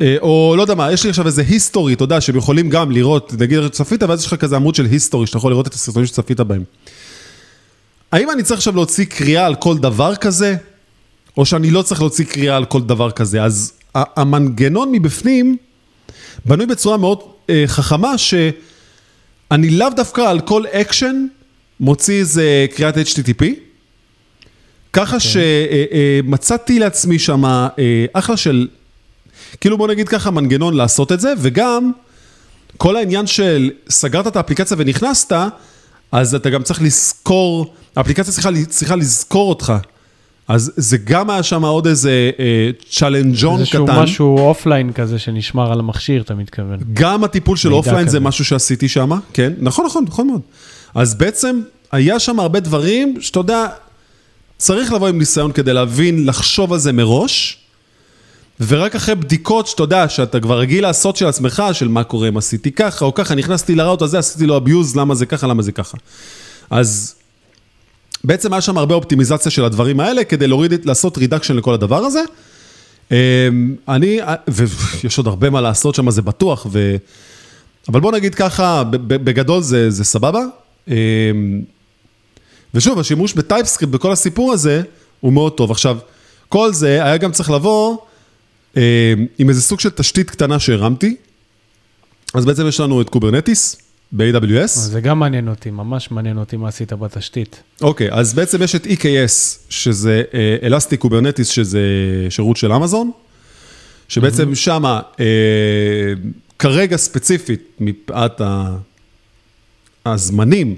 אה, 0.02 0.16
או 0.22 0.54
לא 0.58 0.62
יודע 0.62 0.76
מה, 0.76 0.92
יש 0.92 1.04
לי 1.04 1.10
עכשיו 1.10 1.28
איזה 1.28 1.42
history, 1.42 1.94
אתה 1.94 2.04
יודע, 2.04 2.22
שהם 2.22 2.36
יכולים 2.36 2.70
גם 2.70 2.92
לראות, 2.92 3.34
נגיד 3.40 3.60
שצפית, 3.64 4.04
ואז 4.04 4.20
יש 4.20 4.28
לך 4.28 4.34
כזה 4.34 4.56
עמוד 4.56 4.76
של 4.76 4.86
history, 4.86 5.28
שאתה 5.28 5.38
יכול 5.38 5.52
לראות 5.52 5.68
את 5.68 5.74
הסרטונים 5.74 6.08
שצפית 6.08 6.40
בהם. 6.40 6.64
האם 8.12 8.32
אני 8.32 8.44
צריך 8.44 8.60
עכשיו 8.60 8.76
להוציא 8.76 9.06
קריאה 9.06 9.46
על 9.46 9.56
כל 9.56 9.78
דבר 9.78 10.16
כזה, 10.16 10.56
או 11.38 11.46
שאני 11.46 11.72
לא 11.72 11.82
צריך 11.82 12.02
להוציא 12.02 12.26
קריאה 12.26 12.56
על 12.56 12.66
כל 12.66 12.82
דבר 12.82 13.12
כזה? 13.12 13.44
אז 13.44 13.74
המנגנון 13.96 14.92
מבפנים 14.92 15.58
בנוי 16.46 16.66
בצורה 16.66 16.98
מאוד 16.98 17.20
אה, 17.50 17.64
חכמה, 17.68 18.18
שאני 18.18 19.70
לאו 19.70 19.90
דווקא 19.90 20.22
על 20.22 20.40
כל 20.40 20.64
אקשן 20.72 21.26
מוציא 21.80 22.20
איזה 22.20 22.66
קריאת 22.76 22.98
HTTP, 22.98 23.46
ככה 24.94 25.18
שמצאתי 25.20 26.80
לעצמי 26.80 27.20
שם 27.20 27.46
אה, 27.46 27.70
אחלה 28.14 28.38
של, 28.38 28.68
כאילו 29.62 29.78
בוא 29.78 29.88
נגיד 29.88 30.08
ככה, 30.10 30.32
מנגנון 30.32 30.74
לעשות 30.74 31.12
את 31.12 31.20
זה, 31.20 31.34
וגם 31.38 31.92
כל 32.78 32.96
העניין 32.96 33.28
של 33.28 33.72
סגרת 33.90 34.28
את 34.28 34.36
האפליקציה 34.36 34.78
ונכנסת, 34.80 35.36
אז 36.12 36.36
אתה 36.36 36.50
גם 36.50 36.64
צריך 36.64 36.82
לזכור, 36.82 37.74
האפליקציה 37.96 38.34
צריכה, 38.34 38.50
צריכה 38.70 38.96
לזכור 38.96 39.50
אותך. 39.50 39.74
אז 40.48 40.72
זה 40.76 40.98
גם 40.98 41.30
היה 41.30 41.44
שם 41.44 41.66
עוד 41.66 41.88
איזה 41.88 42.32
אה, 42.40 42.70
צ'אלנג'ון 42.90 43.60
איזשהו 43.60 43.86
קטן. 43.86 44.00
משהו 44.04 44.38
offline 44.38 44.94
כזה 44.94 45.20
שנשמר 45.20 45.72
על 45.72 45.80
המכשיר, 45.80 46.22
אתה 46.22 46.36
מתכוון. 46.36 46.80
גם 46.94 47.24
הטיפול 47.24 47.58
של 47.58 47.74
offline 47.74 48.04
זה 48.04 48.08
כזה. 48.08 48.20
משהו 48.20 48.46
שעשיתי 48.46 48.88
שם, 48.88 49.10
כן, 49.34 49.54
נכון, 49.60 49.86
נכון, 49.86 50.04
נכון 50.08 50.28
מאוד. 50.28 50.42
אז 50.96 51.16
בעצם 51.16 51.62
היה 51.92 52.20
שם 52.20 52.40
הרבה 52.40 52.60
דברים 52.60 53.22
שאתה 53.22 53.40
יודע, 53.40 53.68
צריך 54.58 54.94
לבוא 54.94 55.08
עם 55.08 55.18
ניסיון 55.18 55.52
כדי 55.52 55.74
להבין, 55.74 56.26
לחשוב 56.26 56.74
על 56.74 56.80
זה 56.80 56.92
מראש, 56.92 57.58
ורק 58.68 58.96
אחרי 58.96 59.16
בדיקות 59.16 59.68
שאתה 59.68 59.84
יודע, 59.84 60.10
שאתה 60.10 60.40
כבר 60.40 60.60
רגיל 60.60 60.84
לעשות 60.84 61.16
של 61.16 61.28
עצמך, 61.28 61.64
של 61.74 61.88
מה 61.88 62.04
קורה 62.04 62.28
אם 62.28 62.38
עשיתי 62.38 62.72
ככה 62.72 63.06
או 63.06 63.14
ככה, 63.14 63.36
נכנסתי 63.36 63.76
ל 63.76 63.80
route 63.80 64.02
הזה, 64.02 64.20
עשיתי 64.20 64.46
לו 64.46 64.58
abuse, 64.58 64.98
למה 64.98 65.16
זה 65.16 65.26
ככה, 65.26 65.48
למה 65.48 65.62
זה 65.62 65.72
ככה. 65.72 65.98
אז 66.70 67.16
בעצם 68.24 68.54
היה 68.54 68.62
שם 68.62 68.78
הרבה 68.78 68.96
אופטימיזציה 68.96 69.52
של 69.52 69.66
הדברים 69.66 70.00
האלה, 70.00 70.24
כדי 70.24 70.48
להוריד, 70.48 70.86
לעשות 70.86 71.18
reduction 71.18 71.56
לכל 71.56 71.74
הדבר 71.74 72.06
הזה. 72.06 72.22
אמ, 73.12 73.16
אני, 73.88 74.20
ויש 74.48 75.18
עוד 75.18 75.28
הרבה 75.28 75.50
מה 75.50 75.62
לעשות 75.62 75.96
שם, 75.96 76.12
זה 76.12 76.22
בטוח, 76.22 76.68
ו... 76.72 76.96
אבל 77.90 78.00
בוא 78.00 78.12
נגיד 78.12 78.36
ככה, 78.36 78.84
בגדול 79.08 79.62
זה, 79.62 79.92
זה 79.92 80.04
סבבה. 80.04 80.46
אמ, 80.88 80.94
ושוב, 82.74 83.00
השימוש 83.00 83.34
ב 83.34 83.39
TypeScript 83.39 83.94
בכל 83.94 84.12
הסיפור 84.12 84.54
הזה 84.54 84.82
הוא 85.20 85.34
מאוד 85.34 85.54
טוב. 85.54 85.72
עכשיו, 85.72 85.98
כל 86.50 86.74
זה 86.74 86.88
היה 87.04 87.18
גם 87.18 87.32
צריך 87.32 87.50
לבוא 87.52 87.98
אמ, 88.78 88.82
עם 89.38 89.50
איזה 89.50 89.62
סוג 89.62 89.80
של 89.80 89.90
תשתית 89.90 90.30
קטנה 90.30 90.60
שהרמתי. 90.60 91.16
אז 92.34 92.46
בעצם 92.46 92.68
יש 92.68 92.80
לנו 92.80 93.02
את 93.02 93.10
Kubernetes 93.10 93.76
ב-AWS. 94.12 94.68
זה 94.68 95.02
גם 95.02 95.20
מעניין 95.20 95.48
אותי, 95.48 95.72
ממש 95.72 96.12
מעניין 96.12 96.38
אותי 96.38 96.58
מה 96.58 96.68
עשית 96.68 96.94
בתשתית. 96.94 97.64
אוקיי, 97.82 98.08
אז 98.12 98.34
בעצם 98.34 98.62
יש 98.64 98.76
את 98.76 98.86
EKS, 98.86 99.60
שזה 99.70 100.24
Elastic 100.64 101.00
Kubernetes, 101.00 101.48
שזה 101.48 101.80
שירות 102.30 102.58
של 102.58 102.72
אמזון, 102.74 103.12
שבעצם 104.08 104.56
שמה, 104.56 105.02
אה, 105.20 105.26
כרגע 106.60 106.98
ספציפית, 106.98 107.62
מפאת 107.80 108.42
ה- 108.42 108.76
הזמנים, 110.06 110.76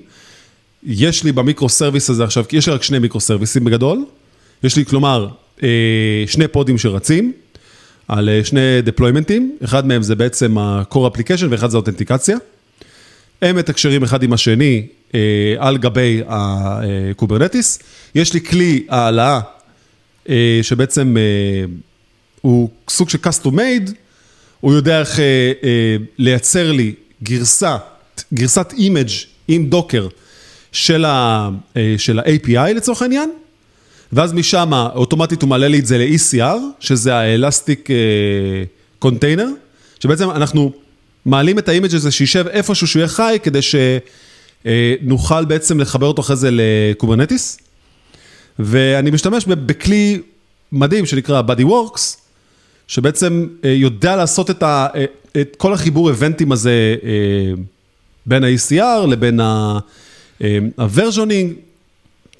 יש 0.83 1.23
לי 1.23 1.31
ב 1.31 1.37
micro 1.37 1.69
service 1.69 2.09
הזה 2.09 2.23
עכשיו, 2.23 2.45
כי 2.47 2.57
יש 2.57 2.67
לי 2.67 2.73
רק 2.73 2.83
שני 2.83 2.99
micro 2.99 3.19
serviceים 3.19 3.63
בגדול, 3.63 4.05
יש 4.63 4.75
לי 4.77 4.85
כלומר 4.85 5.27
אה, 5.63 5.69
שני 6.27 6.47
podים 6.47 6.77
שרצים, 6.77 7.33
על 8.07 8.29
אה, 8.29 8.43
שני 8.43 8.81
deploymentים, 8.83 9.57
אחד 9.63 9.87
מהם 9.87 10.01
זה 10.01 10.15
בעצם 10.15 10.57
ה-core 10.57 10.95
application 10.95 11.45
ואחד 11.49 11.69
זה 11.69 11.77
האותנטיקציה. 11.77 12.37
הם 13.41 13.55
מתקשרים 13.55 14.03
אחד 14.03 14.23
עם 14.23 14.33
השני 14.33 14.87
אה, 15.15 15.19
על 15.57 15.77
גבי 15.77 16.21
ה 16.27 16.40
Kubernetes. 16.40 17.79
יש 18.15 18.33
לי 18.33 18.41
כלי 18.41 18.85
העלאה 18.89 19.39
אה, 20.29 20.59
שבעצם 20.61 21.15
הוא 22.41 22.69
סוג 22.89 23.09
של 23.09 23.17
custom 23.23 23.51
made, 23.51 23.91
הוא 24.59 24.73
יודע 24.73 24.99
איך 24.99 25.19
לייצר 26.17 26.71
לי 26.71 26.93
גרסה, 27.23 27.77
גרסת 28.33 28.73
image 28.77 29.09
עם 29.47 29.65
Docker 29.65 30.07
של, 30.71 31.05
ה, 31.05 31.49
אה, 31.77 31.95
של 31.97 32.19
ה-API 32.19 32.73
לצורך 32.73 33.01
העניין, 33.01 33.31
ואז 34.13 34.33
משם 34.33 34.71
אוטומטית 34.95 35.41
הוא 35.41 35.49
מעלה 35.49 35.67
לי 35.67 35.79
את 35.79 35.85
זה 35.85 35.97
ל-ECR, 35.97 36.57
שזה 36.79 37.15
ה-Elastic 37.15 37.89
אה, 37.89 39.09
Container, 39.09 39.47
שבעצם 39.99 40.29
אנחנו 40.29 40.71
מעלים 41.25 41.59
את 41.59 41.69
ה 41.69 41.73
image 41.73 41.95
הזה 41.95 42.11
שישב 42.11 42.47
איפשהו 42.47 42.87
שהוא 42.87 42.99
יהיה 42.99 43.07
חי, 43.07 43.37
כדי 43.43 43.59
שנוכל 43.61 45.45
בעצם 45.45 45.79
לחבר 45.79 46.07
אותו 46.07 46.21
אחרי 46.21 46.35
זה 46.35 46.49
ל 46.51 46.60
Kubernetes. 46.60 47.59
ואני 48.59 49.11
משתמש 49.11 49.45
בכלי 49.45 50.21
מדהים 50.71 51.05
שנקרא 51.05 51.41
Buddy 51.41 51.76
Works, 51.76 52.17
שבעצם 52.87 53.47
אה, 53.65 53.69
יודע 53.69 54.15
לעשות 54.15 54.49
את, 54.49 54.63
ה, 54.63 54.87
אה, 54.95 55.05
את 55.41 55.55
כל 55.57 55.73
החיבור 55.73 56.09
eventים 56.09 56.51
הזה 56.51 56.95
אה, 57.03 57.63
בין 58.27 58.43
ה-ECR 58.43 59.07
לבין 59.07 59.39
ה 60.77 60.83
versioning, 60.83 61.53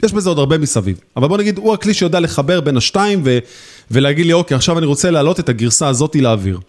יש 0.03 0.13
בזה 0.13 0.29
עוד 0.29 0.39
הרבה 0.39 0.57
מסביב. 0.57 0.99
אבל 1.15 1.27
בוא 1.27 1.37
נגיד, 1.37 1.57
הוא 1.57 1.73
הכלי 1.73 1.93
שיודע 1.93 2.19
לחבר 2.19 2.61
בין 2.61 2.77
השתיים 2.77 3.21
ו- 3.25 3.37
ולהגיד 3.91 4.25
לי, 4.25 4.33
אוקיי, 4.33 4.55
עכשיו 4.55 4.77
אני 4.77 4.85
רוצה 4.85 5.11
להעלות 5.11 5.39
את 5.39 5.49
הגרסה 5.49 5.87
הזאתי 5.87 6.21
לאוויר. 6.21 6.59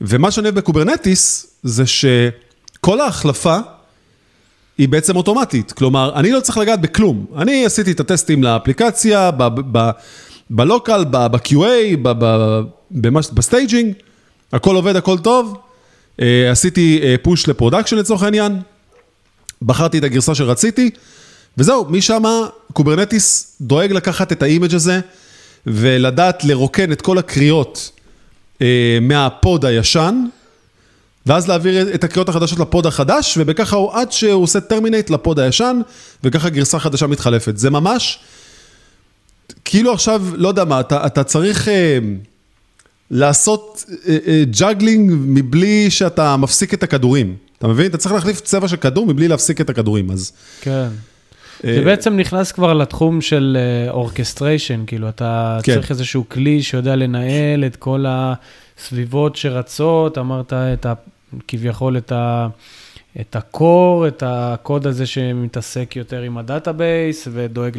ומה 0.00 0.30
שאני 0.30 0.44
אוהב 0.44 0.54
ב 0.54 0.62
Kubernetes, 0.62 1.46
זה 1.62 1.84
שכל 1.86 3.00
ההחלפה 3.00 3.58
היא 4.78 4.88
בעצם 4.88 5.16
אוטומטית. 5.16 5.72
כלומר, 5.72 6.12
אני 6.14 6.32
לא 6.32 6.40
צריך 6.40 6.58
לגעת 6.58 6.80
בכלום. 6.80 7.26
אני 7.36 7.66
עשיתי 7.66 7.92
את 7.92 8.00
הטסטים 8.00 8.44
לאפליקציה, 8.44 9.30
ב 10.50 10.58
local, 10.58 11.04
ב-QA, 11.10 11.96
ב 13.34 13.40
staging, 13.40 13.92
הכל 14.52 14.76
עובד, 14.76 14.96
הכל 14.96 15.18
טוב. 15.18 15.58
אה, 16.20 16.50
עשיתי 16.50 17.00
push 17.22 17.44
אה, 17.44 17.50
ל 17.50 17.54
production 17.54 17.96
לצורך 17.96 18.22
העניין, 18.22 18.60
בחרתי 19.62 19.98
את 19.98 20.04
הגרסה 20.04 20.34
שרציתי, 20.34 20.90
וזהו, 21.58 21.86
משם 21.88 22.22
Kubernetes 22.72 23.56
דואג 23.60 23.92
לקחת 23.92 24.32
את 24.32 24.42
ה 24.42 24.47
image 24.47 24.74
הזה 24.74 25.00
ולדעת 25.66 26.44
לרוקן 26.44 26.92
את 26.92 27.02
כל 27.02 27.18
הקריאות 27.18 27.90
אה, 28.62 28.98
מה 29.00 29.26
pod 29.26 29.64
הישן, 29.64 30.24
ואז 31.26 31.48
להעביר 31.48 31.94
את 31.94 32.04
הקריאות 32.04 32.28
החדשות 32.28 32.58
ל 32.58 32.65
pod 32.65 32.86
החדש, 32.86 33.38
ובככה 33.40 33.76
הוא 33.76 33.92
עד 33.92 34.12
שהוא 34.12 34.42
עושה 34.42 34.60
terminate 34.60 35.10
ל 35.10 35.17
pod 35.17 35.38
הישן, 35.38 35.80
וככה 36.24 36.48
גרסה 36.48 36.78
חדשה 36.78 37.06
מתחלפת. 37.06 37.56
זה 37.56 37.70
ממש, 37.70 38.18
כאילו 39.64 39.92
עכשיו, 39.92 40.22
לא 40.34 40.48
יודע 40.48 40.64
מה, 40.64 40.80
אתה, 40.80 41.06
אתה 41.06 41.24
צריך 41.24 41.68
לעשות 43.12 43.84
אה, 44.08 44.16
אה, 44.26 44.42
juggling 44.58 45.12
מבלי 45.14 45.90
שאתה 45.90 46.36
מפסיק 46.36 46.74
את 46.74 46.82
הכדורים. 46.82 47.36
אתה 47.58 47.68
מבין? 47.68 47.86
אתה 47.86 47.98
צריך 47.98 48.14
להחליף 48.14 48.40
צבע 48.40 48.68
של 48.68 48.76
כדור 48.76 49.06
מבלי 49.06 49.28
להפסיק 49.28 49.60
את 49.60 49.70
הכדורים, 49.70 50.10
אז... 50.10 50.32
כן. 50.60 50.88
אה, 51.64 51.74
זה 51.74 51.84
בעצם 51.84 52.16
נכנס 52.16 52.52
כבר 52.52 52.74
לתחום 52.74 53.20
של 53.20 53.58
אורקסטריישן, 53.88 54.80
אה, 54.80 54.86
כאילו, 54.86 55.08
אתה 55.08 55.58
כן. 55.62 55.74
צריך 55.74 55.90
איזשהו 55.90 56.24
כלי 56.28 56.62
שיודע 56.62 56.96
לנהל 56.96 57.64
את 57.64 57.76
כל 57.76 58.04
הסביבות 58.08 59.36
שרצות, 59.36 60.18
אמרת 60.18 60.52
את 60.52 60.86
ה... 60.86 60.92
כביכול 61.48 61.96
את 61.96 62.12
ה... 62.12 62.48
את 63.20 63.36
ה 63.36 63.48
core, 63.48 64.08
את 64.08 64.22
הקוד 64.26 64.86
הזה 64.86 65.06
שמתעסק 65.06 65.96
יותר 65.96 66.22
עם 66.22 66.38
ה 66.38 66.48
database 66.48 67.28
ודואג, 67.32 67.78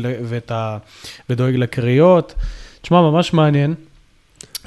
ודואג 1.30 1.56
לקריאות. 1.56 2.34
תשמע, 2.82 3.02
ממש 3.02 3.34
מעניין. 3.34 3.76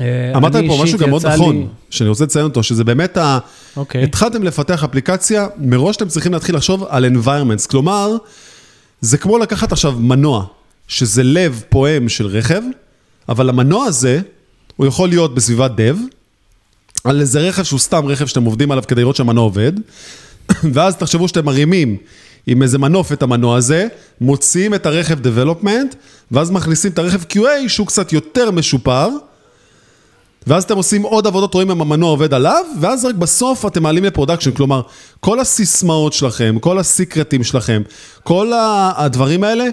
אה, 0.00 0.32
אמרת 0.36 0.52
פה 0.52 0.80
משהו 0.82 0.98
גם 0.98 1.10
מאוד 1.10 1.26
נכון, 1.26 1.56
לי... 1.56 1.66
שאני 1.90 2.08
רוצה 2.08 2.24
לציין 2.24 2.44
אותו, 2.44 2.62
שזה 2.62 2.84
באמת, 2.84 3.16
ה... 3.16 3.38
okay. 3.38 3.78
אוקיי. 3.78 4.02
התחלתם 4.02 4.42
לפתח 4.42 4.84
אפליקציה, 4.84 5.46
מראש 5.58 5.96
אתם 5.96 6.08
צריכים 6.08 6.32
להתחיל 6.32 6.56
לחשוב 6.56 6.84
על 6.88 7.04
environments, 7.04 7.68
כלומר, 7.70 8.16
זה 9.00 9.18
כמו 9.18 9.38
לקחת 9.38 9.72
עכשיו 9.72 9.92
מנוע, 9.92 10.44
שזה 10.88 11.22
לב 11.22 11.62
פועם 11.68 12.08
של 12.08 12.26
רכב, 12.26 12.62
אבל 13.28 13.48
המנוע 13.48 13.84
הזה, 13.84 14.20
הוא 14.76 14.86
יכול 14.86 15.08
להיות 15.08 15.34
בסביבת 15.34 15.70
dev, 15.70 15.96
על 17.04 17.20
איזה 17.20 17.40
רכב 17.40 17.62
שהוא 17.62 17.80
סתם 17.80 18.06
רכב 18.06 18.26
שאתם 18.26 18.44
עובדים 18.44 18.70
עליו 18.70 18.84
כדי 18.88 19.00
לראות 19.00 19.16
שהמנוע 19.16 19.44
עובד, 19.44 19.72
ואז 20.74 20.96
תחשבו 20.96 21.28
שאתם 21.28 21.44
מרימים 21.44 21.96
עם 22.46 22.62
איזה 22.62 22.78
מנוף 22.78 23.12
את 23.12 23.22
המנוע 23.22 23.56
הזה, 23.56 23.86
מוציאים 24.20 24.74
את 24.74 24.86
הרכב 24.86 25.18
development, 25.26 25.96
ואז 26.30 26.50
מכניסים 26.50 26.92
את 26.92 26.98
הרכב 26.98 27.22
QA 27.22 27.68
שהוא 27.68 27.86
קצת 27.86 28.12
יותר 28.12 28.50
משופר, 28.50 29.08
ואז 30.46 30.64
אתם 30.64 30.76
עושים 30.76 31.02
עוד 31.02 31.26
עבודות, 31.26 31.54
רואים 31.54 31.70
אם 31.70 31.80
המנוע 31.80 32.10
עובד 32.10 32.34
עליו, 32.34 32.64
ואז 32.80 33.04
רק 33.04 33.14
בסוף 33.14 33.66
אתם 33.66 33.82
מעלים 33.82 34.04
ל 34.04 34.08
production, 34.08 34.50
כלומר, 34.50 34.82
כל 35.20 35.40
הסיסמאות 35.40 36.12
שלכם, 36.12 36.56
כל 36.60 36.78
הסיקרטים 36.78 37.44
שלכם, 37.44 37.82
כל 38.22 38.52
הדברים 38.96 39.44
האלה, 39.44 39.64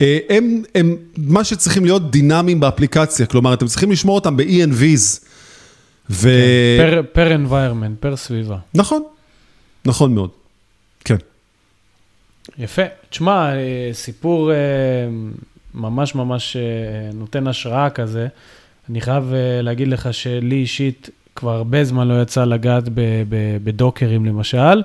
אה, 0.00 0.18
הם, 0.28 0.62
הם 0.74 0.96
מה 1.16 1.44
שצריכים 1.44 1.84
להיות 1.84 2.10
דינמיים 2.10 2.60
באפליקציה, 2.60 3.26
כלומר, 3.26 3.54
אתם 3.54 3.66
צריכים 3.66 3.90
לשמור 3.90 4.14
אותם 4.14 4.36
ב-ENVs. 4.36 5.20
ו... 6.10 6.28
כן, 6.78 6.90
פר, 6.90 7.02
פר 7.12 7.36
environment, 7.36 7.96
פר 8.00 8.16
סביבה. 8.16 8.58
נכון, 8.74 9.02
נכון 9.84 10.14
מאוד, 10.14 10.30
כן. 11.04 11.16
יפה. 12.58 12.82
תשמע, 13.10 13.54
אה, 13.54 13.90
סיפור 13.92 14.52
אה, 14.52 14.56
ממש 15.74 16.14
ממש 16.14 16.56
נותן 17.14 17.46
השראה 17.46 17.90
כזה. 17.90 18.28
אני 18.90 19.00
חייב 19.00 19.32
אה, 19.32 19.62
להגיד 19.62 19.88
לך 19.88 20.14
שלי 20.14 20.56
אישית 20.56 21.10
כבר 21.36 21.50
הרבה 21.50 21.84
זמן 21.84 22.08
לא 22.08 22.22
יצא 22.22 22.44
לגעת 22.44 22.84
בדוקרים 23.64 24.26
למשל, 24.26 24.82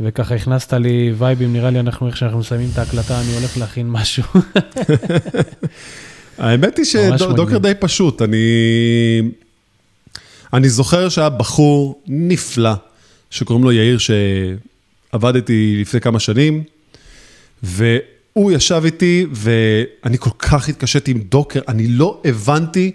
וככה 0.00 0.34
הכנסת 0.34 0.72
לי 0.72 1.12
וייבים, 1.18 1.52
נראה 1.52 1.70
לי 1.70 1.80
אנחנו, 1.80 2.06
איך 2.06 2.16
שאנחנו 2.16 2.38
מסיימים 2.38 2.68
את 2.72 2.78
ההקלטה, 2.78 3.20
אני 3.20 3.34
הולך 3.34 3.58
להכין 3.58 3.90
משהו. 3.90 4.22
האמת 6.38 6.76
היא 6.76 6.84
שדוקר 6.84 7.58
די 7.58 7.72
פשוט, 7.80 8.22
אני... 8.22 8.36
אני 10.52 10.68
זוכר 10.68 11.08
שהיה 11.08 11.28
בחור 11.28 12.02
נפלא, 12.06 12.72
שקוראים 13.30 13.64
לו 13.64 13.72
יאיר, 13.72 13.98
שעבדתי 13.98 15.78
לפני 15.80 16.00
כמה 16.00 16.20
שנים, 16.20 16.62
והוא 17.62 18.52
ישב 18.52 18.82
איתי, 18.84 19.26
ואני 19.32 20.18
כל 20.18 20.30
כך 20.38 20.68
התקשיתי 20.68 21.10
עם 21.10 21.18
דוקר, 21.18 21.60
אני 21.68 21.86
לא 21.86 22.20
הבנתי 22.24 22.92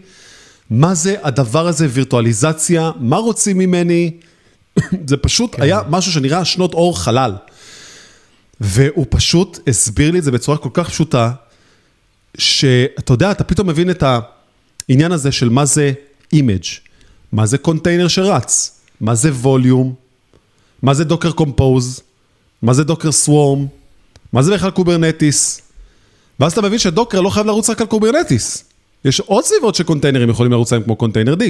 מה 0.70 0.94
זה 0.94 1.16
הדבר 1.24 1.68
הזה, 1.68 1.88
וירטואליזציה, 1.90 2.92
מה 3.00 3.18
רוצים 3.18 3.58
ממני? 3.58 4.12
זה 5.10 5.18
פשוט 5.18 5.56
כן. 5.56 5.62
היה 5.62 5.82
משהו 5.90 6.12
שנראה 6.12 6.46
שנות 6.46 6.74
אור 6.74 7.00
חלל. 7.00 7.36
והוא 8.62 9.06
פשוט 9.10 9.60
הסביר 9.68 10.12
לי 10.12 10.20
את 10.20 10.24
זה 10.24 10.32
בצורה 10.32 10.58
כל 10.58 10.70
כך 10.74 10.90
פשוטה, 10.90 11.32
שאתה 12.38 13.14
יודע, 13.14 13.32
אתה 13.32 13.44
פתאום 13.44 13.68
מבין 13.68 13.90
את 13.90 14.04
העניין 14.04 15.12
הזה 15.12 15.32
של 15.32 15.50
מה 15.50 15.66
זה 15.66 15.92
image, 16.34 16.64
מה 17.32 17.46
זה 17.46 17.58
קונטיינר 17.58 18.08
שרץ, 18.08 18.80
מה 19.02 19.16
זה 19.16 19.32
volume, 19.32 19.94
מה 20.82 20.94
זה 20.94 21.04
Docker 21.04 21.32
Compose, 21.32 22.02
מה 22.62 22.74
זה 22.74 22.84
Docker 22.84 23.12
Swarm, 23.12 23.66
מה 24.34 24.42
זה 24.42 24.54
בכלל 24.54 24.72
Kubernetes. 24.72 25.62
ואז 26.40 26.52
אתה 26.52 26.62
מבין 26.62 26.80
ש 26.80 26.90
Docker 26.90 27.22
לא 27.22 27.30
חייב 27.30 27.46
לרוץ 27.46 27.70
רק 27.70 27.82
על 27.82 27.88
Kubernetes. 27.88 28.64
יש 29.06 29.20
עוד 29.20 29.44
סביבות 29.44 29.76
ש 29.76 29.84
containerים 29.84 30.30
יכולים 30.30 30.52
לרוץ 30.52 30.74
להם 30.74 30.84
כמו 30.84 30.96
containerd. 30.96 31.44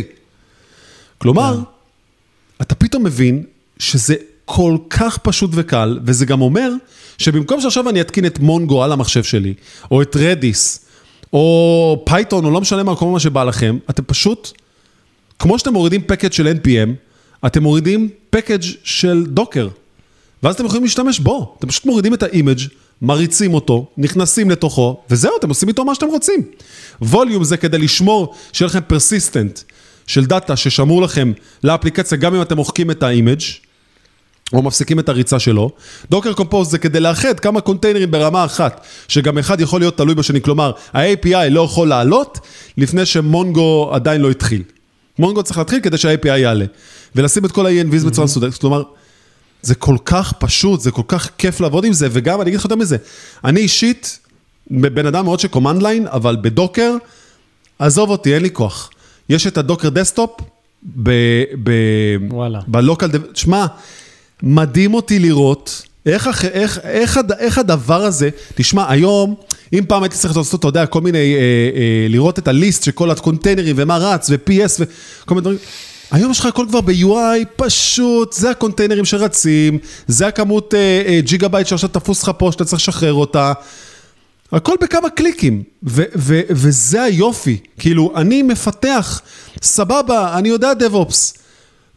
כלומר, 1.18 1.54
yeah. 1.54 1.66
כן. 1.66 2.62
אתה 2.62 2.76
פתאום 2.76 3.04
מבין 3.04 3.44
שזה 3.80 4.16
כל 4.46 4.78
כך 4.90 5.18
פשוט 5.18 5.52
וקל, 5.54 6.00
וזה 6.06 6.26
גם 6.26 6.42
אומר 6.42 6.72
שבמקום 7.18 7.62
שעכשיו 7.62 7.90
אני 7.90 8.02
אתקין 8.02 8.26
את 8.26 8.40
Mongo 8.40 8.84
על 8.84 8.92
המחשב 8.92 9.24
שלי, 9.24 9.54
או 9.92 10.02
את 10.02 10.16
Redis, 10.16 10.86
או 11.34 12.04
Python, 12.06 12.46
או 12.46 12.52
לא 12.52 12.62
משנה 12.62 12.84
מה, 12.84 12.96
כל 12.96 13.06
מה 13.06 13.20
שבא 13.20 13.44
לכם, 13.44 13.78
אתם 13.90 14.04
פשוט, 14.04 14.52
כמו 15.40 15.60
שאתם 15.60 15.74
מורידים 15.74 16.02
package 16.02 16.32
של 16.34 16.48
NPM, 16.64 16.90
אתם 17.46 17.64
מורידים 17.64 18.10
package 18.30 18.64
של 18.84 19.26
Docker. 19.28 19.68
ואז 20.44 20.56
אתם 20.56 20.66
יכולים 20.66 20.84
להשתמש 20.84 21.20
בו, 21.20 21.56
אתם 21.60 21.68
פשוט 21.68 21.86
מורידים 21.86 22.14
את 22.14 22.24
ה 22.24 22.29
image, 22.29 22.60
מריצים 23.02 23.54
אותו, 23.54 23.86
נכנסים 23.98 24.50
לתוכו, 24.50 24.98
וזהו, 25.10 25.32
אתם 25.40 25.50
עושים 25.50 25.70
איתו 25.70 25.86
מה 25.86 25.96
שאתם 25.96 26.08
רוצים. 26.08 26.44
Volume 27.02 27.44
זה 27.44 27.58
כדי 27.58 27.78
לשמור, 27.78 28.36
שיהיה 28.54 28.68
לכם 28.68 28.80
persistent 28.88 29.60
של 30.08 30.26
data 30.26 30.56
ששמור 30.56 31.02
לכם 31.02 31.32
לאפליקציה, 31.64 32.18
גם 32.18 32.36
אם 32.36 32.42
אתם 32.42 32.56
מוחקים 32.56 32.92
את 32.92 33.04
ה 33.04 33.10
image 33.10 33.42
או 34.54 34.62
מפסיקים 34.62 35.00
את 35.00 35.10
הריצה 35.10 35.40
שלו. 35.40 35.70
Docker 36.10 36.34
Compose 36.34 36.72
זה 36.72 36.78
כדי 36.78 37.00
לאחד 37.00 37.40
כמה 37.40 37.62
containerים 37.62 38.12
ברמה 38.12 38.46
אחת, 38.46 38.86
שגם 39.08 39.38
אחד 39.38 39.62
יכול 39.62 39.82
להיות 39.82 39.98
תלוי 39.98 40.16
בשני, 40.16 40.42
כלומר, 40.42 40.72
ה-API 40.94 41.50
לא 41.50 41.62
יכול 41.62 41.88
לעלות 41.88 42.40
לפני 42.78 43.06
ש 43.06 43.30
Mongo 43.30 43.90
עדיין 43.94 44.22
לא 44.22 44.32
התחיל. 44.32 44.64
Mongo 45.20 45.44
צריך 45.44 45.58
להתחיל 45.58 45.80
כדי 45.80 45.98
שה-API 45.98 46.28
יעלה, 46.28 46.66
ולשים 47.16 47.46
את 47.46 47.52
כל 47.52 47.66
ה-ENVs 47.66 48.06
בצורה 48.06 48.26
מסודרת, 48.26 48.54
כלומר... 48.54 48.84
זה 49.62 49.76
כל 49.76 49.98
כך 50.06 50.34
פשוט, 50.34 50.82
זה 50.82 50.92
כל 50.92 51.02
כך 51.08 51.30
כיף 51.38 51.60
לעבוד 51.60 51.86
עם 51.86 51.94
זה, 51.94 52.08
וגם, 52.12 52.42
אני 52.42 52.50
אגיד 52.50 52.60
לך 52.60 52.66
יותר 52.66 52.76
מזה, 52.76 52.98
אני 53.44 53.60
אישית, 53.60 54.20
בן 54.72 55.06
אדם 55.06 55.26
מאוד 55.26 55.40
של 55.40 55.48
command 55.48 55.82
line, 55.84 56.08
אבל 56.08 56.38
ב 56.42 56.49
Docker, 56.49 56.96
עזוב 57.80 58.10
אותי, 58.10 58.34
אין 58.34 58.44
לי 58.44 58.52
כוח. 58.52 58.90
יש 59.30 59.48
את 59.48 59.58
ה 59.58 59.62
Docker 59.62 59.90
Desktop, 59.90 60.42
ב... 61.04 61.12
ב... 61.64 61.72
וואלה. 62.30 62.60
ב 62.68 62.74
local, 62.74 63.08
שמע, 63.34 63.66
מדהים 64.44 64.94
אותי 64.94 65.20
לראות 65.20 65.82
איך, 66.06 66.46
איך, 66.46 66.80
איך, 66.84 67.20
איך 67.40 67.58
הדבר 67.58 68.02
הזה, 68.02 68.30
תשמע, 68.56 68.92
היום, 68.92 69.36
אם 69.74 69.84
פעם 69.88 70.04
הייתי 70.04 70.18
צריך 70.18 70.38
לעשות, 70.38 70.60
אתה 70.60 70.68
יודע, 70.68 70.86
כל 70.86 71.02
מיני, 71.02 71.36
אה, 71.36 71.40
אה, 71.40 72.08
לראות 72.10 72.40
את 72.40 72.48
ה 72.48 72.55
list 72.55 72.84
של 72.84 72.92
כל 72.92 73.12
ה 73.12 73.17
containerים 73.17 73.76
ומה 73.80 73.98
רץ 73.98 74.30
ו-PS 74.30 74.80
וכל 74.80 75.36
מיני 75.36 75.42
דברים, 75.42 75.58
היום 76.12 76.32
יש 76.32 76.40
לך 76.40 76.46
הכל 76.46 76.66
כבר 76.70 76.82
ב-UI 76.82 77.46
פשוט, 77.56 78.34
זה 78.34 78.50
ה 78.50 78.55
containerים 78.55 79.06
שרצים, 79.06 79.78
זה 80.08 80.28
הכמות 80.28 80.74
אה, 80.74 81.04
אה, 81.08 81.20
ג'יגה 81.22 81.48
בייט 81.48 81.68
שעכשיו 81.68 81.90
תפוס 81.90 82.24
לך 82.24 82.32
פה, 82.38 82.50
שאתה 82.52 82.66
צריך 82.66 82.82
לשחרר 82.82 83.14
אותה. 83.14 83.54
הכל 84.52 84.76
בכמה 84.82 85.10
קליקים, 85.10 85.64
ו- 85.84 86.04
ו- 86.16 86.42
וזה 86.50 87.04
היופי. 87.04 87.58
כאילו, 87.80 88.12
אני 88.16 88.42
מפתח, 88.42 89.22
סבבה, 89.62 90.38
אני 90.38 90.50
יודע 90.50 90.72
DevOps, 90.72 91.38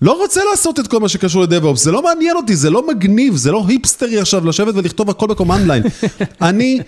לא 0.02 0.12
רוצה 0.12 0.40
לעשות 0.50 0.80
את 0.80 0.86
כל 0.86 1.00
מה 1.00 1.08
שקשור 1.08 1.42
ל 1.42 1.47
DevOps, 1.47 1.84
זה 1.84 1.92
לא 1.92 2.02
מעניין 2.02 2.36
אותי, 2.36 2.56
זה 2.56 2.70
לא 2.70 2.88
מגניב, 2.88 3.36
זה 3.36 3.52
לא 3.52 3.64
היפסטרי 3.68 4.18
עכשיו 4.18 4.46
לשבת 4.46 4.74
ולכתוב 4.74 5.10
הכל 5.10 5.26
ב 5.26 5.31
command 5.31 5.66
line. 5.66 5.82
אני, 6.42 6.80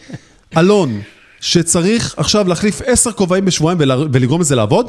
אלון, 0.56 1.00
שצריך 1.40 2.14
עכשיו 2.16 2.48
להחליף 2.48 2.82
עשר 2.86 3.12
כובעים 3.12 3.44
בשבועיים 3.44 3.78
ולגרום 4.12 4.40
לזה 4.40 4.54
לעבוד, 4.54 4.86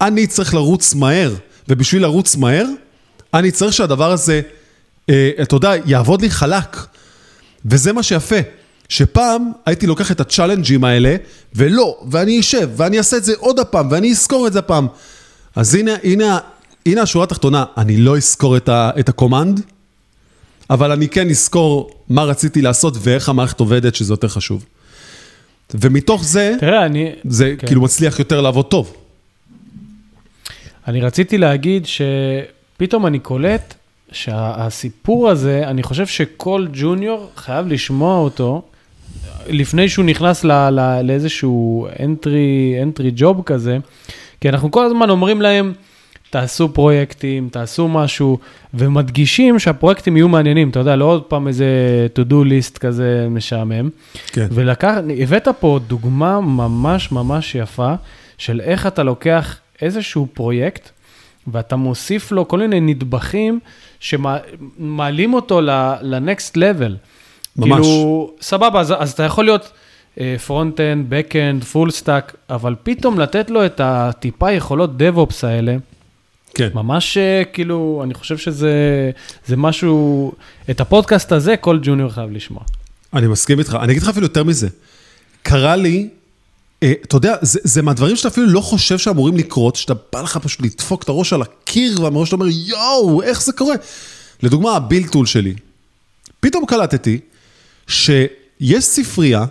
אני 0.00 0.26
צריך 0.26 0.54
לרוץ 0.54 0.94
מהר, 0.94 1.34
ובשביל 1.68 2.02
לרוץ 2.02 2.36
מהר, 2.36 2.66
אני 3.34 3.50
צריך 3.50 3.72
שהדבר 3.72 4.12
הזה, 4.12 4.40
אה, 5.10 5.30
אתה 5.42 5.56
יודע, 5.56 5.72
יעבוד 5.86 6.22
לי 6.22 6.30
חלק. 6.30 6.86
וזה 7.64 7.92
מה 7.92 8.02
שיפה, 8.02 8.36
שפעם 8.88 9.52
הייתי 9.66 9.86
לוקח 9.86 10.12
את 10.12 10.20
ה 10.20 10.25
challengeים 10.25 10.84
האלה, 10.84 11.16
ולא, 11.54 11.98
ואני 12.10 12.40
אשב, 12.40 12.70
ואני 12.76 12.98
אעשה 12.98 13.16
את 13.16 13.24
זה 13.24 13.32
עוד 13.38 13.58
הפעם, 13.58 13.88
ואני 13.90 14.10
אזכור 14.10 14.46
את 14.46 14.52
זה 14.52 14.58
הפעם. 14.58 14.86
אז 15.56 15.74
הנה, 15.74 15.94
הנה, 16.02 16.38
הנה 16.86 17.02
השורה 17.02 17.24
התחתונה, 17.24 17.64
אני 17.76 17.96
לא 17.96 18.16
אזכור 18.16 18.56
את, 18.56 18.68
ה, 18.68 18.90
את 19.00 19.08
ה 19.08 19.14
command, 19.14 19.60
אבל 20.70 20.92
אני 20.92 21.08
כן 21.08 21.30
אזכור 21.30 21.90
מה 22.08 22.24
רציתי 22.24 22.62
לעשות 22.62 22.94
ואיך 23.00 23.28
המערכת 23.28 23.60
עובדת, 23.60 23.94
שזה 23.94 24.12
יותר 24.12 24.28
חשוב. 24.28 24.64
ומתוך 25.74 26.24
זה, 26.24 26.54
תראה, 26.60 26.86
אני... 26.86 27.12
זה 27.28 27.54
כן. 27.58 27.66
כאילו 27.66 27.82
מצליח 27.82 28.18
יותר 28.18 28.40
לעבוד 28.40 28.66
טוב. 28.66 28.96
אני 30.88 31.00
רציתי 31.00 31.38
להגיד 31.38 31.86
שפתאום 31.86 33.06
אני 33.06 33.18
קולט 33.18 33.74
שהסיפור 34.12 35.28
הזה, 35.28 35.62
אני 35.66 35.82
חושב 35.82 36.06
שכל 36.06 36.66
ג'וניור 36.72 37.30
חייב 37.36 37.66
לשמוע 37.68 38.18
אותו 38.18 38.62
לפני 39.48 39.88
שהוא 39.88 40.04
נכנס 40.04 40.44
ל, 40.44 40.52
ל, 40.70 41.00
לאיזשהו 41.02 41.88
entry, 41.96 42.82
entry 42.84 43.20
job 43.20 43.42
כזה, 43.42 43.78
כי 44.40 44.48
אנחנו 44.48 44.70
כל 44.70 44.84
הזמן 44.84 45.10
אומרים 45.10 45.42
להם, 45.42 45.72
תעשו 46.30 46.68
פרויקטים, 46.68 47.48
תעשו 47.52 47.88
משהו, 47.88 48.38
ומדגישים 48.74 49.58
שהפרויקטים 49.58 50.16
יהיו 50.16 50.28
מעניינים, 50.28 50.68
אתה 50.68 50.78
יודע, 50.78 50.96
לא 50.96 51.04
עוד 51.04 51.22
פעם 51.22 51.48
איזה 51.48 51.66
to-do 52.16 52.34
list 52.34 52.78
כזה 52.78 53.26
משעמם. 53.30 53.90
כן. 54.26 54.46
ולקח, 54.50 54.94
הבאת 55.22 55.48
פה 55.60 55.78
דוגמה 55.86 56.40
ממש 56.40 57.12
ממש 57.12 57.54
יפה 57.54 57.94
של 58.38 58.60
איך 58.60 58.86
אתה 58.86 59.02
לוקח 59.02 59.56
איזשהו 59.82 60.26
פרויקט, 60.34 60.90
ואתה 61.46 61.76
מוסיף 61.76 62.32
לו 62.32 62.48
כל 62.48 62.58
מיני 62.58 62.80
נדבכים 62.80 63.60
שמעלים 64.00 65.34
אותו 65.34 65.60
ל-next 65.60 66.56
level. 66.56 66.92
ממש. 67.56 67.70
כאילו, 67.70 68.30
סבבה, 68.40 68.80
אז, 68.80 68.94
אז 68.98 69.12
אתה 69.12 69.22
יכול 69.22 69.44
להיות 69.44 69.72
front-end, 70.46 71.06
back-end, 71.08 71.64
full 71.64 71.90
stack, 71.90 72.36
אבל 72.50 72.74
פתאום 72.82 73.20
לתת 73.20 73.50
לו 73.50 73.66
את 73.66 73.80
הטיפה 73.84 74.52
יכולות 74.52 74.90
DevOps 74.98 75.46
האלה, 75.46 75.76
כן. 76.54 76.68
ממש 76.74 77.16
אה, 77.16 77.42
כאילו, 77.52 78.00
אני 78.04 78.14
חושב 78.14 78.38
שזה 78.38 78.72
זה 79.46 79.56
משהו, 79.56 80.32
את 80.70 80.80
הפודקאסט 80.80 81.32
הזה 81.32 81.56
כל 81.56 81.78
ג'וניור 81.82 82.10
חייב 82.10 82.30
לשמוע. 82.30 82.62
אני 83.14 83.26
מסכים 83.26 83.58
איתך, 83.58 83.78
אני 83.82 83.92
אגיד 83.92 84.02
לך 84.02 84.08
אפילו 84.08 84.26
יותר 84.26 84.44
מזה. 84.44 84.68
קרה 85.42 85.76
לי, 85.76 86.08
אתה 86.84 87.16
יודע, 87.16 87.34
זה, 87.42 87.60
זה 87.64 87.82
מהדברים 87.82 88.16
שאתה 88.16 88.28
אפילו 88.28 88.46
לא 88.46 88.60
חושב 88.60 88.98
שאמורים 88.98 89.36
לקרות, 89.36 89.76
שאתה 89.76 89.94
בא 90.12 90.22
לך 90.22 90.36
פשוט 90.36 90.60
לדפוק 90.60 91.02
את 91.02 91.08
הראש 91.08 91.32
על 91.32 91.42
הקיר, 91.42 92.00
והמראש 92.02 92.28
אתה 92.28 92.36
אומר, 92.36 92.46
יואו, 92.48 93.22
איך 93.22 93.42
זה 93.42 93.52
קורה? 93.52 93.74
לדוגמה, 94.42 94.76
ה 94.76 94.81
build 94.81 95.06
tool 95.06 95.26
שלי. 95.26 95.54
פתאום 96.40 96.66
קלטתי 96.66 97.18
שיש 97.86 98.84
ספרייה 98.84 99.44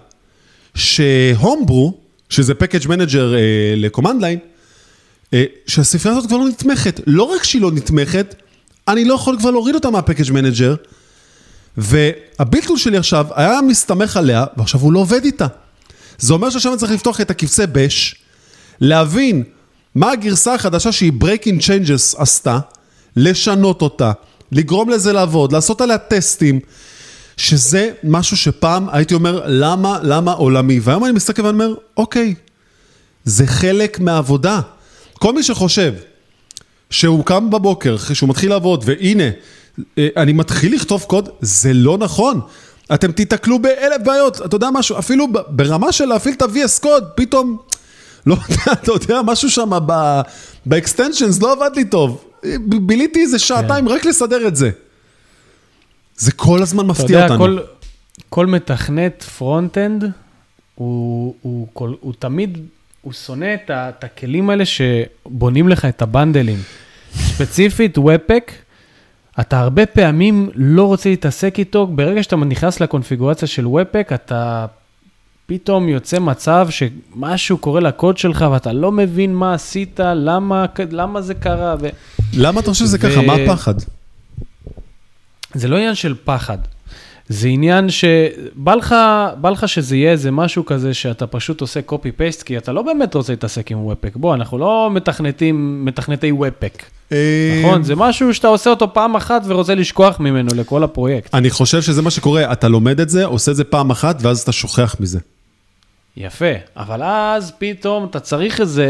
ש 0.76 0.98
Homebrew, 0.98 1.97
שזה 2.29 2.53
package 2.53 2.88
manager 2.88 3.36
אה, 3.36 3.39
ל 3.78 3.83
command 3.83 4.22
line, 4.22 4.39
אה, 5.34 5.43
שהספרייה 5.67 6.17
הזאת 6.17 6.29
כבר 6.29 6.38
לא 6.38 6.49
נתמכת. 6.49 6.99
לא 7.07 7.23
רק 7.23 7.43
שהיא 7.43 7.61
לא 7.61 7.71
נתמכת, 7.71 8.36
אני 8.88 9.05
לא 9.05 9.13
יכול 9.13 9.38
כבר 9.39 9.51
להוריד 9.51 9.75
אותה 9.75 9.89
מה 9.89 9.99
package 9.99 10.32
manager, 10.32 10.76
וה 11.78 11.96
build 11.96 12.41
tool 12.41 12.78
שלי 12.77 12.97
עכשיו 12.97 13.25
היה 13.36 13.61
מסתמך 13.61 14.17
עליה, 14.17 14.45
ועכשיו 14.57 14.79
הוא 14.79 14.93
לא 14.93 14.99
עובד 14.99 15.25
איתה. 15.25 15.47
זה 16.22 16.34
אומר 16.34 16.47
אני 16.65 16.78
צריך 16.78 16.91
לפתוח 16.91 17.22
את 17.22 17.32
הקבצי 17.32 17.63
Bash, 17.72 18.15
להבין 18.82 19.43
מה 19.95 20.11
הגרסה 20.11 20.53
החדשה 20.53 20.91
שהיא 20.91 21.11
Breaking 21.24 21.59
Changes 21.61 22.22
עשתה, 22.22 22.59
לשנות 23.15 23.82
אותה, 23.82 24.11
לגרום 24.51 24.89
לזה 24.89 25.13
לעבוד, 25.13 25.51
לעשות 25.51 25.82
עליה 25.82 25.97
טסטים, 25.97 26.59
שזה 27.38 27.91
משהו 28.03 28.38
שפעם 28.38 28.89
הייתי 28.91 29.13
אומר, 29.13 29.43
למה, 29.47 29.99
למה, 30.03 30.19
למה 30.19 30.32
עולמי? 30.32 30.80
והיום 30.80 31.05
אני 31.05 31.13
מסתכל 31.13 31.41
ואני 31.41 31.53
אומר, 31.53 31.74
אוקיי, 31.97 32.36
זה 33.24 33.47
חלק 33.47 33.99
מהעבודה. 33.99 34.61
כל 35.13 35.34
מי 35.34 35.43
שחושב 35.43 35.93
שהוא 36.89 37.26
קם 37.26 37.49
בבוקר, 37.49 37.95
אחרי 37.95 38.15
שהוא 38.15 38.30
מתחיל 38.30 38.49
לעבוד, 38.49 38.84
והנה, 38.86 39.30
אה, 39.97 40.07
אני 40.17 40.34
מתחיל 40.34 40.76
לכתוב 40.76 41.03
קוד, 41.07 41.30
זה 41.41 41.74
לא 41.74 41.97
נכון. 41.97 42.41
אתם 42.93 43.11
תיתקלו 43.11 43.59
באלף 43.59 44.01
בעיות, 44.05 44.45
אתה 44.45 44.55
יודע 44.55 44.69
משהו, 44.73 44.99
אפילו 44.99 45.27
ברמה 45.47 45.91
של 45.91 46.05
להפעיל 46.05 46.35
את 46.35 46.41
ה-VS 46.41 46.81
קוד, 46.81 47.03
פתאום, 47.15 47.57
לא 48.25 48.33
יודע, 48.49 48.73
אתה 48.73 48.91
יודע, 48.91 49.21
משהו 49.21 49.49
שם 49.49 49.69
ב-extensions 50.65 51.41
לא 51.41 51.51
עבד 51.51 51.71
לי 51.75 51.85
טוב. 51.85 52.25
ביליתי 52.65 53.21
איזה 53.21 53.39
שעתיים 53.39 53.85
כן. 53.87 53.91
רק 53.91 54.05
לסדר 54.05 54.47
את 54.47 54.55
זה. 54.55 54.69
זה 56.15 56.31
כל 56.31 56.61
הזמן 56.61 56.87
מפתיע 56.87 57.23
אותנו. 57.23 57.35
אתה 57.35 57.51
יודע, 57.51 57.61
כל, 57.61 57.67
כל 58.29 58.45
מתכנת 58.45 59.23
front-end, 59.24 60.03
הוא, 60.75 61.35
הוא, 61.41 61.67
הוא, 61.73 61.89
הוא 62.01 62.13
תמיד 62.19 62.57
הוא 63.01 63.13
שונא 63.13 63.53
את, 63.53 63.69
ה, 63.69 63.89
את 63.89 64.03
הכלים 64.03 64.49
האלה 64.49 64.63
שבונים 64.65 65.69
לך 65.69 65.85
את 65.85 66.01
ה 66.01 66.07
bundleים. 66.07 66.57
ספציפית, 67.15 67.97
Webpack, 67.97 68.51
אתה 69.41 69.59
הרבה 69.59 69.85
פעמים 69.85 70.49
לא 70.55 70.85
רוצה 70.85 71.09
להתעסק 71.09 71.59
איתו, 71.59 71.87
ברגע 71.87 72.23
שאתה 72.23 72.35
נכנס 72.35 72.79
לקונפיגורציה 72.79 73.47
של 73.47 73.67
Webpack, 73.67 74.11
אתה 74.13 74.65
פתאום 75.45 75.89
יוצא 75.89 76.19
מצב 76.19 76.67
שמשהו 76.69 77.57
קורה 77.57 77.79
לקוד 77.79 78.17
שלך 78.17 78.45
ואתה 78.51 78.73
לא 78.73 78.91
מבין 78.91 79.35
מה 79.35 79.53
עשית, 79.53 79.99
למה, 79.99 80.65
למה 80.91 81.21
זה 81.21 81.33
קרה. 81.33 81.75
ו... 81.79 81.89
למה 82.33 82.59
אתה 82.59 82.69
חושב 82.71 82.85
שזה 82.85 82.97
ו... 82.97 83.01
ככה? 83.01 83.21
מה 83.21 83.33
הפחד? 83.33 83.73
זה 85.53 85.67
לא 85.67 85.75
עניין 85.75 85.95
של 85.95 86.15
פחד. 86.23 86.57
זה 87.30 87.47
עניין 87.47 87.89
שבא 87.89 88.76
לך, 88.76 88.95
לך 89.51 89.69
שזה 89.69 89.95
יהיה 89.95 90.11
איזה 90.11 90.32
משהו 90.32 90.65
כזה 90.65 90.93
שאתה 90.93 91.28
פשוט 91.28 91.61
עושה 91.61 91.80
copy-paste, 91.89 92.43
כי 92.45 92.57
אתה 92.57 92.72
לא 92.72 92.82
באמת 92.82 93.15
רוצה 93.15 93.34
להתעסק 93.34 93.72
עם 93.72 93.86
וופק. 93.86 94.15
בוא, 94.15 94.36
אנחנו 94.36 94.57
לא 94.57 94.89
מתכנתים, 94.93 95.86
מתכנתי 95.86 96.32
וופק. 96.32 96.84
אה, 97.11 97.61
נכון? 97.63 97.84
זה 97.84 97.95
משהו 97.95 98.34
שאתה 98.34 98.47
עושה 98.47 98.69
אותו 98.69 98.93
פעם 98.93 99.15
אחת 99.15 99.41
ורוצה 99.45 99.76
לשכוח 99.76 100.19
ממנו 100.19 100.49
לכל 100.55 100.84
הפרויקט. 100.84 101.36
אני 101.36 101.49
חושב 101.49 101.82
שזה 101.82 102.01
מה 102.01 102.11
שקורה, 102.11 102.51
אתה 102.51 102.67
לומד 102.67 102.99
את 102.99 103.09
זה, 103.09 103.26
עושה 103.26 103.51
את 103.51 103.55
זה 103.55 103.63
פעם 103.63 103.91
אחת, 103.91 104.17
ואז 104.22 104.39
אתה 104.39 104.51
שוכח 104.51 104.95
מזה. 104.99 105.19
יפה, 106.18 106.45
אבל 106.78 107.03
אז 107.03 107.53
פתאום 107.57 108.05
אתה 108.05 108.20
צריך 108.20 108.62
איזו 108.62 108.84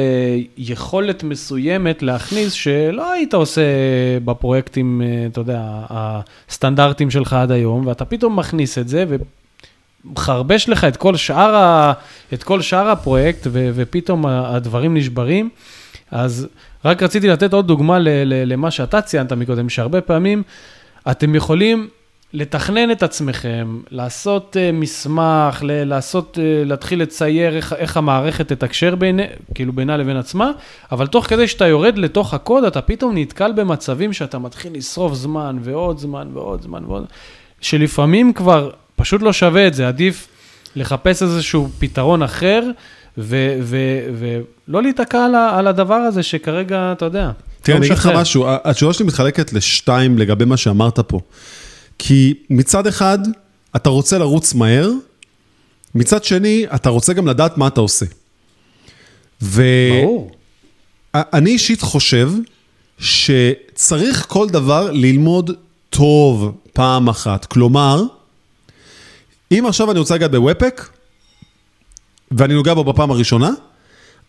יכולת 0.57 1.24
מסוימת 1.24 2.03
להכניס 2.03 2.53
שלא 2.53 3.11
היית 3.11 3.34
עושה 3.34 3.61
בפרויקטים, 4.26 5.01
אה, 5.01 5.28
אתה 5.32 5.41
יודע, 5.41 5.61
הסטנדרטים 5.89 7.11
שלך 7.11 7.34
עד 7.34 7.51
היום, 7.51 7.88
ואתה 7.88 8.05
פתאום 8.05 8.39
מכניס 8.39 8.78
את 8.78 8.88
זה 8.88 9.05
ומחרבש 10.05 10.69
לך 10.69 10.84
את 10.84 10.97
כל 10.97 11.15
שאר, 11.15 11.55
ה, 11.55 11.93
את 12.34 12.43
כל 12.43 12.61
שאר 12.61 12.89
הפרויקט, 12.89 13.47
ו, 13.51 13.69
ופתאום 13.76 14.26
הדברים 14.26 14.97
נשברים. 14.97 15.49
אז 16.11 16.47
רק 16.86 17.03
רציתי 17.03 17.28
לתת 17.28 17.53
עוד 17.53 17.67
דוגמה 17.67 17.97
למה 18.26 18.72
שאתה 18.72 19.01
ציינת 19.01 19.34
מקודם, 19.34 19.69
שהרבה 19.69 20.01
פעמים 20.01 20.43
אתם 21.11 21.36
יכולים 21.36 21.89
לתכנן 22.34 22.91
את 22.91 23.03
עצמכם, 23.03 23.79
לעשות 23.91 24.55
uh, 24.55 24.75
מסמך, 24.75 25.59
ל- 25.63 25.84
לעשות, 25.84 26.38
uh, 26.38 26.67
להתחיל 26.67 27.01
לצייר 27.01 27.55
איך, 27.55 27.73
איך 27.73 27.97
המערכת 27.97 28.47
תתקשר 28.47 28.95
בין, 28.95 29.19
כאילו 29.55 29.73
בינה 29.73 29.97
לבין 29.97 30.17
עצמה, 30.17 30.51
אבל 30.91 31.07
תוך 31.07 31.25
כדי 31.25 31.47
שאתה 31.47 31.67
יורד 31.67 31.97
לתוך 31.97 32.34
הקוד, 32.34 32.63
אתה 32.63 32.82
פתאום 32.82 33.17
נתקל 33.17 33.51
במצבים 33.51 34.13
שאתה 34.13 34.39
מתחיל 34.39 34.73
לשרוף 34.75 35.13
זמן 35.13 35.57
ועוד 35.61 35.99
זמן 35.99 36.27
ועוד 36.34 36.61
זמן 36.61 36.84
ועוד, 36.86 37.05
שלפעמים 37.61 38.34
כבר 38.34 38.69
פשוט 38.95 39.21
לא 39.21 39.34
שווה 39.34 39.67
את 39.67 39.73
זה, 39.73 39.88
עדיף 39.88 40.27
לחפש 40.75 41.23
איזשהו 41.23 41.69
פתרון 41.79 42.23
אחר, 42.23 42.63
ולא 43.17 44.82
להיתקע 44.82 45.25
על, 45.25 45.36
על 45.36 45.67
הדבר 45.67 45.95
הזה 45.95 46.23
שכרגע, 46.23 46.91
אתה 46.91 47.05
יודע, 47.05 47.32
תראה, 47.61 47.77
אני 47.77 47.86
אגיד 47.86 47.97
לך 47.97 48.09
משהו, 48.15 48.45
התשובה 48.63 48.93
שלי 48.93 49.05
מתחלקת 49.05 49.53
לשתיים 49.53 50.17
לגבי 50.17 50.45
מה 50.45 50.57
שאמרת 50.57 50.99
פה. 50.99 51.19
כי 52.03 52.33
מצד 52.49 52.87
אחד, 52.87 53.19
אתה 53.75 53.89
רוצה 53.89 54.17
לרוץ 54.17 54.53
מהר, 54.53 54.91
מצד 55.95 56.23
שני, 56.23 56.65
אתה 56.75 56.89
רוצה 56.89 57.13
גם 57.13 57.27
לדעת 57.27 57.57
מה 57.57 57.67
אתה 57.67 57.81
עושה. 57.81 58.05
ו... 59.41 59.63
ברור. 60.01 60.31
אני 61.13 61.49
אישית 61.49 61.81
חושב 61.81 62.31
שצריך 62.99 64.25
כל 64.29 64.49
דבר 64.49 64.91
ללמוד 64.91 65.51
טוב 65.89 66.57
פעם 66.73 67.09
אחת. 67.09 67.45
כלומר, 67.45 68.03
אם 69.51 69.65
עכשיו 69.67 69.91
אני 69.91 69.99
רוצה 69.99 70.15
לגעת 70.15 70.31
בוופק, 70.31 70.89
ואני 72.31 72.53
נוגע 72.53 72.73
בו 72.73 72.83
בפעם 72.83 73.11
הראשונה, 73.11 73.49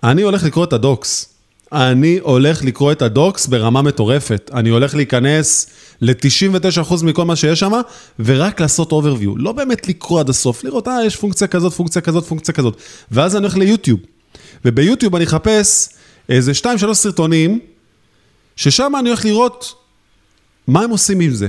אני 0.02 0.22
הולך 0.22 0.44
לקרוא 0.44 0.64
את 0.64 0.72
הדוקס. 0.72 1.31
אני 1.72 2.18
הולך 2.22 2.64
לקרוא 2.64 2.92
את 2.92 3.02
הדוקס 3.02 3.46
ברמה 3.46 3.82
מטורפת. 3.82 4.50
אני 4.54 4.70
הולך 4.70 4.94
להיכנס 4.94 5.66
ל-99% 6.00 7.04
מכל 7.04 7.24
מה 7.24 7.36
שיש 7.36 7.60
שם, 7.60 7.72
ורק 8.18 8.60
לעשות 8.60 8.92
overview. 8.92 9.30
לא 9.36 9.52
באמת 9.52 9.88
לקרוא 9.88 10.20
עד 10.20 10.28
הסוף, 10.28 10.64
לראות, 10.64 10.88
אה, 10.88 11.04
יש 11.06 11.16
פונקציה 11.16 11.46
כזאת, 11.46 11.72
פונקציה 11.72 12.02
כזאת, 12.02 12.24
פונקציה 12.24 12.54
כזאת. 12.54 12.76
ואז 13.10 13.36
אני 13.36 13.42
הולך 13.42 13.56
ליוטיוב. 13.56 14.00
וביוטיוב 14.64 15.16
אני 15.16 15.24
אחפש 15.24 15.88
איזה 16.28 16.52
2-3 16.54 16.94
סרטונים, 16.94 17.60
ששם 18.56 18.92
אני 18.98 19.08
הולך 19.08 19.24
לראות 19.24 19.74
מה 20.66 20.82
הם 20.82 20.90
עושים 20.90 21.20
עם 21.20 21.34
זה, 21.34 21.48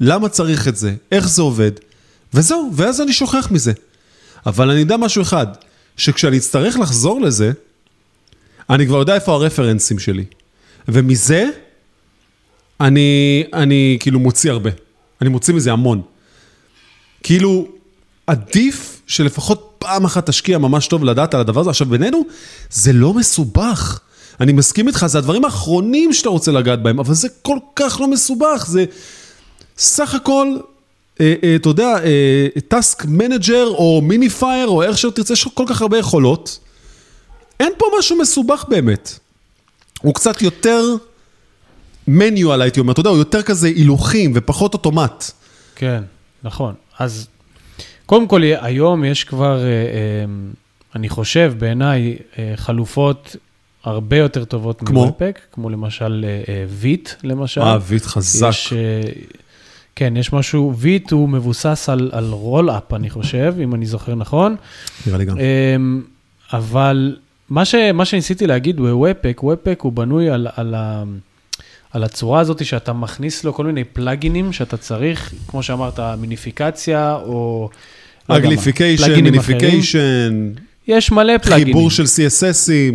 למה 0.00 0.28
צריך 0.28 0.68
את 0.68 0.76
זה, 0.76 0.94
איך 1.12 1.28
זה 1.28 1.42
עובד, 1.42 1.72
וזהו, 2.34 2.70
ואז 2.74 3.00
אני 3.00 3.12
שוכח 3.12 3.48
מזה. 3.50 3.72
אבל 4.46 4.70
אני 4.70 4.80
יודע 4.80 4.96
משהו 4.96 5.22
אחד, 5.22 5.46
שכשאני 5.96 6.36
אצטרך 6.36 6.78
לחזור 6.78 7.20
לזה, 7.20 7.52
אני 8.70 8.86
כבר 8.86 8.98
יודע 8.98 9.14
איפה 9.14 9.32
הרפרנסים 9.32 9.98
שלי. 9.98 10.24
ומזה, 10.88 11.48
אני, 12.80 13.44
אני 13.52 13.96
כאילו 14.00 14.20
מוציא 14.20 14.50
הרבה. 14.50 14.70
אני 15.20 15.28
מוציא 15.28 15.54
מזה 15.54 15.72
המון. 15.72 16.02
כאילו, 17.22 17.68
עדיף 18.26 19.02
שלפחות 19.06 19.76
פעם 19.78 20.04
אחת 20.04 20.26
תשקיע 20.26 20.58
ממש 20.58 20.86
טוב 20.86 21.04
לדעת 21.04 21.34
על 21.34 21.40
הדבר 21.40 21.60
הזה. 21.60 21.70
עכשיו, 21.70 21.86
בינינו, 21.86 22.22
זה 22.70 22.92
לא 22.92 23.14
מסובך. 23.14 24.00
אני 24.40 24.52
מסכים 24.52 24.88
איתך, 24.88 25.06
זה 25.06 25.18
הדברים 25.18 25.44
האחרונים 25.44 26.12
שאתה 26.12 26.28
רוצה 26.28 26.52
לגעת 26.52 26.82
בהם, 26.82 26.98
אבל 26.98 27.14
זה 27.14 27.28
כל 27.42 27.58
כך 27.76 28.00
לא 28.00 28.08
מסובך. 28.08 28.64
זה 28.68 28.84
סך 29.78 30.14
הכל, 30.14 30.56
אה, 31.20 31.34
אה, 31.44 31.56
אתה 31.56 31.68
יודע, 31.68 31.94
task 32.68 33.04
אה, 33.04 33.10
manager 33.10 33.66
או 33.66 34.00
minifier, 34.02 34.68
או 34.68 34.82
איך 34.82 34.98
שתרצה, 34.98 35.32
יש 35.32 35.48
כל 35.54 35.64
כך 35.68 35.82
הרבה 35.82 35.98
יכולות. 35.98 36.58
אין 37.60 37.72
פה 37.78 37.86
משהו 37.98 38.18
מסובך 38.18 38.64
באמת. 38.68 39.18
הוא 40.02 40.14
קצת 40.14 40.42
יותר 40.42 40.82
מניואל, 42.08 42.62
הייתי 42.62 42.80
אומר, 42.80 42.92
אתה 42.92 43.00
יודע, 43.00 43.10
הוא 43.10 43.18
יותר 43.18 43.42
כזה 43.42 43.66
הילוכים 43.66 44.32
ופחות 44.34 44.74
אוטומט. 44.74 45.24
כן, 45.74 46.02
נכון. 46.42 46.74
אז 46.98 47.28
קודם 48.06 48.28
כל, 48.28 48.42
היום 48.42 49.04
יש 49.04 49.24
כבר, 49.24 49.58
אה, 49.58 49.64
אה, 49.64 49.70
אני 50.94 51.08
חושב, 51.08 51.54
בעיניי, 51.58 52.16
אה, 52.38 52.52
חלופות 52.56 53.36
הרבה 53.84 54.16
יותר 54.16 54.44
טובות 54.44 54.80
כמו? 54.80 55.04
מוופק, 55.04 55.40
כמו 55.52 55.70
למשל 55.70 56.24
ויט, 56.68 57.10
למשל. 57.22 57.60
אה, 57.60 57.78
ויט 57.86 58.02
חזק. 58.02 58.48
יש, 58.48 58.72
כן, 59.94 60.16
יש 60.16 60.32
משהו, 60.32 60.74
ויט 60.76 61.12
הוא 61.12 61.28
מבוסס 61.28 61.88
על, 61.88 62.10
על 62.12 62.30
רול-אפ, 62.30 62.94
אני 62.94 63.10
חושב, 63.10 63.54
אם 63.62 63.74
אני 63.74 63.86
זוכר 63.86 64.14
נכון. 64.14 64.56
נראה 65.06 65.18
לי 65.18 65.24
גם. 65.24 65.36
אבל 66.52 67.16
מה, 67.50 67.64
ש, 67.64 67.74
מה 67.74 68.04
שניסיתי 68.04 68.46
להגיד 68.46 68.76
ב 68.76 68.83
Webpack, 68.83 69.40
Webpack 69.42 69.80
הוא 69.82 69.92
בנוי 69.92 70.30
על, 70.30 70.46
על, 70.56 70.74
ה, 70.74 71.02
על 71.90 72.04
הצורה 72.04 72.40
הזאת 72.40 72.64
שאתה 72.64 72.92
מכניס 72.92 73.44
לו 73.44 73.54
כל 73.54 73.66
מיני 73.66 73.84
pluginים 73.84 74.52
שאתה 74.52 74.76
צריך, 74.76 75.34
כמו 75.48 75.62
שאמרת, 75.62 76.00
מיניפיקציה 76.18 77.14
או... 77.14 77.68
uglification, 78.28 79.14
minification. 79.14 80.50
יש 80.88 81.12
מלא 81.12 81.38
pluginים. 81.38 81.74
חיבור 81.74 81.90
של 81.90 82.02
CSSים. 82.04 82.94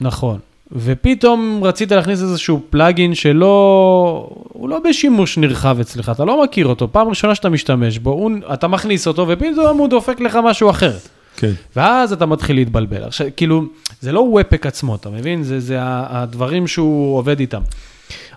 נכון. 0.00 0.38
ופתאום 0.72 1.60
רצית 1.64 1.92
להכניס 1.92 2.22
איזשהו 2.22 2.60
plugin 2.70 3.14
שלא, 3.14 4.28
הוא 4.48 4.68
לא 4.68 4.78
בשימוש 4.88 5.38
נרחב 5.38 5.80
אצלך, 5.80 6.12
אתה 6.14 6.24
לא 6.24 6.44
מכיר 6.44 6.66
אותו, 6.66 6.92
פעם 6.92 7.08
ראשונה 7.08 7.34
שאתה 7.34 7.48
משתמש 7.48 7.98
בו, 7.98 8.10
הוא, 8.10 8.30
אתה 8.54 8.68
מכניס 8.68 9.06
אותו 9.06 9.28
ופתאום 9.28 9.78
הוא 9.78 9.88
דופק 9.88 10.20
לך 10.20 10.38
משהו 10.44 10.70
אחר. 10.70 10.92
כן. 11.40 11.52
ואז 11.76 12.12
אתה 12.12 12.26
מתחיל 12.26 12.56
להתבלבל. 12.56 13.04
עכשיו, 13.04 13.26
כאילו, 13.36 13.64
זה 14.00 14.12
לא 14.12 14.20
וופק 14.20 14.66
עצמו, 14.66 14.94
אתה 14.94 15.10
מבין? 15.10 15.42
זה, 15.42 15.60
זה 15.60 15.76
הדברים 15.82 16.66
שהוא 16.66 17.18
עובד 17.18 17.40
איתם. 17.40 17.60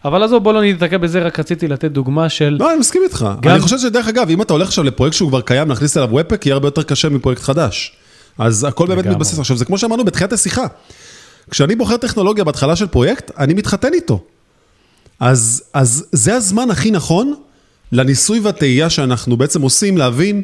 אבל 0.06 0.24
עזוב, 0.24 0.44
בוא 0.44 0.54
לא 0.54 0.64
נתעכב 0.64 1.02
בזה, 1.02 1.20
רק 1.20 1.40
רציתי 1.40 1.68
לתת 1.68 1.92
דוגמה 1.92 2.30
של... 2.30 2.58
לא, 2.60 2.72
אני 2.72 2.80
מסכים 2.80 3.02
איתך. 3.04 3.28
גם... 3.42 3.52
אני 3.52 3.62
חושב 3.62 3.80
שדרך 3.80 4.08
אגב, 4.08 4.30
אם 4.30 4.42
אתה 4.42 4.54
הולך 4.54 4.68
עכשיו 4.68 4.84
לפרויקט 4.84 5.16
שהוא 5.16 5.30
כבר 5.30 5.42
קיים, 5.42 5.70
להכניס 5.70 5.98
אליו 5.98 6.10
וופק, 6.12 6.46
יהיה 6.46 6.54
הרבה 6.54 6.68
יותר 6.68 6.84
קשה 6.84 7.10
מפרויקט 7.10 7.42
חדש. 7.42 7.96
אז 8.38 8.64
הכל 8.64 8.88
באמת 8.88 9.06
מתבסס. 9.06 9.40
עכשיו, 9.40 9.58
זה 9.58 9.66
כמו 9.66 9.78
שאמרנו 9.78 10.06
בתחילת 10.06 10.34
השיחה. 10.34 10.66
כשאני 11.52 11.76
בוחר 11.76 11.98
טכנולוגיה 11.98 12.44
בהתחלה 12.44 12.76
של 12.76 12.88
פרויקט, 12.88 13.32
אני 13.38 13.54
מתחתן 13.54 13.94
איתו. 13.94 14.24
אז, 15.20 15.64
אז 15.74 16.06
זה 16.12 16.36
הזמן 16.36 16.72
הכי 16.72 16.92
נכון 16.92 17.34
לניסוי 17.92 18.40
והתהייה 18.40 18.90
שאנחנו 18.90 19.38
בעצם 19.38 19.62
עושים, 19.62 19.98
להבין, 19.98 20.42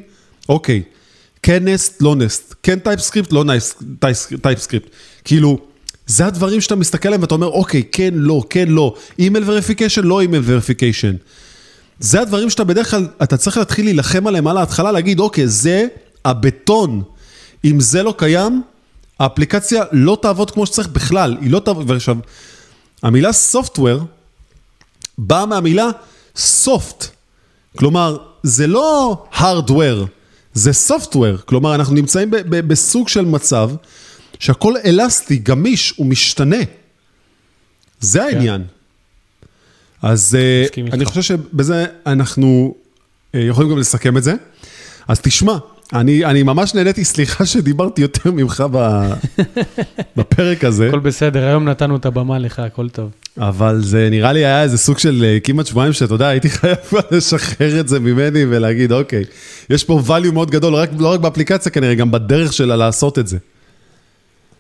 אוקיי, 0.50 0.84
כן 1.44 1.68
Nest, 1.68 2.02
לא 2.02 2.16
Nest, 2.16 2.54
כן 2.64 2.80
TypeScript, 2.80 3.32
לא 3.32 3.44
TypeScript. 4.42 4.90
כאילו, 5.24 5.60
זה 6.08 6.26
הדברים 6.26 6.62
שאתה 6.62 6.76
מסתכל 6.76 7.08
עליהם 7.08 7.22
ואתה 7.22 7.36
אומר, 7.36 7.48
אוקיי, 7.48 7.84
כן, 7.92 8.14
לא, 8.14 8.44
כן, 8.50 8.68
לא, 8.68 8.96
email 9.20 9.44
verification, 9.50 10.04
לא 10.04 10.22
email 10.22 10.44
verification. 10.46 11.16
זה 12.00 12.22
הדברים 12.22 12.50
שאתה 12.50 12.64
בדרך 12.64 12.92
כלל, 12.92 13.08
אתה 13.24 13.38
צריך 13.38 13.58
להתחיל 13.58 13.86
להילחם 13.86 14.28
עליהם 14.28 14.48
על 14.48 14.58
ההתחלה, 14.58 14.92
להגיד, 14.92 15.20
אוקיי, 15.20 15.48
זה 15.48 15.88
הבטון. 16.26 17.04
אם 17.66 17.80
זה 17.80 18.04
לא 18.04 18.14
קיים, 18.18 18.62
האפליקציה 19.20 19.84
לא 19.92 20.18
תעבוד 20.22 20.52
כמו 20.52 20.66
שצריך 20.66 20.88
בכלל, 20.88 21.38
היא 21.42 21.52
לא 21.52 21.60
תעבוד, 21.60 21.90
ועכשיו, 21.90 22.18
המילה 23.04 23.30
software 23.54 24.04
באה 25.18 25.46
מהמילה 25.46 25.90
soft, 26.38 27.06
כלומר, 27.78 28.18
זה 28.44 28.68
לא 28.68 29.18
hardware, 29.34 30.19
זה 30.54 30.72
software, 30.88 31.42
כלומר, 31.46 31.76
אנחנו 31.76 31.96
נמצאים 31.96 32.32
בסוג 32.50 33.08
של 33.08 33.26
מצב 33.26 33.72
שהכל 34.40 34.74
אלסטי, 34.86 35.38
גמיש 35.38 36.00
ומשתנה. 36.00 36.58
זה 38.00 38.20
כן. 38.20 38.26
העניין. 38.26 38.64
אז 40.02 40.36
אה, 40.40 40.66
אני 40.92 41.06
חושב 41.06 41.22
שבזה 41.22 41.86
אנחנו 42.06 42.76
אה, 43.36 43.40
יכולים 43.40 43.72
גם 43.72 43.78
לסכם 43.78 44.18
את 44.18 44.24
זה. 44.24 44.34
אז 45.08 45.20
תשמע, 45.20 45.58
אני, 45.94 46.26
אני 46.26 46.44
ממש 46.44 46.76
נהניתי, 46.76 47.06
סליחה 47.06 47.46
שדיברתי 47.46 48.02
יותר 48.02 48.32
ממך 48.32 48.64
בפרק 50.18 50.64
הזה. 50.64 50.88
הכל 50.88 51.00
בסדר, 51.00 51.46
היום 51.46 51.70
נתנו 51.70 51.96
את 51.96 52.06
הבמה 52.06 52.40
לך, 52.40 52.60
הכל 52.60 52.90
טוב. 52.90 53.10
אבל 53.38 53.80
זה 53.82 54.08
נראה 54.12 54.34
לי 54.34 54.40
היה 54.40 54.64
איזה 54.64 54.78
סוג 54.78 54.98
של 54.98 55.24
אה, 55.24 55.38
כמעט 55.44 55.66
שבועיים 55.66 55.94
שאתה 55.94 56.14
יודע, 56.14 56.28
הייתי 56.28 56.50
חייב 56.50 56.78
לשחרר 57.12 57.80
את 57.80 57.88
זה 57.88 58.00
ממני 58.00 58.46
ולהגיד, 58.50 58.92
אוקיי, 58.92 59.24
יש 59.70 59.84
פה 59.84 60.02
value 60.08 60.32
מאוד 60.32 60.52
גדול, 60.52 60.76
רק, 60.76 60.90
לא 61.00 61.14
רק 61.14 61.20
באפליקציה 61.20 61.72
כנראה, 61.72 61.96
גם 61.96 62.12
בדרך 62.12 62.54
שלה 62.54 62.76
לעשות 62.76 63.20
את 63.20 63.28
זה. 63.28 63.38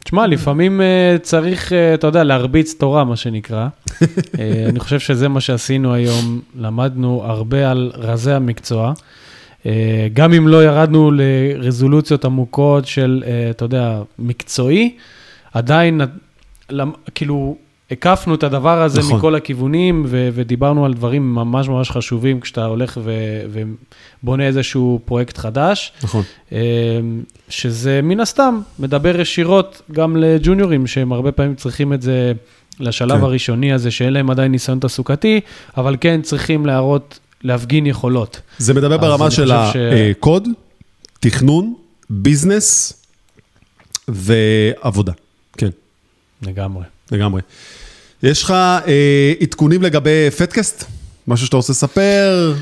תשמע, 0.03 0.27
לפעמים 0.27 0.81
uh, 0.81 1.19
צריך, 1.21 1.71
uh, 1.71 1.75
אתה 1.93 2.07
יודע, 2.07 2.23
להרביץ 2.23 2.73
תורה, 2.73 3.03
מה 3.03 3.15
שנקרא. 3.15 3.67
uh, 3.87 4.05
אני 4.69 4.79
חושב 4.79 4.99
שזה 4.99 5.27
מה 5.27 5.41
שעשינו 5.41 5.93
היום, 5.93 6.41
למדנו 6.55 7.23
הרבה 7.25 7.71
על 7.71 7.91
רזי 7.95 8.31
המקצוע. 8.31 8.93
אה, 9.65 10.07
גם 10.13 10.33
אם 10.33 10.47
לא 10.47 10.63
ירדנו 10.63 11.11
לרזולוציות 11.13 12.25
עמוקות 12.25 12.87
של, 12.87 13.23
אה, 13.27 13.49
אתה 13.49 13.65
יודע, 13.65 14.01
מקצועי, 14.19 14.95
עדיין, 15.53 16.01
כאילו, 17.15 17.55
הקפנו 17.91 18.35
את 18.35 18.43
הדבר 18.43 18.81
הזה 18.81 18.99
נכון. 18.99 19.17
מכל 19.17 19.35
הכיוונים, 19.35 20.03
ו- 20.07 20.29
ודיברנו 20.33 20.85
על 20.85 20.93
דברים 20.93 21.35
ממש 21.35 21.69
ממש 21.69 21.91
חשובים 21.91 22.39
כשאתה 22.39 22.65
הולך 22.65 22.97
ו- 23.03 23.63
ובונה 24.23 24.47
איזשהו 24.47 24.99
פרויקט 25.05 25.37
חדש. 25.37 25.93
נכון. 26.03 26.23
אה, 26.51 26.57
שזה 27.49 27.99
מן 28.03 28.19
הסתם 28.19 28.59
מדבר 28.79 29.19
ישירות 29.19 29.81
גם 29.91 30.17
לג'וניורים, 30.17 30.87
שהם 30.87 31.11
הרבה 31.11 31.31
פעמים 31.31 31.55
צריכים 31.55 31.93
את 31.93 32.01
זה 32.01 32.31
לשלב 32.79 33.17
כן. 33.17 33.23
הראשוני 33.23 33.73
הזה, 33.73 33.91
שאין 33.91 34.13
להם 34.13 34.29
עדיין 34.29 34.51
ניסיון 34.51 34.79
תעסוקתי, 34.79 35.41
אבל 35.77 35.95
כן 36.01 36.21
צריכים 36.21 36.65
להראות 36.65 37.19
להפגין 37.43 37.85
יכולות. 37.85 38.41
זה 38.57 38.73
מדבר 38.73 38.97
ברמה 38.97 39.31
של 39.31 39.51
הקוד, 39.51 40.45
ש... 40.45 40.49
תכנון, 41.19 41.73
ביזנס 42.09 42.93
ועבודה, 44.07 45.11
כן. 45.57 45.69
לגמרי. 46.41 46.83
לגמרי. 47.11 47.41
יש 48.23 48.43
לך 48.43 48.51
אה, 48.51 49.33
עדכונים 49.41 49.81
לגבי 49.81 50.31
פטקאסט? 50.37 50.85
משהו 51.27 51.45
שאתה 51.45 51.57
רוצה 51.57 51.73
לספר? 51.73 52.53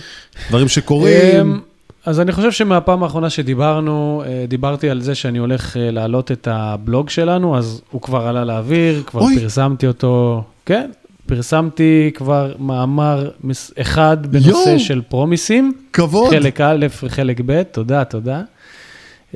דברים 0.49 0.67
שקורים? 0.67 1.39
אמ, 1.41 1.59
אז 2.05 2.19
אני 2.19 2.31
חושב 2.31 2.51
שמהפעם 2.51 3.03
האחרונה 3.03 3.29
שדיברנו, 3.29 4.23
אה, 4.25 4.45
דיברתי 4.47 4.89
על 4.89 5.01
זה 5.01 5.15
שאני 5.15 5.37
הולך 5.37 5.77
אה, 5.77 5.91
להעלות 5.91 6.31
את 6.31 6.47
הבלוג 6.51 7.09
שלנו, 7.09 7.57
אז 7.57 7.81
הוא 7.91 8.01
כבר 8.01 8.27
עלה 8.27 8.45
לאוויר, 8.45 9.03
כבר 9.05 9.21
אוי. 9.21 9.39
פרסמתי 9.39 9.87
אותו. 9.87 10.43
כן, 10.65 10.91
פרסמתי 11.27 12.11
כבר 12.13 12.55
מאמר 12.59 13.29
אחד 13.81 14.27
בנושא 14.27 14.69
יו, 14.69 14.79
של 14.79 15.01
פרומיסים. 15.01 15.73
כבוד. 15.93 16.29
חלק 16.29 16.61
א' 16.61 16.87
וחלק 17.03 17.41
ב', 17.45 17.63
תודה, 17.63 18.03
תודה. 18.03 18.41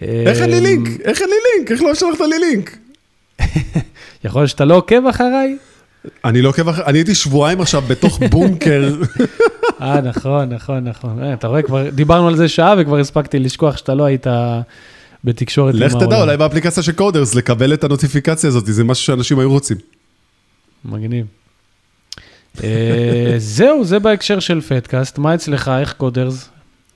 איך 0.01 0.41
אין 0.41 0.49
לי 0.49 0.57
אמ, 0.57 0.63
לינק? 0.63 0.87
איך 1.03 1.21
אין 1.21 1.29
לי 1.29 1.35
לינק? 1.55 1.71
איך 1.71 1.81
לא 1.81 1.95
שלחת 1.95 2.21
לי 2.21 2.39
לינק? 2.39 2.77
יכול 4.25 4.41
להיות 4.41 4.49
שאתה 4.49 4.65
לא 4.65 4.75
עוקב 4.75 5.07
אחריי? 5.07 5.57
אני 6.25 6.41
לא 6.41 6.49
עוקב 6.49 6.69
אחריי, 6.69 6.87
אני 6.87 6.97
הייתי 6.97 7.15
שבועיים 7.15 7.61
עכשיו 7.61 7.81
בתוך 7.81 8.19
בונקר. 8.31 8.95
אה, 9.81 10.01
נכון, 10.01 10.49
נכון, 10.49 10.83
נכון. 10.83 11.23
אה, 11.23 11.33
אתה 11.33 11.47
רואה, 11.47 11.61
כבר 11.61 11.89
דיברנו 11.89 12.27
על 12.27 12.35
זה 12.35 12.47
שעה 12.47 12.75
וכבר 12.77 12.97
הספקתי 12.97 13.39
לשכוח 13.39 13.77
שאתה 13.77 13.93
לא 13.93 14.03
היית 14.03 14.27
בתקשורת 15.23 15.75
עם 15.75 15.81
העולם. 15.81 15.97
לך 15.97 16.03
תדע, 16.03 16.21
אולי 16.21 16.37
באפליקציה 16.37 16.83
של 16.83 16.91
קודרס, 16.91 17.35
לקבל 17.35 17.73
את 17.73 17.83
הנוטיפיקציה 17.83 18.47
הזאת, 18.47 18.65
זה 18.65 18.83
משהו 18.83 19.05
שאנשים 19.05 19.39
היו 19.39 19.51
רוצים. 19.51 19.77
מגניב. 20.85 21.25
אה, 22.63 23.33
זהו, 23.37 23.85
זה 23.85 23.99
בהקשר 23.99 24.39
של 24.39 24.61
פטקאסט. 24.61 25.17
מה 25.17 25.35
אצלך, 25.35 25.71
איך 25.79 25.93
קודרס? 25.93 26.49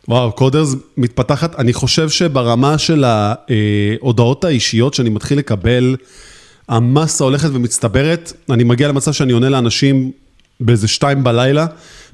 וואו, 0.08 0.32
קודרס 0.32 0.76
מתפתחת, 0.98 1.60
אני 1.60 1.74
חושב 1.74 2.10
שברמה 2.10 2.78
של 2.78 3.04
ההודעות 3.04 4.44
האישיות 4.44 4.94
שאני 4.94 5.10
מתחיל 5.10 5.38
לקבל, 5.38 5.96
המסה 6.70 7.24
הולכת 7.24 7.50
ומצטברת, 7.54 8.34
אני 8.50 8.64
מגיע 8.64 8.88
למצב 8.88 9.12
שאני 9.14 9.34
עונה 9.34 9.50
לאנשים 9.50 10.12
באיזה 10.60 10.88
שתיים 10.88 11.24
בלילה, 11.24 11.66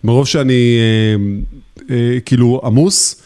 מרוב 0.04 0.28
שאני 0.28 0.78
אה, 0.80 1.96
אה, 1.96 2.20
כאילו 2.26 2.62
עמוס, 2.64 3.22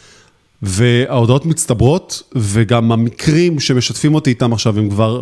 וההודעות 0.62 1.46
מצטברות, 1.46 2.24
וגם 2.36 2.92
המקרים 2.92 3.60
שמשתפים 3.60 4.16
אותי 4.16 4.30
איתם 4.30 4.54
עכשיו 4.54 4.80
הם 4.80 4.90
כבר 4.90 5.22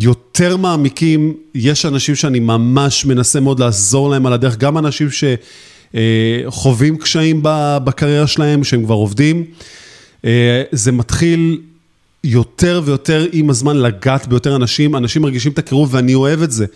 יותר 0.00 0.56
מעמיקים, 0.56 1.34
יש 1.54 1.86
אנשים 1.86 2.14
שאני 2.14 2.40
ממש 2.40 3.04
מנסה 3.04 3.40
מאוד 3.40 3.60
לעזור 3.60 4.10
להם 4.10 4.26
על 4.26 4.32
הדרך, 4.32 4.56
גם 4.56 4.78
אנשים 4.78 5.08
שחווים 5.94 6.96
קשיים 6.96 7.40
בקריירה 7.84 8.26
שלהם, 8.26 8.64
שהם 8.64 8.84
כבר 8.84 8.94
עובדים. 8.94 9.44
אה, 10.24 10.62
זה 10.72 10.92
מתחיל 10.92 11.60
יותר 12.24 12.82
ויותר 12.84 13.26
עם 13.32 13.50
הזמן 13.50 13.76
לגעת 13.76 14.28
ביותר 14.28 14.56
אנשים, 14.56 14.96
אנשים 14.96 15.22
מרגישים 15.22 15.52
את 15.52 15.58
הקירוב 15.58 15.94
ואני 15.94 16.14
אוהב 16.14 16.42
את 16.42 16.52
זה. 16.52 16.66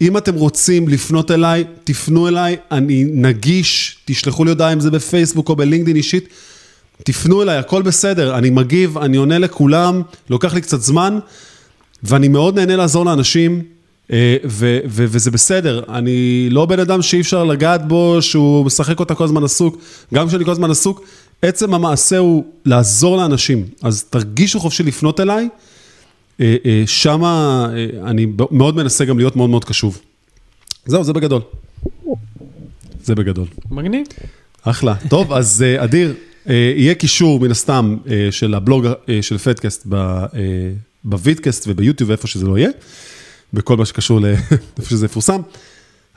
אם 0.00 0.16
אתם 0.16 0.34
רוצים 0.34 0.88
לפנות 0.88 1.30
אליי, 1.30 1.64
תפנו 1.84 2.28
אליי, 2.28 2.56
אני 2.70 3.04
נגיש, 3.04 3.98
תשלחו 4.04 4.44
לי 4.44 4.50
הודעה 4.50 4.72
אם 4.72 4.80
זה 4.80 4.90
בפייסבוק 4.90 5.48
או 5.48 5.56
בלינקדאין 5.56 5.96
אישית, 5.96 6.28
תפנו 7.04 7.42
אליי, 7.42 7.56
הכל 7.56 7.82
בסדר, 7.82 8.38
אני 8.38 8.50
מגיב, 8.50 8.98
אני 8.98 9.16
עונה 9.16 9.38
לכולם, 9.38 10.02
לוקח 10.30 10.54
לי 10.54 10.60
קצת 10.60 10.80
זמן, 10.80 11.18
ואני 12.02 12.28
מאוד 12.28 12.58
נהנה 12.58 12.76
לעזור 12.76 13.04
לאנשים, 13.04 13.62
אה, 14.12 14.36
ו- 14.44 14.78
ו- 14.86 15.04
וזה 15.08 15.30
בסדר, 15.30 15.82
אני 15.88 16.48
לא 16.50 16.66
בן 16.66 16.78
אדם 16.80 17.02
שאי 17.02 17.20
אפשר 17.20 17.44
לגעת 17.44 17.88
בו, 17.88 18.16
שהוא 18.20 18.66
משחק 18.66 19.00
אותה 19.00 19.14
כל 19.14 19.24
הזמן 19.24 19.44
עסוק, 19.44 19.78
גם 20.14 20.28
כשאני 20.28 20.44
כל 20.44 20.50
הזמן 20.50 20.70
עסוק, 20.70 21.04
עצם 21.42 21.74
המעשה 21.74 22.18
הוא 22.18 22.44
לעזור 22.64 23.16
לאנשים, 23.16 23.66
אז 23.82 24.04
תרגישו 24.04 24.60
חופשי 24.60 24.82
לפנות 24.82 25.20
אליי. 25.20 25.48
אה, 26.40 26.56
אה, 26.66 26.82
שמה 26.86 27.66
אני 28.04 28.26
מאוד 28.50 28.76
מנסה 28.76 29.04
גם 29.04 29.18
להיות 29.18 29.36
מאוד 29.36 29.50
מאוד 29.50 29.64
קשוב. 29.64 30.00
זהו, 30.86 31.04
זה 31.04 31.12
בגדול. 31.12 31.40
זה 33.04 33.14
בגדול. 33.14 33.46
מגניב. 33.70 34.06
אחלה. 34.62 34.94
טוב, 35.08 35.32
אז 35.32 35.64
אדיר, 35.78 36.14
יהיה 36.46 36.94
קישור 36.94 37.40
מן 37.40 37.50
הסתם 37.50 37.96
של 38.30 38.54
הבלוג 38.54 38.86
של 39.20 39.38
פודקאסט 39.38 39.86
בווידקאסט 41.04 41.64
וביוטיוב, 41.68 42.10
איפה 42.10 42.26
שזה 42.26 42.46
לא 42.46 42.58
יהיה, 42.58 42.70
בכל 43.52 43.76
מה 43.76 43.84
שקשור 43.84 44.20
לאיפה 44.20 44.84
שזה 44.90 45.06
יפורסם. 45.06 45.40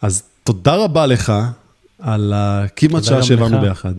אז 0.02 0.24
תודה 0.44 0.76
רבה 0.76 1.06
לך 1.06 1.34
על 2.00 2.34
הכמעט 2.36 3.04
שעה 3.04 3.24
שהעברנו 3.24 3.62
ביחד. 3.62 3.94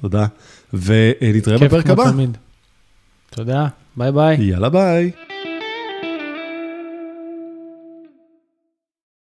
תודה, 0.00 0.26
ונתראה 0.72 1.58
בפרק 1.58 1.86
הבא. 1.86 2.10
תודה, 3.30 3.66
ביי 3.96 4.12
ביי. 4.12 4.36
יאללה 4.40 4.68
ביי. 4.68 5.10